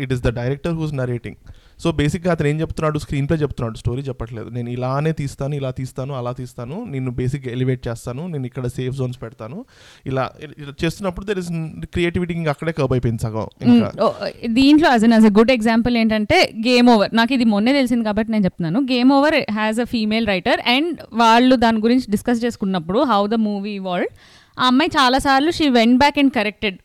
it 0.04 0.12
is 0.16 0.22
the 0.28 0.32
director 0.40 0.76
who's 0.80 0.94
narrating 1.02 1.38
so 1.82 1.90
బేసిక్గా 1.98 2.30
అతను 2.34 2.48
ఏం 2.52 2.56
చెప్తున్నాడు? 2.62 2.98
స్క్రీన్ 3.04 3.26
ప్లే 3.28 3.36
చెప్తున్నాడు 3.42 3.76
స్టోరీ 3.82 4.02
చెప్పట్లేదు. 4.08 4.48
నేను 4.56 4.68
ఇలానే 4.74 5.12
తీస్తాను 5.20 5.54
ఇలా 5.60 5.70
తీస్తాను 5.78 6.12
అలా 6.18 6.32
తీస్తాను 6.40 6.76
నేను 6.94 7.10
బేసిక్ 7.20 7.46
ఎలివేట్ 7.54 7.82
చేస్తాను 7.88 8.22
నేను 8.32 8.44
ఇక్కడ 8.50 8.66
సేఫ్ 8.78 8.94
జోన్స్ 8.98 9.18
పెడతాను. 9.22 9.58
ఇలా 10.10 10.24
ఇలా 10.62 10.74
చేస్తున్నప్పుడు 10.82 11.26
దర్ 11.30 11.40
ఇస్ 11.42 11.50
క్రియేటివిటీ 11.94 12.34
ఇంకా 12.40 12.50
అక్కడే 12.56 12.74
కర్బ్ 12.80 12.94
అయిపోయింది 12.96 13.22
సగం 13.26 13.46
Mm. 13.70 13.80
Oh, 14.04 14.12
దీంట్లో 14.58 14.88
as 14.92 15.04
an 15.06 15.14
as 15.16 15.26
a 15.30 15.32
good 15.38 15.52
example 15.54 15.94
ఏంటంటే 16.00 16.36
గేమ్ 16.66 16.88
ఓవర్ 16.92 17.10
నాకు 17.18 17.32
ఇది 17.36 17.46
మొన్నే 17.52 17.72
తెలిసింది 17.78 18.04
కాబట్టి 18.08 18.30
నేను 18.34 18.44
చెప్తున్నాను. 18.48 18.80
Game 18.92 19.10
over 19.16 19.36
has 19.58 19.80
a 19.84 19.86
female 19.94 20.26
writer 20.32 20.60
and 20.74 21.00
వాళ్ళు 21.22 21.56
దాని 21.64 21.80
గురించి 21.86 22.06
డిస్కస్ 22.14 22.40
చేసుకున్నప్పుడు 22.44 23.00
హౌ 23.12 23.22
ద 23.34 23.38
మూవీ 23.48 23.74
వరల్డ్ 23.88 24.14
ఆ 24.58 24.66
అమ్మాయి 24.70 24.90
చాలాసార్లు 24.98 25.52
she 25.58 25.68
went 25.78 25.98
back 26.02 26.18
and 26.22 26.32
corrected 26.38 26.78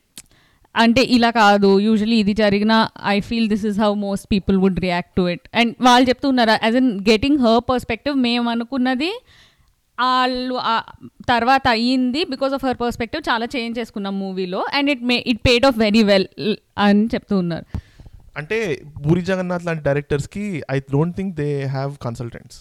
అంటే 0.76 1.02
ఇలా 1.02 1.30
కాదు 1.30 1.80
యూజువలీ 1.80 2.18
ఇది 2.20 2.34
జరిగిన 2.34 2.74
I 3.04 3.20
feel 3.20 3.50
this 3.50 3.66
is 3.66 3.80
how 3.80 3.94
most 3.94 4.28
people 4.32 4.58
would 4.58 4.80
react 4.80 5.16
to 5.16 5.30
it 5.30 5.50
and 5.54 5.76
వాళ్ళు 5.82 6.10
చెప్తున్నారు 6.10 6.52
as 6.64 6.76
an 6.76 7.00
getting 7.10 7.40
her 7.40 7.62
perspective 7.70 8.16
మేము 8.16 8.50
అనుకున్నది 8.50 9.12
వాళ్ళు 9.98 10.56
తర్వాత 11.28 11.68
అయ్యింది 11.68 12.24
బికాస్ 12.24 12.54
ఆఫ్ 12.54 12.66
హర్ 12.66 12.80
పర్స్పెక్టివ్ 12.80 13.24
చాలా 13.30 13.46
చేంజ్ 13.46 13.80
చేసుకున్నాం 13.80 14.20
మూవీలో 14.20 14.66
and 14.74 14.92
it 14.92 15.04
may 15.04 15.24
it 15.28 15.42
paid 15.48 15.66
off 15.66 15.78
very 15.78 16.04
well 16.04 16.28
అని 16.78 17.06
చెప్తూ 17.06 17.38
ఉన్నారు. 17.38 17.66
అంటే 18.38 18.58
పూరి 19.06 19.22
జగన్నాథ్ 19.22 19.66
లాంటి 19.66 19.84
డైరెక్టర్స్కి 19.84 20.64
I 20.72 20.80
don't 20.80 21.16
think 21.18 21.36
they 21.36 21.64
have 21.68 21.98
consultants 21.98 22.58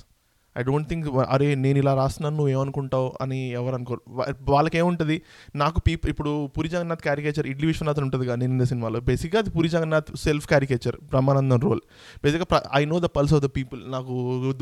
I 0.59 0.63
don't 0.63 0.89
think 0.89 1.09
అరే 1.29 1.55
నేను 1.55 1.79
ఇలా 1.79 1.95
రాస్తున్నాను 1.95 2.37
నువ్వు 2.37 2.53
ఏమనుకుంటావు 2.53 3.13
అని 3.21 3.51
ఎవరు 3.51 3.75
అనుకోరు. 3.75 4.01
వా- 4.09 4.35
వాళ్ళకి 4.49 4.79
ఏముంటుంది 4.79 5.23
నాకు 5.57 5.81
పీప్ 5.81 6.07
ఇప్పుడు 6.07 6.47
పూరి 6.47 6.69
జగన్నాథ్ 6.69 7.01
క్యారికేచర్ 7.01 7.47
ఇడ్లీ 7.47 7.67
విశ్వనాథ్ 7.67 8.01
ఉంటుంది 8.01 8.27
కానీ 8.27 8.47
నేను 8.47 8.65
సినిమాలో. 8.65 9.01
బేసిక్గా 9.01 9.41
అది 9.41 9.51
Puri 9.51 9.69
Jagannadh 9.69 10.17
self 10.17 10.49
caricature 10.49 10.97
Brahmanandam 10.97 11.61
role 11.61 11.81
బేసిక్గా 12.25 12.63
I 12.75 12.85
know 12.85 12.99
the 12.99 13.05
pulse 13.05 13.35
of 13.35 13.43
the 13.43 13.47
people 13.47 13.91
నాకు 13.91 14.13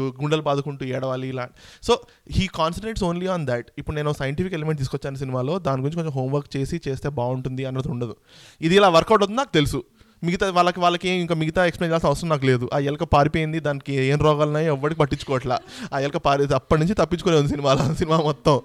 గుండెలు 0.01 0.43
బాదుకుంటూ 0.43 0.87
ఏడవాలి 0.87 1.29
ఇలా. 1.29 1.49
So 1.83 2.01
he 2.31 2.47
concentrates 2.47 3.05
only 3.05 3.27
on 3.27 3.47
that 3.47 3.67
ఇప్పుడు 3.79 3.97
నేను 3.97 4.13
సైంటిఫిక్ 4.13 4.55
ఎలిమెంట్ 4.55 4.79
తీసుకొచ్చాను 4.79 5.17
సినిమాలో 5.17 5.59
దాని 5.59 5.83
గురించి 5.83 5.97
కొంచెం 5.97 6.13
హోంవర్క్ 6.13 6.57
చేసి 6.57 6.81
చేస్తే 6.89 7.09
బాగుంటుంది 7.09 7.65
అన్నది 7.65 7.89
ఉండదు. 7.89 8.17
ఇది 8.61 8.77
ఇలా 8.77 8.89
వర్కౌట్ 8.89 9.23
అవుతుంది 9.23 9.37
నాకు 9.37 9.53
తెలుసు. 9.53 9.85
మిగతా 10.27 10.47
వాళ్ళకి 10.59 10.81
వాళ్ళకి 10.85 11.11
ఇంకా 11.23 11.35
మిగతా 11.43 11.61
ఎక్స్ప్లెయిన్ 11.69 11.93
చేయాల్సిన 11.93 12.11
అవసరం 12.13 12.29
నాకు 12.35 12.47
లేదు. 12.51 12.65
ఆ 12.75 12.79
ఎలక 12.91 13.05
పారిపోయింది 13.15 13.61
దానికి 13.69 13.95
ఏం 14.13 14.21
రోగాలు 14.27 14.49
ఉన్నాయి 14.53 14.69
ఎవరికి 14.75 14.99
పట్టించుకోవట్లా. 15.01 15.57
ఆ 15.95 15.99
ఎలక 16.07 16.21
పారి 16.27 16.49
అప్పటి 16.61 16.81
నుంచి 16.83 16.97
తప్పించుకునే 17.03 17.37
ఉంది 17.41 17.53
సినిమాలో 17.55 17.87
సినిమా 18.03 18.19
మొత్తం. 18.31 18.59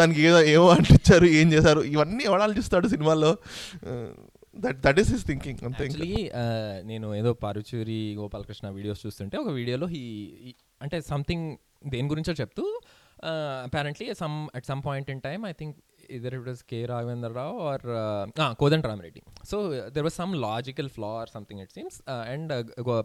దానికి 0.00 0.22
ఏదో 0.28 0.40
ఏమో 0.54 0.68
అంటించారు 0.76 1.28
ఏం 1.40 1.48
చేశారు 1.52 1.82
ఇవన్నీ 1.94 2.22
ఎవడు 2.30 2.44
ఆలోచిస్తాడు 2.48 2.88
సినిమాలో. 2.88 3.32
That 4.56 4.78
that 4.86 4.98
is 5.02 5.10
his 5.14 5.26
thinking 5.26 5.60
అంతే 5.68 5.84
uh, 6.42 6.74
నేను 6.90 7.06
ఏదో 7.20 7.30
పారుచూరి 7.44 8.00
గోపాలకృష్ణ 8.20 8.66
వీడియోస్ 8.78 9.00
చూస్తుంటే 9.06 9.36
ఒక 9.36 9.52
వీడియోలో 9.58 9.86
హీ 9.86 10.02
అంటే 10.82 10.96
సంథింగ్ 11.12 11.46
దేని 11.92 12.08
గురించో 12.08 12.32
చెప్తూ 12.40 12.64
apparently 13.66 14.06
some 14.20 14.36
at 14.56 14.66
some 14.66 14.80
point 14.86 15.08
in 15.14 15.20
time 15.20 15.42
I 15.50 15.52
think 15.60 15.76
either 16.16 16.34
it 16.34 16.46
was 16.48 16.62
K 16.64 16.84
Raghavendra 16.84 17.30
Rao 17.32 17.58
or 17.70 17.86
Kodanda 18.54 18.86
Ramireddy 18.86 19.22
so 19.50 19.56
there 19.88 20.04
was 20.04 20.14
some 20.14 20.34
logical 20.34 20.88
flaw 20.88 21.06
or 21.06 21.28
something 21.28 21.60
it 21.60 21.72
seems 21.72 21.98
and 22.08 22.52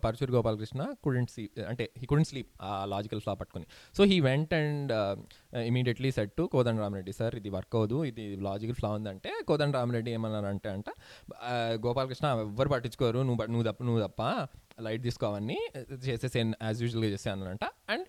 Paruchuri 0.06 0.32
Gopalakrishna 0.32 0.86
couldn't 1.04 1.32
sleep 1.32 1.60
అంటే 1.60 1.89
he 1.98 2.06
couldn't 2.06 2.28
sleep 2.28 2.50
ఆ 2.62 2.86
logical 2.86 3.22
flaw 3.22 3.34
పట్టుకుని. 3.34 3.65
So 3.98 4.04
he 4.04 4.20
went 4.20 4.54
and 4.54 4.91
immediately 5.65 6.12
said 6.12 6.34
to 6.38 6.43
Kodanda 6.43 6.80
Ramireddy 6.80 7.12
sir 7.12 7.36
ఇది 7.36 7.50
work 7.50 7.76
అవ్వదు 7.76 8.04
ఇది 8.04 8.36
logical 8.36 8.76
flaw 8.76 8.89
ఉందంటే 8.89 9.32
కోదండ 9.48 9.76
రామరెడ్డి 9.76 10.12
ఏమన్నారంటే 10.12 10.70
అంట 10.70 10.89
గోపాలకృష్ణ 11.86 12.28
ఎవ్వరు 12.28 12.70
పట్టించుకోరు 12.70 13.20
నువ్వు 13.20 13.46
నువ్వు 13.46 13.65
తప్ప 13.72 13.84
నువ్వు 13.84 14.04
తప్ప 14.08 14.22
లైట్ 14.82 15.04
తీసుకోవన్నీ 15.04 15.60
చేసేసి 16.06 16.39
యాజ్ 16.39 16.82
యూజువల్గా 16.84 17.12
చేసానంట 17.12 17.65
and 17.89 18.08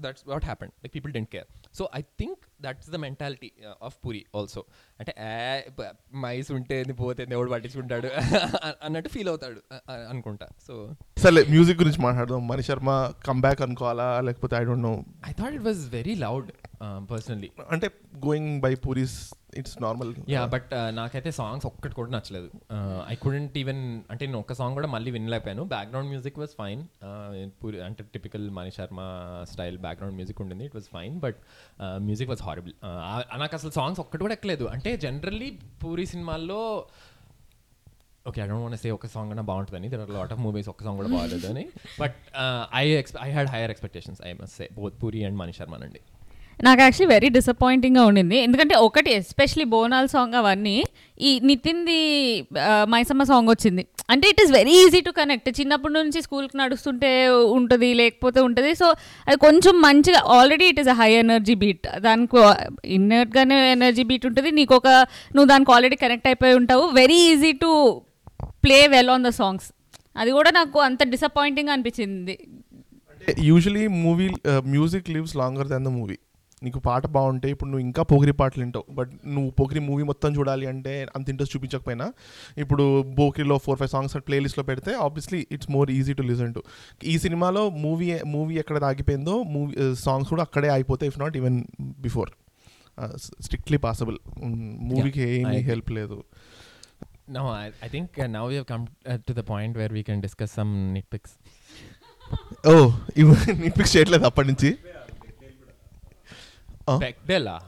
that's 0.00 0.28
what 0.28 0.44
happened 0.44 0.72
like 0.84 0.94
people 0.94 1.12
don't 1.12 1.30
care 1.30 1.46
so 1.74 1.88
I 1.94 2.00
think 2.00 2.38
that's 2.62 2.90
the 2.90 2.96
mentality 2.96 3.52
of 3.82 3.96
Puri 4.06 4.24
also 4.36 4.64
అంటే 5.00 5.14
"ఏ, 5.18 5.60
ప- 5.70 6.16
మైస్ 6.16 6.52
ఉంటే 6.52 6.82
పోతే 6.82 7.26
ఎవడు 7.30 7.50
పట్టించుకుంటాడు? 7.50 8.08
అన్నట్టు 8.82 9.08
ఫీల్ 9.08 9.28
అవుతాడు 9.28 9.60
అనుకుంటా. 9.90 10.48
సో 10.66 10.94
సరే 11.18 11.44
మ్యూజిక్ 11.50 11.80
గురించి 11.80 12.00
మాట్లాడదాం. 12.00 12.48
మణి 12.48 12.62
శర్మ 12.62 13.12
కమ్బ్యాక్ 13.26 13.62
అనుకోవాలా? 13.62 14.20
లేకపోతే 14.20 14.56
I 14.56 14.64
don't 14.64 14.82
know 14.82 15.04
I 15.26 15.32
thought 15.32 15.54
it 15.54 15.62
was 15.62 15.90
very 15.90 16.14
loud 16.14 16.50
personally 17.10 17.50
అంటే 17.70 17.90
going 18.26 18.60
by 18.60 18.74
Puri's 18.74 19.34
it's 19.60 19.76
normal 19.84 20.10
yeah 20.32 20.40
but 20.54 20.70
నాకైతే 20.98 21.30
సాంగ్స్ 21.38 21.66
ఒక్కటి 21.70 21.94
కూడా 21.98 22.10
నచ్చలేదు. 22.14 22.48
ఐ 23.12 23.14
కుడెంట్ 23.24 23.54
ఈవెన్ 23.62 23.82
అంటే 24.12 24.22
నేను 24.28 24.40
ఒక్క 24.44 24.54
సాంగ్ 24.60 24.74
కూడా 24.78 24.88
మళ్ళీ 24.94 25.10
వినలేకపోయాను. 25.16 25.64
Background 25.74 26.10
music 26.12 26.38
was 26.42 26.54
fine 26.60 26.82
Puri 27.60 27.82
అంటే 27.88 28.04
typical 28.14 28.46
Mani 28.58 28.72
Sharma 28.78 29.00
style 29.52 29.78
background 29.86 30.16
music 30.20 30.40
ఉండింది. 30.44 30.66
It 30.70 30.76
was 30.78 30.88
fine 30.96 31.14
but 31.26 31.38
music 32.08 32.32
was 32.34 32.42
horrible 32.48 32.74
నాకు 33.44 33.56
అసలు 33.60 33.72
సాంగ్స్ 33.78 34.02
ఒక్కటి 34.04 34.22
కూడా 34.26 34.36
ఎక్కలేదు. 34.38 34.66
అంటే 34.76 34.92
జనరల్లీ 35.06 35.50
పూరి 35.84 36.06
సినిమాల్లో 36.14 36.60
okay 38.28 38.40
I 38.44 38.46
don't 38.48 38.64
want 38.64 38.80
say 38.84 38.90
ఒక 38.96 39.08
సాంగ్ 39.12 39.30
అయినా 39.32 39.44
బాగుంటుందని. 39.50 39.88
There 39.92 40.02
are 40.04 40.10
lot 40.16 40.32
of 40.34 40.40
movies 40.46 40.68
ఒక 40.72 40.82
సాంగ్ 40.86 40.98
కూడా 41.00 41.10
బాగాలేదు 41.14 41.46
అని 41.52 41.64
but 42.00 42.18
I 42.82 42.84
X 43.00 43.14
I 43.26 43.28
had 43.36 43.50
higher 43.54 43.72
expectations 43.74 44.20
I 44.28 44.32
must 44.40 44.56
say 44.60 44.66
both 44.78 44.96
Puri 45.02 45.20
and 45.28 45.38
Mani 45.42 45.54
Sharma 45.58 45.76
అండి 45.86 46.02
నాకు 46.66 46.80
యాక్చువల్లీ 46.84 47.08
వెరీ 47.14 47.28
డిసప్పాయింటింగ్గా 47.36 48.02
ఉండింది. 48.10 48.36
ఎందుకంటే 48.46 48.74
ఒకటి 48.86 49.10
ఎస్పెషలీ 49.18 49.66
బోనాల్ 49.74 50.08
సాంగ్ 50.14 50.36
అవన్నీ 50.40 50.76
ఈ 51.28 51.30
నితిన్ది 51.48 51.98
మైసమ్మ 52.92 53.24
సాంగ్ 53.30 53.50
వచ్చింది. 53.52 53.82
అంటే 54.12 54.26
it 54.32 54.40
is 54.44 54.52
very 54.56 54.74
easy 54.84 55.00
to 55.06 55.12
connect 55.20 55.48
చిన్నప్పటి 55.60 55.94
నుంచి 55.98 56.18
స్కూల్కి 56.26 56.56
నడుస్తుంటే 56.62 57.10
ఉంటుంది 57.56 57.88
లేకపోతే 58.00 58.40
ఉంటుంది. 58.48 58.72
సో 58.80 58.86
అది 59.28 59.38
కొంచెం 59.46 59.74
మంచిగా 59.86 60.20
already 60.38 60.68
it 60.72 60.80
is 60.82 60.92
a 60.94 60.96
high 61.02 61.10
energy 61.22 61.56
beat 61.62 61.86
దానికి 62.06 62.42
ఇన్నర్గానే 62.98 63.58
ఎనర్జీ 63.76 64.06
బీట్ 64.12 64.26
ఉంటుంది. 64.30 64.52
నీకు 64.60 64.74
ఒక 64.80 64.88
నువ్వు 65.34 65.48
దానికి 65.54 65.72
ఆల్రెడీ 65.76 65.98
కనెక్ట్ 66.04 66.28
అయిపోయి 66.32 66.56
ఉంటావు. 66.60 66.86
Very 67.00 67.18
easy 67.32 67.52
to 67.64 67.72
play 68.66 68.78
well 68.94 69.12
on 69.16 69.26
the 69.28 69.32
songs 69.40 69.68
అది 70.22 70.30
కూడా 70.38 70.50
నాకు 70.60 70.78
అంత 70.88 71.02
డిసప్పాయింటింగ్ 71.14 71.72
అనిపించింది. 71.74 72.36
Usually 73.50 73.84
movie 74.06 74.26
music 74.74 75.08
lives 75.16 75.36
longer 75.42 75.70
than 75.74 75.86
the 75.88 75.92
movie 75.98 76.18
నీకు 76.62 76.78
పాట 76.78 77.06
బాగుంటే 77.06 77.50
ఇప్పుడు 77.50 77.70
నువ్వు 77.70 77.84
ఇంకా 77.84 78.02
పోకిరి 78.02 78.32
పాటలు 78.32 78.62
వింటావు. 78.62 78.84
బట్ 78.90 79.12
నువ్వు 79.26 79.50
పోకిరి 79.50 79.80
మూవీ 79.80 80.02
మొత్తం 80.02 80.36
చూడాలి 80.36 80.66
అంటే 80.66 81.06
అంత 81.16 81.28
ఇంట్రెస్ట్ 81.28 81.56
చూపించకపోయినా 81.56 82.12
ఇప్పుడు 82.58 83.02
పోకిరిలో 83.02 83.58
ఫోర్ 83.58 83.78
ఫైవ్ 83.78 83.90
సాంగ్స్ 83.90 84.16
ప్లేలిస్ట్లో 84.28 84.64
పెడితే 84.64 84.94
obviously 84.94 85.46
it's 85.52 85.70
more 85.70 85.90
easy 85.90 86.12
to 86.12 86.22
listen 86.22 86.54
to 86.54 86.62
ఈ 87.04 87.18
సినిమాలో 87.18 87.70
మూవీ 87.70 88.18
మూవీ 88.26 88.58
ఎక్కడ 88.58 88.84
ఆగిపోయిందో 88.84 89.42
మూవీ 89.42 89.94
సాంగ్స్ 89.94 90.28
కూడా 90.28 90.42
అక్కడే 90.42 90.68
అయిపోతాయి 90.68 91.08
if 91.08 91.18
not 91.18 91.36
even 91.36 91.64
before 91.80 92.30
strictly 93.40 93.78
possible 93.78 94.18
మూవీకి 94.78 95.20
ఏమీ. 95.20 95.56
హెల్ప్ 95.56 95.90
లేదు. 95.90 96.24
No, 97.32 97.40
I, 97.40 97.72
I 97.84 97.88
think 97.88 98.06
uh, 98.18 98.26
now 98.26 98.48
we 98.48 98.54
have 98.54 98.66
come 98.66 98.88
uh, 99.06 99.18
to 99.28 99.34
the 99.36 99.42
point 99.42 99.76
where 99.76 99.88
we 99.88 100.02
can 100.02 100.20
discuss 100.20 100.50
some 100.60 100.94
nitpicks. 100.94 101.32
ఓ 102.68 102.92
ఇవి 103.16 103.54
నిట్పిక్స్ 103.58 103.96
చేయట్లేదు 103.96 104.24
అప్పటి 104.24 104.48
నుంచి. 104.48 104.76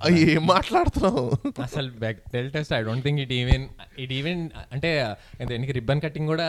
అయ్యి 0.07 0.23
ఏం 0.35 0.47
మాట్లాడుతున్నావు? 0.47 1.23
అసలు 1.63 1.91
Bechdel 2.05 2.49
test 2.53 2.73
I 2.73 2.81
don't 2.83 3.05
think 3.05 3.21
it 3.21 3.33
even 3.33 3.65
it 3.99 4.13
even 4.13 4.43
అంటే 4.73 4.91
దీనికి 5.51 5.73
రిబ్బన్ 5.73 6.01
కటింగ్ 6.01 6.27
కూడా 6.27 6.49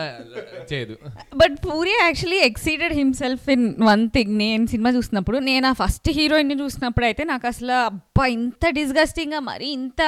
చేయదు. 0.72 0.94
But 1.36 1.56
Puri 1.66 1.94
actually 2.02 2.40
exceeded 2.50 2.92
himself 2.92 3.50
in 3.50 3.66
one 3.84 4.04
thing 4.10 4.32
నేను 4.38 4.66
సినిమా 4.66 4.90
చూసినప్పుడు 4.90 5.38
నేను 5.50 5.66
ఆ 5.66 5.72
ఫస్ట్ 5.72 6.10
హీరోయిన్ని 6.10 6.58
చూసినప్పుడు 6.62 7.04
అయితే 7.04 7.24
నాకు 7.24 7.46
అసలు 7.46 7.72
అబ్బా 7.88 8.26
ఇంత 8.36 8.64
డిస్గస్టింగ్గా 8.80 9.40
మరి 9.40 9.68
ఇంత 9.72 10.02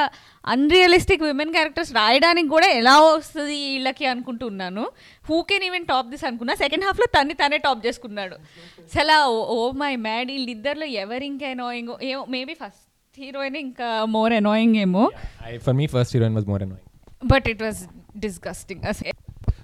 అన్రియలిస్టిక్ 0.46 1.22
విమెన్ 1.22 1.52
క్యారెక్టర్స్ 1.52 1.92
రాయడానికి 1.92 2.48
కూడా 2.48 2.66
ఎలా 2.66 3.00
వస్తుంది 3.00 3.50
వీళ్ళకి 3.50 4.06
అనుకుంటున్నాను. 4.06 4.90
Who 5.30 5.42
can 5.42 5.64
even 5.64 5.86
top 5.86 6.08
this 6.08 6.24
అనుకున్నా. 6.24 6.54
సెకండ్ 6.54 6.84
హాఫ్లో 6.84 7.06
తన్ని 7.06 7.34
తనే 7.34 7.58
టాప్ 7.58 7.86
చేసుకున్నాడు. 7.86 8.34
అసలు 8.34 9.26
ఓ 9.30 9.70
మై 9.70 9.96
మ్యాడ్ 9.96 10.30
వీళ్ళిద్దరిలో 10.30 10.86
ఎవరు 10.86 11.24
ఇంకా 11.24 11.46
ఎనాయింగ్ 11.46 11.88
ఏమో 12.02 12.24
మేబీ 12.24 12.54
ఫస్ట్ 12.54 13.20
హీరోయిన్ 13.20 13.56
ఇంకా 13.56 14.04
మోర్ 14.04 14.32
ఎనాయింగ్ 14.32 14.76
ఏమో. 14.76 15.10
I 15.46 15.58
for 15.58 15.74
me 15.74 15.86
first 15.86 16.16
heroine 16.16 16.36
was 16.36 16.48
more 16.48 16.62
annoying 16.62 17.28
but 17.32 17.44
it 17.48 17.62
was 17.62 17.84
disgusting 18.18 18.82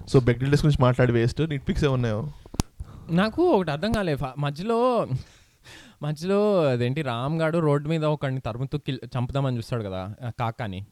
so 0.07 0.19
Bechdels 0.19 0.65
గురించి 0.65 0.81
మాట్లాడి 0.81 1.11
వేస్ట్ 1.11 1.49
నిట్పిక్స్ 1.49 1.85
ఏమున్నాయో? 1.85 2.29
నాకు 3.09 3.43
ఒకటి 3.43 3.71
అర్థం 3.71 3.91
కాలే 3.91 4.15
ఫ- 4.15 4.23
మధ్యలో 4.37 5.07
మధ్యలో 6.03 6.63
అదేంటి 6.65 7.01
రామ్ 7.01 7.41
గాడు 7.41 7.57
రోడ్డు 7.57 7.89
మీద 7.89 8.05
ఒకడిని 8.05 8.41
తరుముతూ 8.41 8.77
కిల్ 8.77 8.99
చంపుదామని 9.05 9.57
చూస్తాడు 9.57 9.83
కదా 9.83 10.15
కాకాని. 10.39 10.85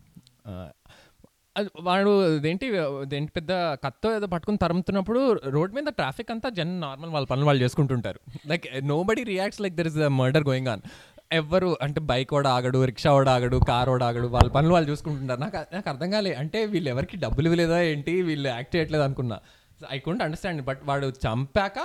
అది 1.57 1.69
వాడు 1.81 2.35
అదేంటి 2.35 2.77
అదేంటి 2.77 3.31
పెద్ద 3.31 3.51
కత్తో 3.51 4.15
ఏదో 4.15 4.27
పట్టుకుని 4.27 4.57
తరుముతున్నప్పుడు 4.57 5.33
రోడ్ 5.33 5.73
మీద 5.73 5.83
ట్రాఫిక్ 5.89 6.31
అంతా 6.31 6.49
జన్ 6.49 6.81
నార్మల్ 6.81 7.09
వాళ్ళ 7.09 7.27
పనులు 7.27 7.45
వాళ్ళు 7.45 7.63
చేసుకుంటుంటారు. 7.63 8.19
Like 8.47 8.87
nobody 9.03 9.23
reacts 9.23 9.61
like 9.61 9.75
there 9.75 9.87
is 9.87 9.95
the 9.95 10.03
murder 10.03 10.43
going 10.43 10.67
on 10.67 10.81
ఎవ్వరు 11.31 11.77
అంటే 11.81 11.99
బైక్ 12.01 12.33
వాడు 12.33 12.47
ఆగడు 12.47 12.85
రిక్షా 12.85 13.13
వాడు 13.13 13.29
ఆగడు 13.29 13.57
కార్ 13.67 13.89
వాడు 13.89 14.03
ఆగడు 14.03 14.27
వాళ్ళ 14.27 14.49
పనులు 14.49 14.73
వాళ్ళు 14.73 14.91
చూసుకుంటుంటారు. 14.91 15.39
నాకు 15.39 15.57
నాకు 15.57 15.89
అర్థం 15.89 16.11
కాలే. 16.11 16.33
అంటే 16.33 16.65
వీళ్ళు 16.65 16.89
ఎవరికి 16.89 17.17
డబ్బులు 17.17 17.47
ఇవ్వలేదా 17.47 17.81
ఏంటి? 17.81 18.21
వీళ్ళు 18.21 18.49
యాక్ట్ 18.49 18.75
చేయట్లేదు 18.75 19.03
అనుకున్నా. 19.03 19.39
ఐ 19.91 19.99
కొంట్ 19.99 20.23
అండర్స్టాండ్ 20.23 20.65
బట్ 20.65 20.79
వాడు 20.83 21.07
చంపాక 21.07 21.79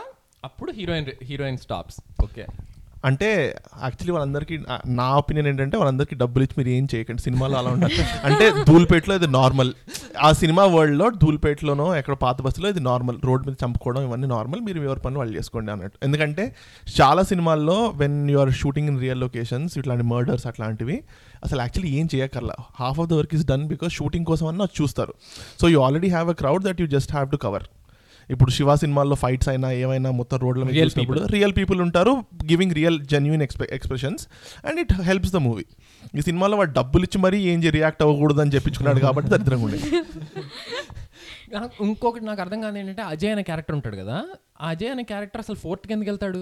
అప్పుడు 0.44 0.72
హీరోయిన్ 0.72 1.10
హీరోయిన్ 1.22 1.58
స్టాప్స్ 1.58 2.00
ఓకే. 2.22 2.46
అంటే 3.08 3.28
యాక్చువల్లీ 3.84 4.12
వాళ్ళందరికీ 4.14 4.56
నా 5.00 5.06
ఒపీనియన్ 5.20 5.48
ఏంటంటే 5.50 5.76
వాళ్ళందరికీ 5.80 6.16
డబ్బులు 6.22 6.42
ఇచ్చి 6.46 6.56
మీరు 6.58 6.70
ఏం 6.76 6.84
చేయకండి. 6.92 7.20
సినిమాలో 7.26 7.56
అలా 7.60 7.70
ఉంటారు 7.76 8.04
అంటే 8.28 8.46
ధూల్పేటలో 8.68 9.14
ఇది 9.20 9.28
నార్మల్ 9.38 9.70
ఆ 10.26 10.30
సినిమా 10.40 10.64
వరల్డ్లో 10.74 11.06
ధూల్పేటలోనో 11.22 11.86
ఎక్కడ 12.00 12.14
పాత 12.24 12.36
బస్సులో 12.46 12.68
ఇది 12.74 12.82
నార్మల్ 12.90 13.18
రోడ్ 13.28 13.44
మీద 13.48 13.56
చంపుకోవడం 13.64 14.02
ఇవన్నీ 14.08 14.28
నార్మల్ 14.36 14.62
మీరు 14.68 14.78
ఎవరి 14.88 15.02
పని 15.06 15.18
వాళ్ళు 15.20 15.34
చేసుకోండి 15.38 15.72
అన్నట్టు. 15.74 15.98
ఎందుకంటే 16.06 16.46
చాలా 17.00 17.24
సినిమాల్లో 17.32 17.76
when 18.02 18.18
you 18.34 18.38
are 18.44 18.52
shooting 18.62 18.88
in 18.94 19.00
real 19.04 19.22
locations 19.26 19.78
ఇట్లాంటి 19.82 20.06
మర్డర్స్ 20.14 20.46
అట్లాంటివి 20.52 20.98
అసలు 21.44 21.60
యాక్చువల్లీ 21.64 21.92
ఏం 22.00 22.08
చేయక్కర్లా. 22.14 22.58
Half 22.82 23.00
of 23.00 23.08
the 23.08 23.14
work 23.20 23.34
is 23.38 23.46
done 23.52 23.64
because 23.72 23.94
shooting 24.00 24.28
కోసం 24.32 24.46
అన్న 24.52 24.66
చూస్తారు. 24.80 25.14
So 25.60 25.68
you 25.74 25.80
already 25.86 26.10
have 26.16 26.30
a 26.34 26.38
crowd 26.42 26.64
that 26.68 26.80
you 26.82 26.88
just 26.96 27.12
have 27.12 27.30
to 27.34 27.40
cover 27.46 27.66
ఇప్పుడు 28.30 28.50
శివ 28.50 28.74
సినిమాల్లో 28.76 29.16
ఫైట్స్ 29.16 29.48
అయినా 29.48 29.68
ఏమైనా 29.80 30.10
మొత్తం 30.10 30.38
రోడ్ల 30.38 30.62
మీద 30.64 30.74
Real 30.74 30.88
చూసినప్పుడు 30.88 31.20
రియల్ 31.32 31.54
పీపుల్ 31.56 31.80
ఉంటారు 31.80 32.12
giving 32.44 32.72
real 32.72 32.98
genuine 33.04 33.42
ఎక్స్పె 33.42 33.68
expressions 33.72 34.22
and 34.66 34.80
it 34.80 34.92
helps 35.02 35.32
the 35.32 35.40
movie 35.46 35.64
ఈ 36.14 36.22
సినిమాలో 36.22 36.56
వాడు 36.56 36.72
డబ్బులు 36.72 37.04
ఇచ్చి 37.04 37.18
మరీ 37.18 37.40
ఏం 37.52 37.60
రియాక్ట్ 37.70 38.02
అవ్వకూడదు 38.02 38.40
అని 38.40 38.54
చెప్పించుకున్నాడు 38.54 39.00
కాబట్టి 39.00 39.30
దరిద్రంగా 39.30 39.64
ఉండేది 39.64 39.90
నాకు 41.54 41.84
ఇంకొకటి 41.84 42.24
నాకు 42.24 42.40
అర్థం 42.40 42.60
కాదు 42.60 42.78
ఏంటంటే 42.78 43.02
అజయ్ 43.02 43.32
అనే 43.32 43.42
క్యారెక్టర్ 43.42 43.76
ఉంటాడు 43.76 43.96
కదా 43.96 44.16
ఆ 44.60 44.68
అజయ్ 44.70 44.90
అనే 44.90 45.02
క్యారెక్టర్ 45.02 45.40
అసలు 45.40 45.56
ఫోర్త్ 45.56 45.86
కిందకి 45.88 46.10
వెళ్తాడు? 46.10 46.40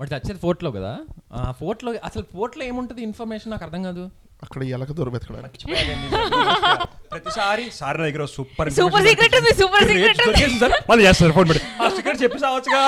వాడు 0.00 0.10
చచ్చేది 0.14 0.38
ఫోర్ట్లో 0.38 0.70
కదా? 0.72 0.92
ఆ 1.32 1.52
ఫోర్ట్లో 1.52 1.90
అసలు 2.04 2.24
ఫోర్ట్లో 2.32 2.64
ఏముంటుంది 2.64 3.02
ఇన్ఫర్మేషన్ 3.02 3.50
నాకు 3.50 3.64
అర్థం 3.64 3.82
కాదు. 3.82 4.04
అక్కడ 4.42 4.62
ఎలక 4.76 4.92
దొరబెతకడానికి 4.98 5.64
ప్రతిసారి 7.12 7.64
సార్ 7.78 7.96
నా 8.00 8.04
దగ్గర 8.06 8.24
సూపర్ 8.34 8.68
సూపర్ 8.78 9.04
సీక్రెట్ 9.06 9.34
ఉంది 9.38 9.52
సూపర్ 9.60 9.84
సీక్రెట్ 9.90 10.20
మళ్ళీ 10.90 11.02
చేస్తారు 11.06 11.32
ఫోన్ 11.36 11.46
పెట్టి. 11.50 11.62
ఆ 11.82 11.88
సీక్రెట్ 11.96 12.18
చెప్పి 12.22 12.38
సావచ్చుగా 12.44 12.80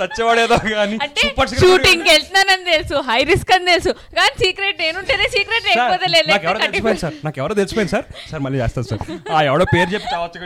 సచ్చేవాడేదో 0.00 0.58
కానీ 0.66 0.96
అంటే 1.06 1.22
సూపర్ 1.28 1.50
షూటింగ్ 1.62 2.04
వెళ్తున్నానని 2.12 2.64
తెలుసు 2.72 2.96
హై 3.08 3.18
రిస్క్ 3.30 3.52
అని 3.56 3.66
తెలుసు. 3.72 3.92
కానీ 4.18 4.34
సీక్రెట్ 4.42 4.78
నేనుంటేనే 4.84 5.26
సీక్రెట్ 5.36 5.66
లేకపోతే 5.70 6.08
లేదు. 6.14 6.28
నాకు 6.32 6.46
ఎవరో 6.48 6.60
తెలిసిపోయింది 6.66 7.02
సార్. 7.04 7.16
నాకు 7.26 7.40
ఎవరో 7.42 7.56
తెలిసిపోయింది 7.60 7.92
సార్. 7.96 8.06
సార్ 8.30 8.42
మళ్ళీ 8.46 8.60
చేస్తాను 8.62 8.88
సార్. 8.92 9.02
ఆ 9.36 9.42
ఎవడో 9.50 9.66
పేరు 9.74 9.90
చెప్పి 9.96 10.08
చావచ్చు 10.14 10.38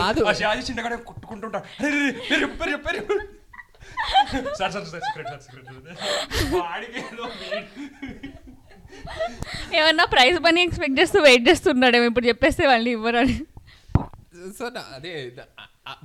కాదు. 0.00 0.24
ఆ 0.30 0.34
షాజీ 0.42 0.62
చింటగాడే 0.70 0.98
కొట్టుకుంటుంటా. 1.10 1.60
అరే, 1.80 1.90
రే, 1.94 2.02
రే, 2.02 2.10
పేరు 2.28 2.40
చెప్పు, 2.44 2.58
పేరు 2.62 2.72
చెప్పు, 2.74 2.86
పేరు 2.88 2.98
చెప్పు. 3.00 3.16
Sir 4.58 4.72
sir 4.74 4.86
sir 4.92 5.02
secret 5.06 5.28
sir 5.32 5.42
secret 5.46 5.66
వాడికి 6.54 7.00
ఏమన్నా 9.78 10.04
ప్రైజ్ 10.14 10.38
మనీ 10.46 10.60
ఎక్స్పెక్ట్ 10.66 10.98
చేస్తూ 11.00 11.18
వెయిట్ 11.28 11.44
చేస్తున్నాడేమో 11.48 12.06
ఇప్పుడు 12.10 12.28
చెప్పేస్తే 12.30 12.64
వాళ్ళు 12.72 12.90
ఇవ్వరని. 12.96 13.36
సో 14.58 14.64
అదే 14.96 15.12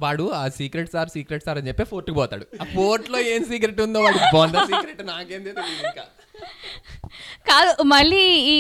వాడు 0.04 0.24
ఆ 0.40 0.44
సీక్రెట్ 0.58 0.90
సార్ 0.94 1.10
సీక్రెట్ 1.16 1.44
సార్ 1.48 1.58
అని 1.60 1.70
చెప్పి 1.70 1.84
ఫోర్ట్కి 1.92 2.16
పోతాడు. 2.20 2.46
ఆ 2.62 2.66
ఫోర్ట్లో 2.76 3.18
ఏం 3.34 3.42
సీక్రెట్ 3.52 3.82
ఉందో 3.86 4.00
వాడు 4.06 4.20
బొంద 4.36 4.56
సీక్రెట్ 4.70 5.02
నాకేం 5.12 5.42
తెలియదు 5.48 5.84
ఇంకా. 5.90 6.06
కాదు 7.50 7.72
మళ్ళీ 7.94 8.24
ఈ 8.56 8.58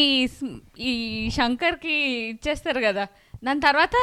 ఈ 0.89 0.93
శంకర్కి 1.37 1.95
ఇచ్చేస్తారు 2.33 2.81
కదా. 2.87 3.05
దాని 3.45 3.61
తర్వాత 3.67 3.95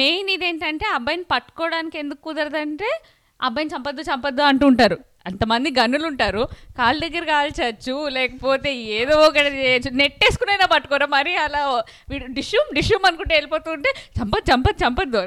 మెయిన్ 0.00 0.30
ఇదేంటంటే 0.34 0.86
అబ్బాయిని 0.96 1.26
పట్టుకోవడానికి 1.32 1.96
ఎందుకు 2.02 2.22
కుదరదంటే 2.28 2.90
అబ్బాయిని 3.40 3.72
చంపద్దు 3.74 4.02
చంపద్దు 4.10 4.42
అంటుంటారు. 4.50 4.98
అంతమంది 5.26 5.68
గనులు 5.78 6.06
ఉంటారు 6.10 6.42
కాళ్ళ 6.78 6.98
దగ్గర 7.04 7.24
కాల్చచ్చు 7.32 7.94
లేకపోతే 8.16 8.70
ఏదో 8.98 9.14
ఒకటి 9.26 9.50
చేయొచ్చు. 9.62 9.90
నెట్టేసుకునైనా 10.00 10.66
పట్టుకోరా 10.74 11.06
మరి 11.16 11.32
అలా 11.44 11.60
డిష్యూమ్ 12.38 12.70
డిష్యూమ్ 12.78 13.04
అనుకుంటే 13.10 13.34
వెళ్ళిపోతుంటే 13.38 13.92
చంపదు 14.18 14.44
చంపదు 14.50 14.78
చంపద్దు 14.84 15.22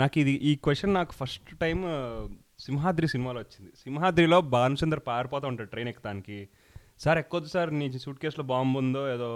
నాకు 0.00 0.16
ఇది 0.22 0.32
ఈ 0.48 0.52
క్వశ్చన్ 0.64 0.94
నాకు 0.98 1.12
ఫస్ట్ 1.20 1.50
టైం 1.62 1.78
సింహాద్రి 2.66 3.06
సినిమాలో 3.12 3.38
వచ్చింది. 3.44 3.70
సింహాద్రిలో 3.82 4.38
భానుచంద్ర 4.54 5.00
పారిపోతూ 5.08 5.46
ఉంటాడు 5.52 5.70
ట్రైన్ 5.72 5.90
ఎక్కడానికి 5.92 6.38
సార్ 7.04 7.18
ఎక్కొద్దు 7.22 7.48
సార్ 7.54 7.70
నీ 7.78 7.86
సూట్ 8.04 8.20
కేసులో 8.22 8.44
బాంబు 8.52 8.78
ఉందో 8.82 9.02
ఏదో 9.14 9.28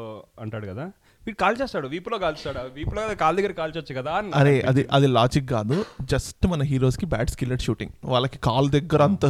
అంటాడు 0.45 0.67
కదా. 0.73 0.87
వీడు 1.27 1.37
కాల్ 1.37 1.57
చేస్తాడు 1.63 1.87
వీపులో 1.89 2.19
కాల్చాడు 2.19 2.59
ఆ 2.59 2.63
వీపులో 2.77 3.15
కాల్ 3.15 3.37
దగ్గర 3.37 3.53
కాల్చొచ్చు 3.53 3.95
కదా 3.95 4.13
అరే 4.35 4.61
అది 4.61 4.83
అది 4.93 5.07
లాజిక్ 5.07 5.49
కాదు. 5.51 5.77
జస్ట్ 6.03 6.47
మన 6.47 6.63
హీరోస్కి 6.63 7.07
బ్యాట్ 7.07 7.31
స్కిల్లెట్ 7.31 7.63
షూటింగ్ 7.63 7.93
వాళ్ళకి 8.05 8.39
కాల్ 8.39 8.71
దగ్గర 8.71 9.03
అంత 9.03 9.25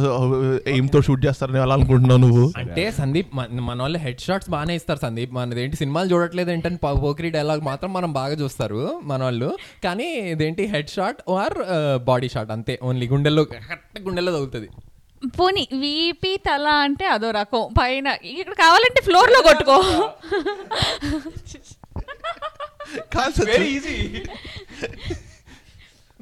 ఎయిమ్తో 0.67 1.01
షూట్ 1.01 1.25
చేస్తారని 1.25 1.59
అలా 1.59 1.73
అనుకుంటున్నావు 1.73 2.19
నువ్వు? 2.19 2.45
అంటే 2.57 2.91
సందీప్ 2.91 3.31
మన 3.35 3.59
మన 3.69 3.81
వాళ్ళు 3.81 3.99
హెడ్ 3.99 4.19
షాట్స్ 4.19 4.49
బాగానే 4.49 4.75
ఇస్తారు 4.75 4.99
సందీప్. 4.99 5.33
మనది 5.33 5.63
ఏంటి 5.63 5.75
సినిమాలు 5.75 6.09
చూడట్లేదు 6.13 6.51
ఏంటని 6.51 6.77
పోకిరి 6.77 7.29
డైలాగ్ 7.29 7.61
మాత్రం 7.61 7.93
మనం 7.93 8.13
బాగా 8.13 8.33
చూస్తారు 8.33 9.01
మన 9.03 9.23
వాళ్ళు. 9.23 9.49
కానీ 9.83 10.07
ఇదేంటి 10.35 10.65
head 10.65 10.89
shot 10.89 11.21
or 11.31 11.57
body 12.03 12.29
shot 12.29 12.51
అంతే. 12.51 12.79
ఓన్లీ 12.83 13.07
గుండెల్లో 13.07 13.43
కరెక్ట్ 13.43 14.01
గుండెల్లో 14.01 14.31
తగులుతుంది. 14.37 14.69
పోనీ 15.39 15.67
వీపీ 15.73 16.37
తల 16.37 16.67
అంటే 16.67 17.05
అదో 17.07 17.31
రకం. 17.31 17.63
పైన 17.79 18.07
ఇక్కడ 18.23 18.53
కావాలంటే 18.53 19.01
ఫ్లోర్లో 19.01 19.41
కొట్టుకో. 19.41 19.77
కాదు. 23.15 23.43
వెరీ 23.51 23.67
ఈజీ 23.77 23.97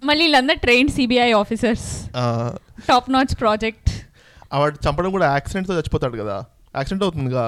మళ్ళీ 0.08 0.24
వీళ్ళందరూ 0.26 0.58
train 0.66 0.90
CBI 0.98 1.30
officers 1.44 1.88
top 2.90 3.08
notch 3.16 3.34
project 3.42 3.90
వాడు 4.62 4.78
చంపడం 4.86 5.12
కూడా 5.16 5.28
యాక్సిడెంట్తో 5.38 5.74
చచ్చిపోతాడు 5.78 6.18
కదా. 6.22 6.38
యాక్సిడెంట్ 6.76 7.04
అవుతుందిగా. 7.06 7.44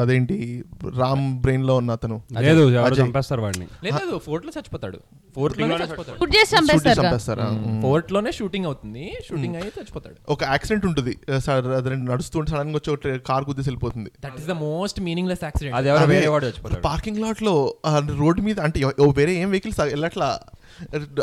అదేంటి 0.00 0.64
రామ్ 0.98 1.40
బ్రెయిన్లో 1.40 1.76
ఉన్న 1.76 1.90
అతను. 1.90 2.22
లేదు. 2.40 2.70
చంపేస్తారు 2.94 3.40
వాడిని. 3.40 3.66
లేదు 3.84 4.18
ఫోర్ట్లో 4.18 4.52
చచ్చిపోతాడు. 4.56 4.98
ఫోర్ట్లోనే 5.36 5.74
చంపేస్తారు. 5.74 7.42
ఫోర్ట్లోనే 7.82 8.32
షూటింగ్ 8.32 8.66
అవుతుంది. 8.66 9.12
షూటింగ్ 9.28 9.54
అయ్యి 9.54 9.72
చచ్చిపోతాడు. 9.78 10.32
ఒక 10.32 10.44
యాక్సిడెంట్ 10.44 10.86
ఉంటుంది. 10.86 11.18
సార్ 11.38 11.66
అదే 11.66 11.90
నడుస్తుంటే 11.90 12.50
సడన్గా 12.50 12.76
వచ్చి 12.76 12.92
ఒక 12.92 13.28
కార్ 13.28 13.44
గుద్దేసి 13.44 13.68
వెళ్ళిపోతుంది. 13.68 14.10
That 14.24 14.32
is 14.38 14.48
the 14.48 14.50
most 14.50 15.00
meaningless 15.00 15.44
accident 15.44 15.76
అది 15.76 15.88
ఎవరో 15.88 16.06
వేరే 16.06 16.28
వాడు 16.28 16.46
చచ్చిపోతాడు. 16.46 16.80
పార్కింగ్ 16.80 17.18
లాట్లో 17.18 17.74
రోడ్ 18.18 18.40
మీద 18.40 18.60
అంటే 18.60 18.84
వేరే 19.16 19.32
ఏం 19.34 19.50
వెహికల్స్ 19.50 19.80
వెళ్ళట్లా? 19.80 20.40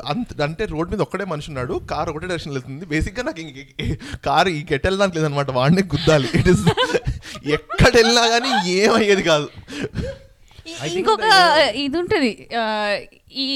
అంత 0.08 0.42
అంటే 0.42 0.66
రోడ్ 0.66 0.92
మీద 0.92 1.02
ఒక్కడే 1.02 1.26
మనిషి 1.26 1.50
ఉన్నాడు. 1.50 1.82
కార్ 1.92 2.10
ఒకటే 2.10 2.26
డైరెక్షన్ 2.26 2.54
వెళ్తుంది. 2.54 2.86
బేసిక్గా 2.86 3.24
నాకు 3.24 3.42
ఇంక 3.42 3.98
కార్ 4.26 4.48
ఈ 4.48 4.62
కెట్ 4.64 4.86
వెళ్ళడానికి 4.86 5.18
లేదనమాట. 5.18 5.52
వాడినే 5.52 5.82
గుద్దాలి. 5.82 6.30
ఇట్ 6.36 6.48
ఇస్ 6.48 6.66
ఎక్కడ 7.46 7.92
వెళ్ళినా 7.96 8.28
కానీ 8.28 8.70
ఏమయ్యేది 8.70 9.24
కాదు. 9.24 9.50
ఇంకొక 10.98 11.28
ఇది 11.84 11.98
ఉంటుంది 12.02 12.32
ఈ 13.44 13.48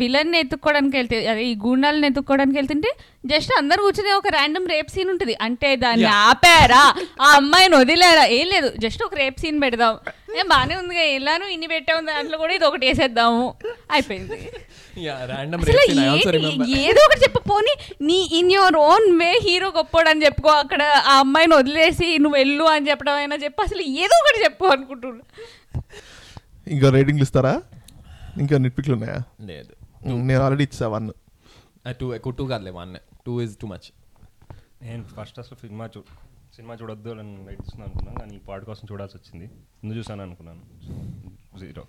విలన్ 0.00 0.34
ఎత్తుక్కోవడానికి 0.40 0.96
వెళ్తే 0.96 1.16
అదే 1.30 1.42
ఈ 1.50 1.54
గూండాలను 1.64 2.06
ఎత్తుక్కోవడానికి 2.08 2.58
వెళ్తుంటే 2.58 2.90
జస్ట్ 3.32 3.52
అందరు 3.58 3.80
కూర్చుని 3.84 4.12
ఒక 4.18 4.28
ర్యాండమ్ 4.36 4.68
రేప్ 4.72 4.90
సీన్ 4.94 5.10
ఉంటుంది. 5.12 5.34
అంటే 5.46 5.68
దాన్ని 5.82 6.08
ఆపారా? 6.28 6.82
ఆ 7.24 7.28
అమ్మాయిని 7.38 7.76
వదిలేరా? 7.82 8.24
ఏం 8.36 8.46
లేదు. 8.54 8.70
జస్ట్ 8.84 9.02
ఒక 9.06 9.14
రేప్ 9.22 9.40
సీన్ 9.42 9.58
పెడదాం. 9.64 9.96
ఏం 10.38 10.46
బాగానే 10.52 10.74
ఉంది 10.82 10.94
వెళ్ళాను 10.94 11.44
ఇన్ని 11.54 11.68
పెట్టాము 11.72 12.06
దాంట్లో 12.06 12.38
కూడా 12.42 12.54
ఇది 12.54 12.66
ఒకటి 12.68 12.86
వేసేద్దాము. 12.88 13.44
అయిపోయింది? 13.90 14.38
ఏదో? 16.88 17.00
ఒకటి 17.06 17.20
చెప్పు. 17.24 17.40
పోనీ 17.50 17.74
నీ 18.08 18.18
in 18.40 18.52
your 18.56 18.76
own 18.90 19.08
way 19.20 19.30
hero 19.46 19.68
గొప్పోడు 19.76 20.08
అని 20.12 20.24
చెప్పుకో. 20.26 20.52
అక్కడ 20.64 20.82
ఆ 21.10 21.14
అమ్మాయిని 21.24 21.54
వదిలేసి 21.60 22.08
నువ్వు 22.24 22.38
వెళ్ళు 22.38 22.64
అని 22.74 22.88
చెప్పడం 22.90 23.18
అయినా 23.22 23.36
చెప్పు. 23.44 23.62
అసలు 23.62 23.82
ఏదో 24.04 24.16
ఒకటి 24.22 24.40
చెప్పు 24.46 24.66
అనుకుంటున్నా. 24.76 25.24
ఇంకా 26.66 26.88
రేటింగ్లు 26.90 27.22
ఇస్తారా? 27.22 27.54
ఇంకా 28.42 28.58
నిట్పిక్లు 28.58 28.94
ఉన్నాయా? 28.94 29.18
లేదు. 29.40 29.72
నేను 30.28 30.40
ఆల్రెడీ 30.42 30.64
ఇచ్చా 30.64 30.88
వన్ 30.88 31.06
టూ 32.00 32.06
ఎక్కువ 32.14 32.32
టూ 32.32 32.44
కాదులే 32.46 32.70
one 32.70 32.92
two 33.26 33.40
is 33.40 33.58
too 33.60 33.66
much 33.66 33.88
నేను 34.82 35.04
ఫస్ట్ 35.16 35.38
అసలు 35.38 35.56
సినిమా 35.60 35.84
చూ 35.96 36.00
సినిమా 36.56 36.74
చూడొద్దు 36.74 37.10
అని 37.10 37.32
వెయిట్ 37.46 37.62
చేస్తున్నాను 37.62 37.90
అనుకున్నాను 37.90 38.18
కానీ 38.20 38.34
ఈ 38.34 38.40
పాట 38.48 38.60
కోసం 38.64 38.84
చూడాల్సి 38.92 39.16
వచ్చింది. 39.16 39.46
ముందు 39.84 39.94
చూసాను 39.98 40.22
అనుకున్నాను. 40.22 40.62
జీరో 41.60 41.84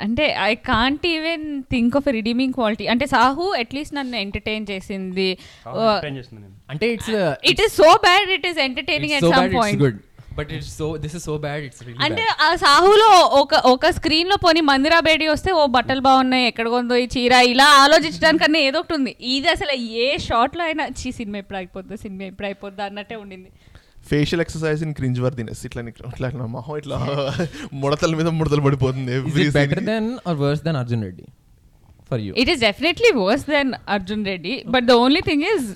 అంటే 0.00 0.24
I 0.40 0.54
can't 0.54 1.06
even 1.06 1.44
think 1.62 1.96
of 1.96 2.08
redeeming 2.08 2.52
quality 2.52 2.86
అంటే 2.86 3.06
సాహు 3.06 3.44
అట్లీస్ట్ 3.60 3.94
నన్ను 3.94 4.16
ఎంటర్టైన్ 4.16 4.66
చేసింది. 4.70 5.28
నేను. 5.66 6.50
అంటే 6.70 6.92
it's 6.92 7.10
it 7.50 7.60
is 7.60 7.76
so 7.76 7.88
bad 8.06 8.30
it 8.30 8.46
is 8.46 8.58
entertaining 8.58 9.14
so 9.20 9.28
at 9.28 9.36
some 9.36 9.54
point 9.58 9.82
good 9.82 10.00
but 10.36 10.50
it's 10.54 10.72
so 10.78 10.86
this 11.02 11.14
is 11.18 11.24
so 11.26 11.34
bad 11.44 11.62
it's 11.66 11.82
అంటే 12.06 12.24
ఆ 12.40 12.50
సాహులో 12.56 13.10
ఒక 13.40 13.60
ఒక 13.70 13.90
స్క్రీన్లో 13.98 14.36
పోనీ 14.44 14.62
మందిరా 14.70 14.98
బేడి 15.06 15.26
వస్తే 15.30 15.50
ఓ 15.52 15.64
బట్టలు 15.76 16.02
బాగున్నాయి 16.06 16.46
ఎక్కడ 16.50 16.66
కొందో 16.68 16.96
ఈ 16.96 17.06
చీర 17.14 17.34
ఇలా 17.52 17.68
ఆలోచించడానికన్నా 17.82 18.60
ఏదో 18.68 18.80
ఒకటి 18.82 18.94
ఉంది. 18.98 19.12
ఇది 19.34 19.48
అసలు 19.54 19.74
ఏ 20.00 20.08
షార్ట్లో 20.26 20.64
అయినా 20.64 20.86
చీ 20.98 21.10
సినిమా 21.18 21.38
ఎప్పుడు 21.42 21.58
అయిపోద్దా 21.60 21.96
సినిమా 22.04 22.24
ఎప్పుడు 22.30 22.48
అయిపోద్దా 22.48 22.84
అన్నట్టే 22.88 23.16
ఉండింది. 23.22 23.50
ఫేషియల్ 24.10 24.42
ఎక్సర్సైజ్ 24.42 24.82
ఇన్ 24.86 24.94
క్రింజ్ 24.98 25.20
వర్ 25.22 25.34
తినేసి 25.38 25.64
ఇట్లా 25.68 25.82
నీకు- 25.82 26.04
ఇట్లా 26.10 26.26
ఇట్లా 26.30 26.46
మొహం 26.52 26.76
ఇట్లా 26.78 26.96
ముడతల 27.80 28.12
మీద 28.14 28.28
ముడతలు 28.38 28.62
పడిపోతుంది 28.66 29.12
every 29.20 29.46
better 29.56 29.82
than 29.88 30.08
or 30.28 30.38
worse 30.42 30.62
than 30.62 30.76
Arjun 30.76 31.02
Reddy 31.02 31.24
for 32.10 32.20
you 32.20 32.32
it 32.42 32.50
is 32.50 32.60
definitely 32.60 33.10
worse 33.20 33.46
than 33.50 33.72
Arjun 33.88 34.24
Reddy 34.24 34.54
but 34.74 34.84
the 34.84 34.96
only 35.04 35.22
thing 35.22 35.46
is 35.52 35.66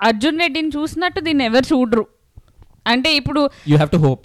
Arjun 0.00 0.38
రెడ్డిని 0.38 0.70
చూసినట్టు 0.70 1.20
దీన్ని 1.20 1.44
ఎవరు 1.44 1.66
చూడరు. 1.72 2.04
అంటే 2.86 3.10
ఇప్పుడు 3.16 3.40
you 3.68 3.76
have 3.76 3.92
to 3.92 4.00
hope 4.04 4.24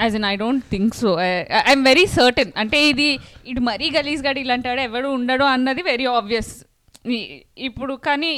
as 0.00 0.14
in 0.18 0.26
I 0.26 0.34
don't 0.36 0.64
think 0.70 0.94
so 0.96 1.10
I'm 1.62 1.84
very 1.86 2.06
certain 2.16 2.52
అంటే 2.62 2.78
ఇది 2.90 3.08
ఇటు 3.46 3.62
మరీ 3.68 3.88
గలీజ్ 3.96 4.22
గడి 4.26 4.40
ఇలాంటి 4.44 4.68
వాడు 4.70 4.82
ఎవడు 4.88 5.10
ఉండడు 5.18 5.46
అన్నది 5.52 5.82
వెరీ 5.88 6.06
ఆబ్వియస్ 6.14 6.52
ఇప్పుడు 7.68 7.94
కానీ 8.06 8.32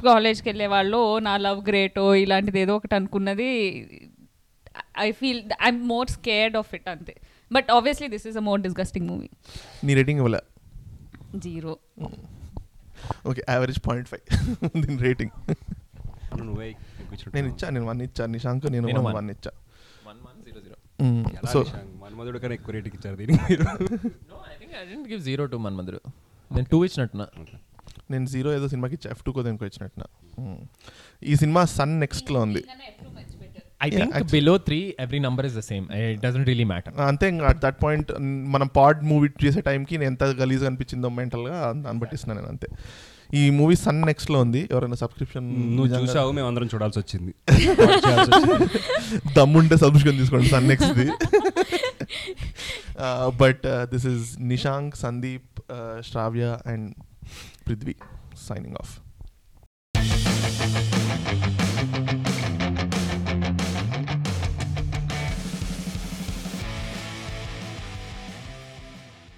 కాలేజ్కి 0.00 0.46
వెళ్ళే 0.48 0.66
వాళ్ళు 0.72 0.98
"ఓ, 1.04 1.18
నా 1.20 1.34
లవ్ 1.44 1.60
గ్రేటో 1.68 2.04
ఇలాంటిది 2.22 2.58
ఏదో 2.62 2.74
ఒకటి 2.78 2.94
అనుకున్నది 2.94 3.48
I 4.98 5.10
feel 5.12 5.38
I'm 5.60 5.80
more 5.88 6.08
scared 6.12 6.56
of 6.58 6.72
it 6.74 6.88
అంతే. 6.88 7.14
But 7.50 7.68
obviously 7.70 8.08
this 8.14 8.26
is 8.26 8.36
a 8.36 8.44
more 8.48 8.60
disgusting 8.62 9.06
movie 9.10 9.28
నీ 9.84 9.94
రేటింగ్ 9.94 10.20
ఇవ్వలే. 10.22 10.40
Zero 11.44 11.72
okay 13.26 13.42
average 13.48 13.80
point 13.86 14.08
five 14.08 14.24
దీని 14.82 14.98
రేటింగ్. 15.02 15.32
నేను 17.36 17.48
ఇచ్చా 17.52 17.66
నేను 17.76 17.86
వన్ 17.90 18.02
ఇచ్చా 18.08 18.24
నిశాంక్ 18.34 18.66
నేను. 18.74 18.86
వన్ 19.18 19.30
ఇచ్చా. 19.36 19.52
One 20.08 20.18
one 20.26 20.38
zero 20.46 20.60
zero 20.66 20.76
so 21.54 21.60
Manmadhudu 22.04 22.38
కన్నా 22.42 22.56
ఎక్కువ 22.58 22.72
రేటింగ్ 22.76 22.96
ఇచ్చారు 22.98 23.16
దీనికి 23.20 23.40
మీరు. 23.50 23.64
No 24.30 24.36
I 24.52 24.56
think 24.60 24.74
I 24.80 24.84
didn't 24.90 25.08
give 25.12 25.22
zero 25.28 25.46
to 25.52 25.58
Manmadhudu 25.66 26.00
నేను 26.50 26.68
టూ 26.72 26.78
ఇచ్చినట్టున్నా. 26.86 27.26
నేను 28.12 28.26
జీరో 28.34 28.48
ఏదో 28.58 28.66
సినిమాకి 28.72 28.94
ఇచ్చా 28.98 29.08
ఎఫ్ 29.14 29.22
టూ 29.26 29.30
కో 29.36 29.42
దేనికి 29.46 29.64
వచ్చినట్టున 29.68 30.04
ఈ 31.22 31.36
సినిమా 31.42 31.62
సన్ 31.76 31.94
నెక్స్ట్లో 32.04 32.38
ఉంది. 32.46 32.62
I 33.84 33.88
think 33.94 34.14
below 34.34 34.52
three 34.66 34.78
every 35.04 35.18
number 35.26 35.46
is 35.48 35.56
the 35.58 35.62
same 35.70 35.84
it 36.02 36.20
doesn't 36.24 36.46
really 36.50 36.66
matter 36.72 36.94
అంతే 37.08 37.26
అట్ 37.50 37.60
దట్ 37.64 37.78
పాయింట్ 37.84 38.10
మనం 38.54 38.68
పాడ్ 38.78 39.00
మూవీ 39.10 39.28
చేసే 39.44 39.60
టైంకి 39.68 39.94
నేను 40.00 40.10
ఎంత 40.12 40.24
గలీజ్ 40.40 40.64
అనిపించిందో 40.70 41.08
మెంటల్గా 41.18 41.58
దాన్ని 41.84 42.00
బట్టి 42.02 42.16
ఇస్తున్నాను 42.18 42.40
నేను 42.40 42.50
అంతే. 42.54 42.68
ఈ 43.34 43.50
మూవీ 43.50 43.74
సన్ 43.74 44.02
నెక్స్ట్లో 44.02 44.40
ఉంది. 44.40 44.68
ఎవరైనా 44.72 44.94
సబ్స్క్రిప్షన్ 44.94 45.76
నువ్వు 45.76 46.00
చూసావు 46.00 46.32
మేము 46.32 46.46
అందరం 46.46 46.68
చూడాల్సి 46.74 46.98
వచ్చింది. 46.98 47.34
దమ్ముంటే 49.36 49.76
సబ్స్క్రిప్షన్ 49.76 50.18
తీసుకోండి 50.18 50.48
Sun 50.48 50.68
next 50.68 50.98
but 53.38 53.66
this 53.66 54.06
is 54.06 54.40
Nishank 54.40 54.96
Sandeep 54.96 55.60
Sravya 56.02 56.58
and 56.66 56.94
Prithvi 57.68 57.94
signing 58.48 58.74
off 58.74 59.05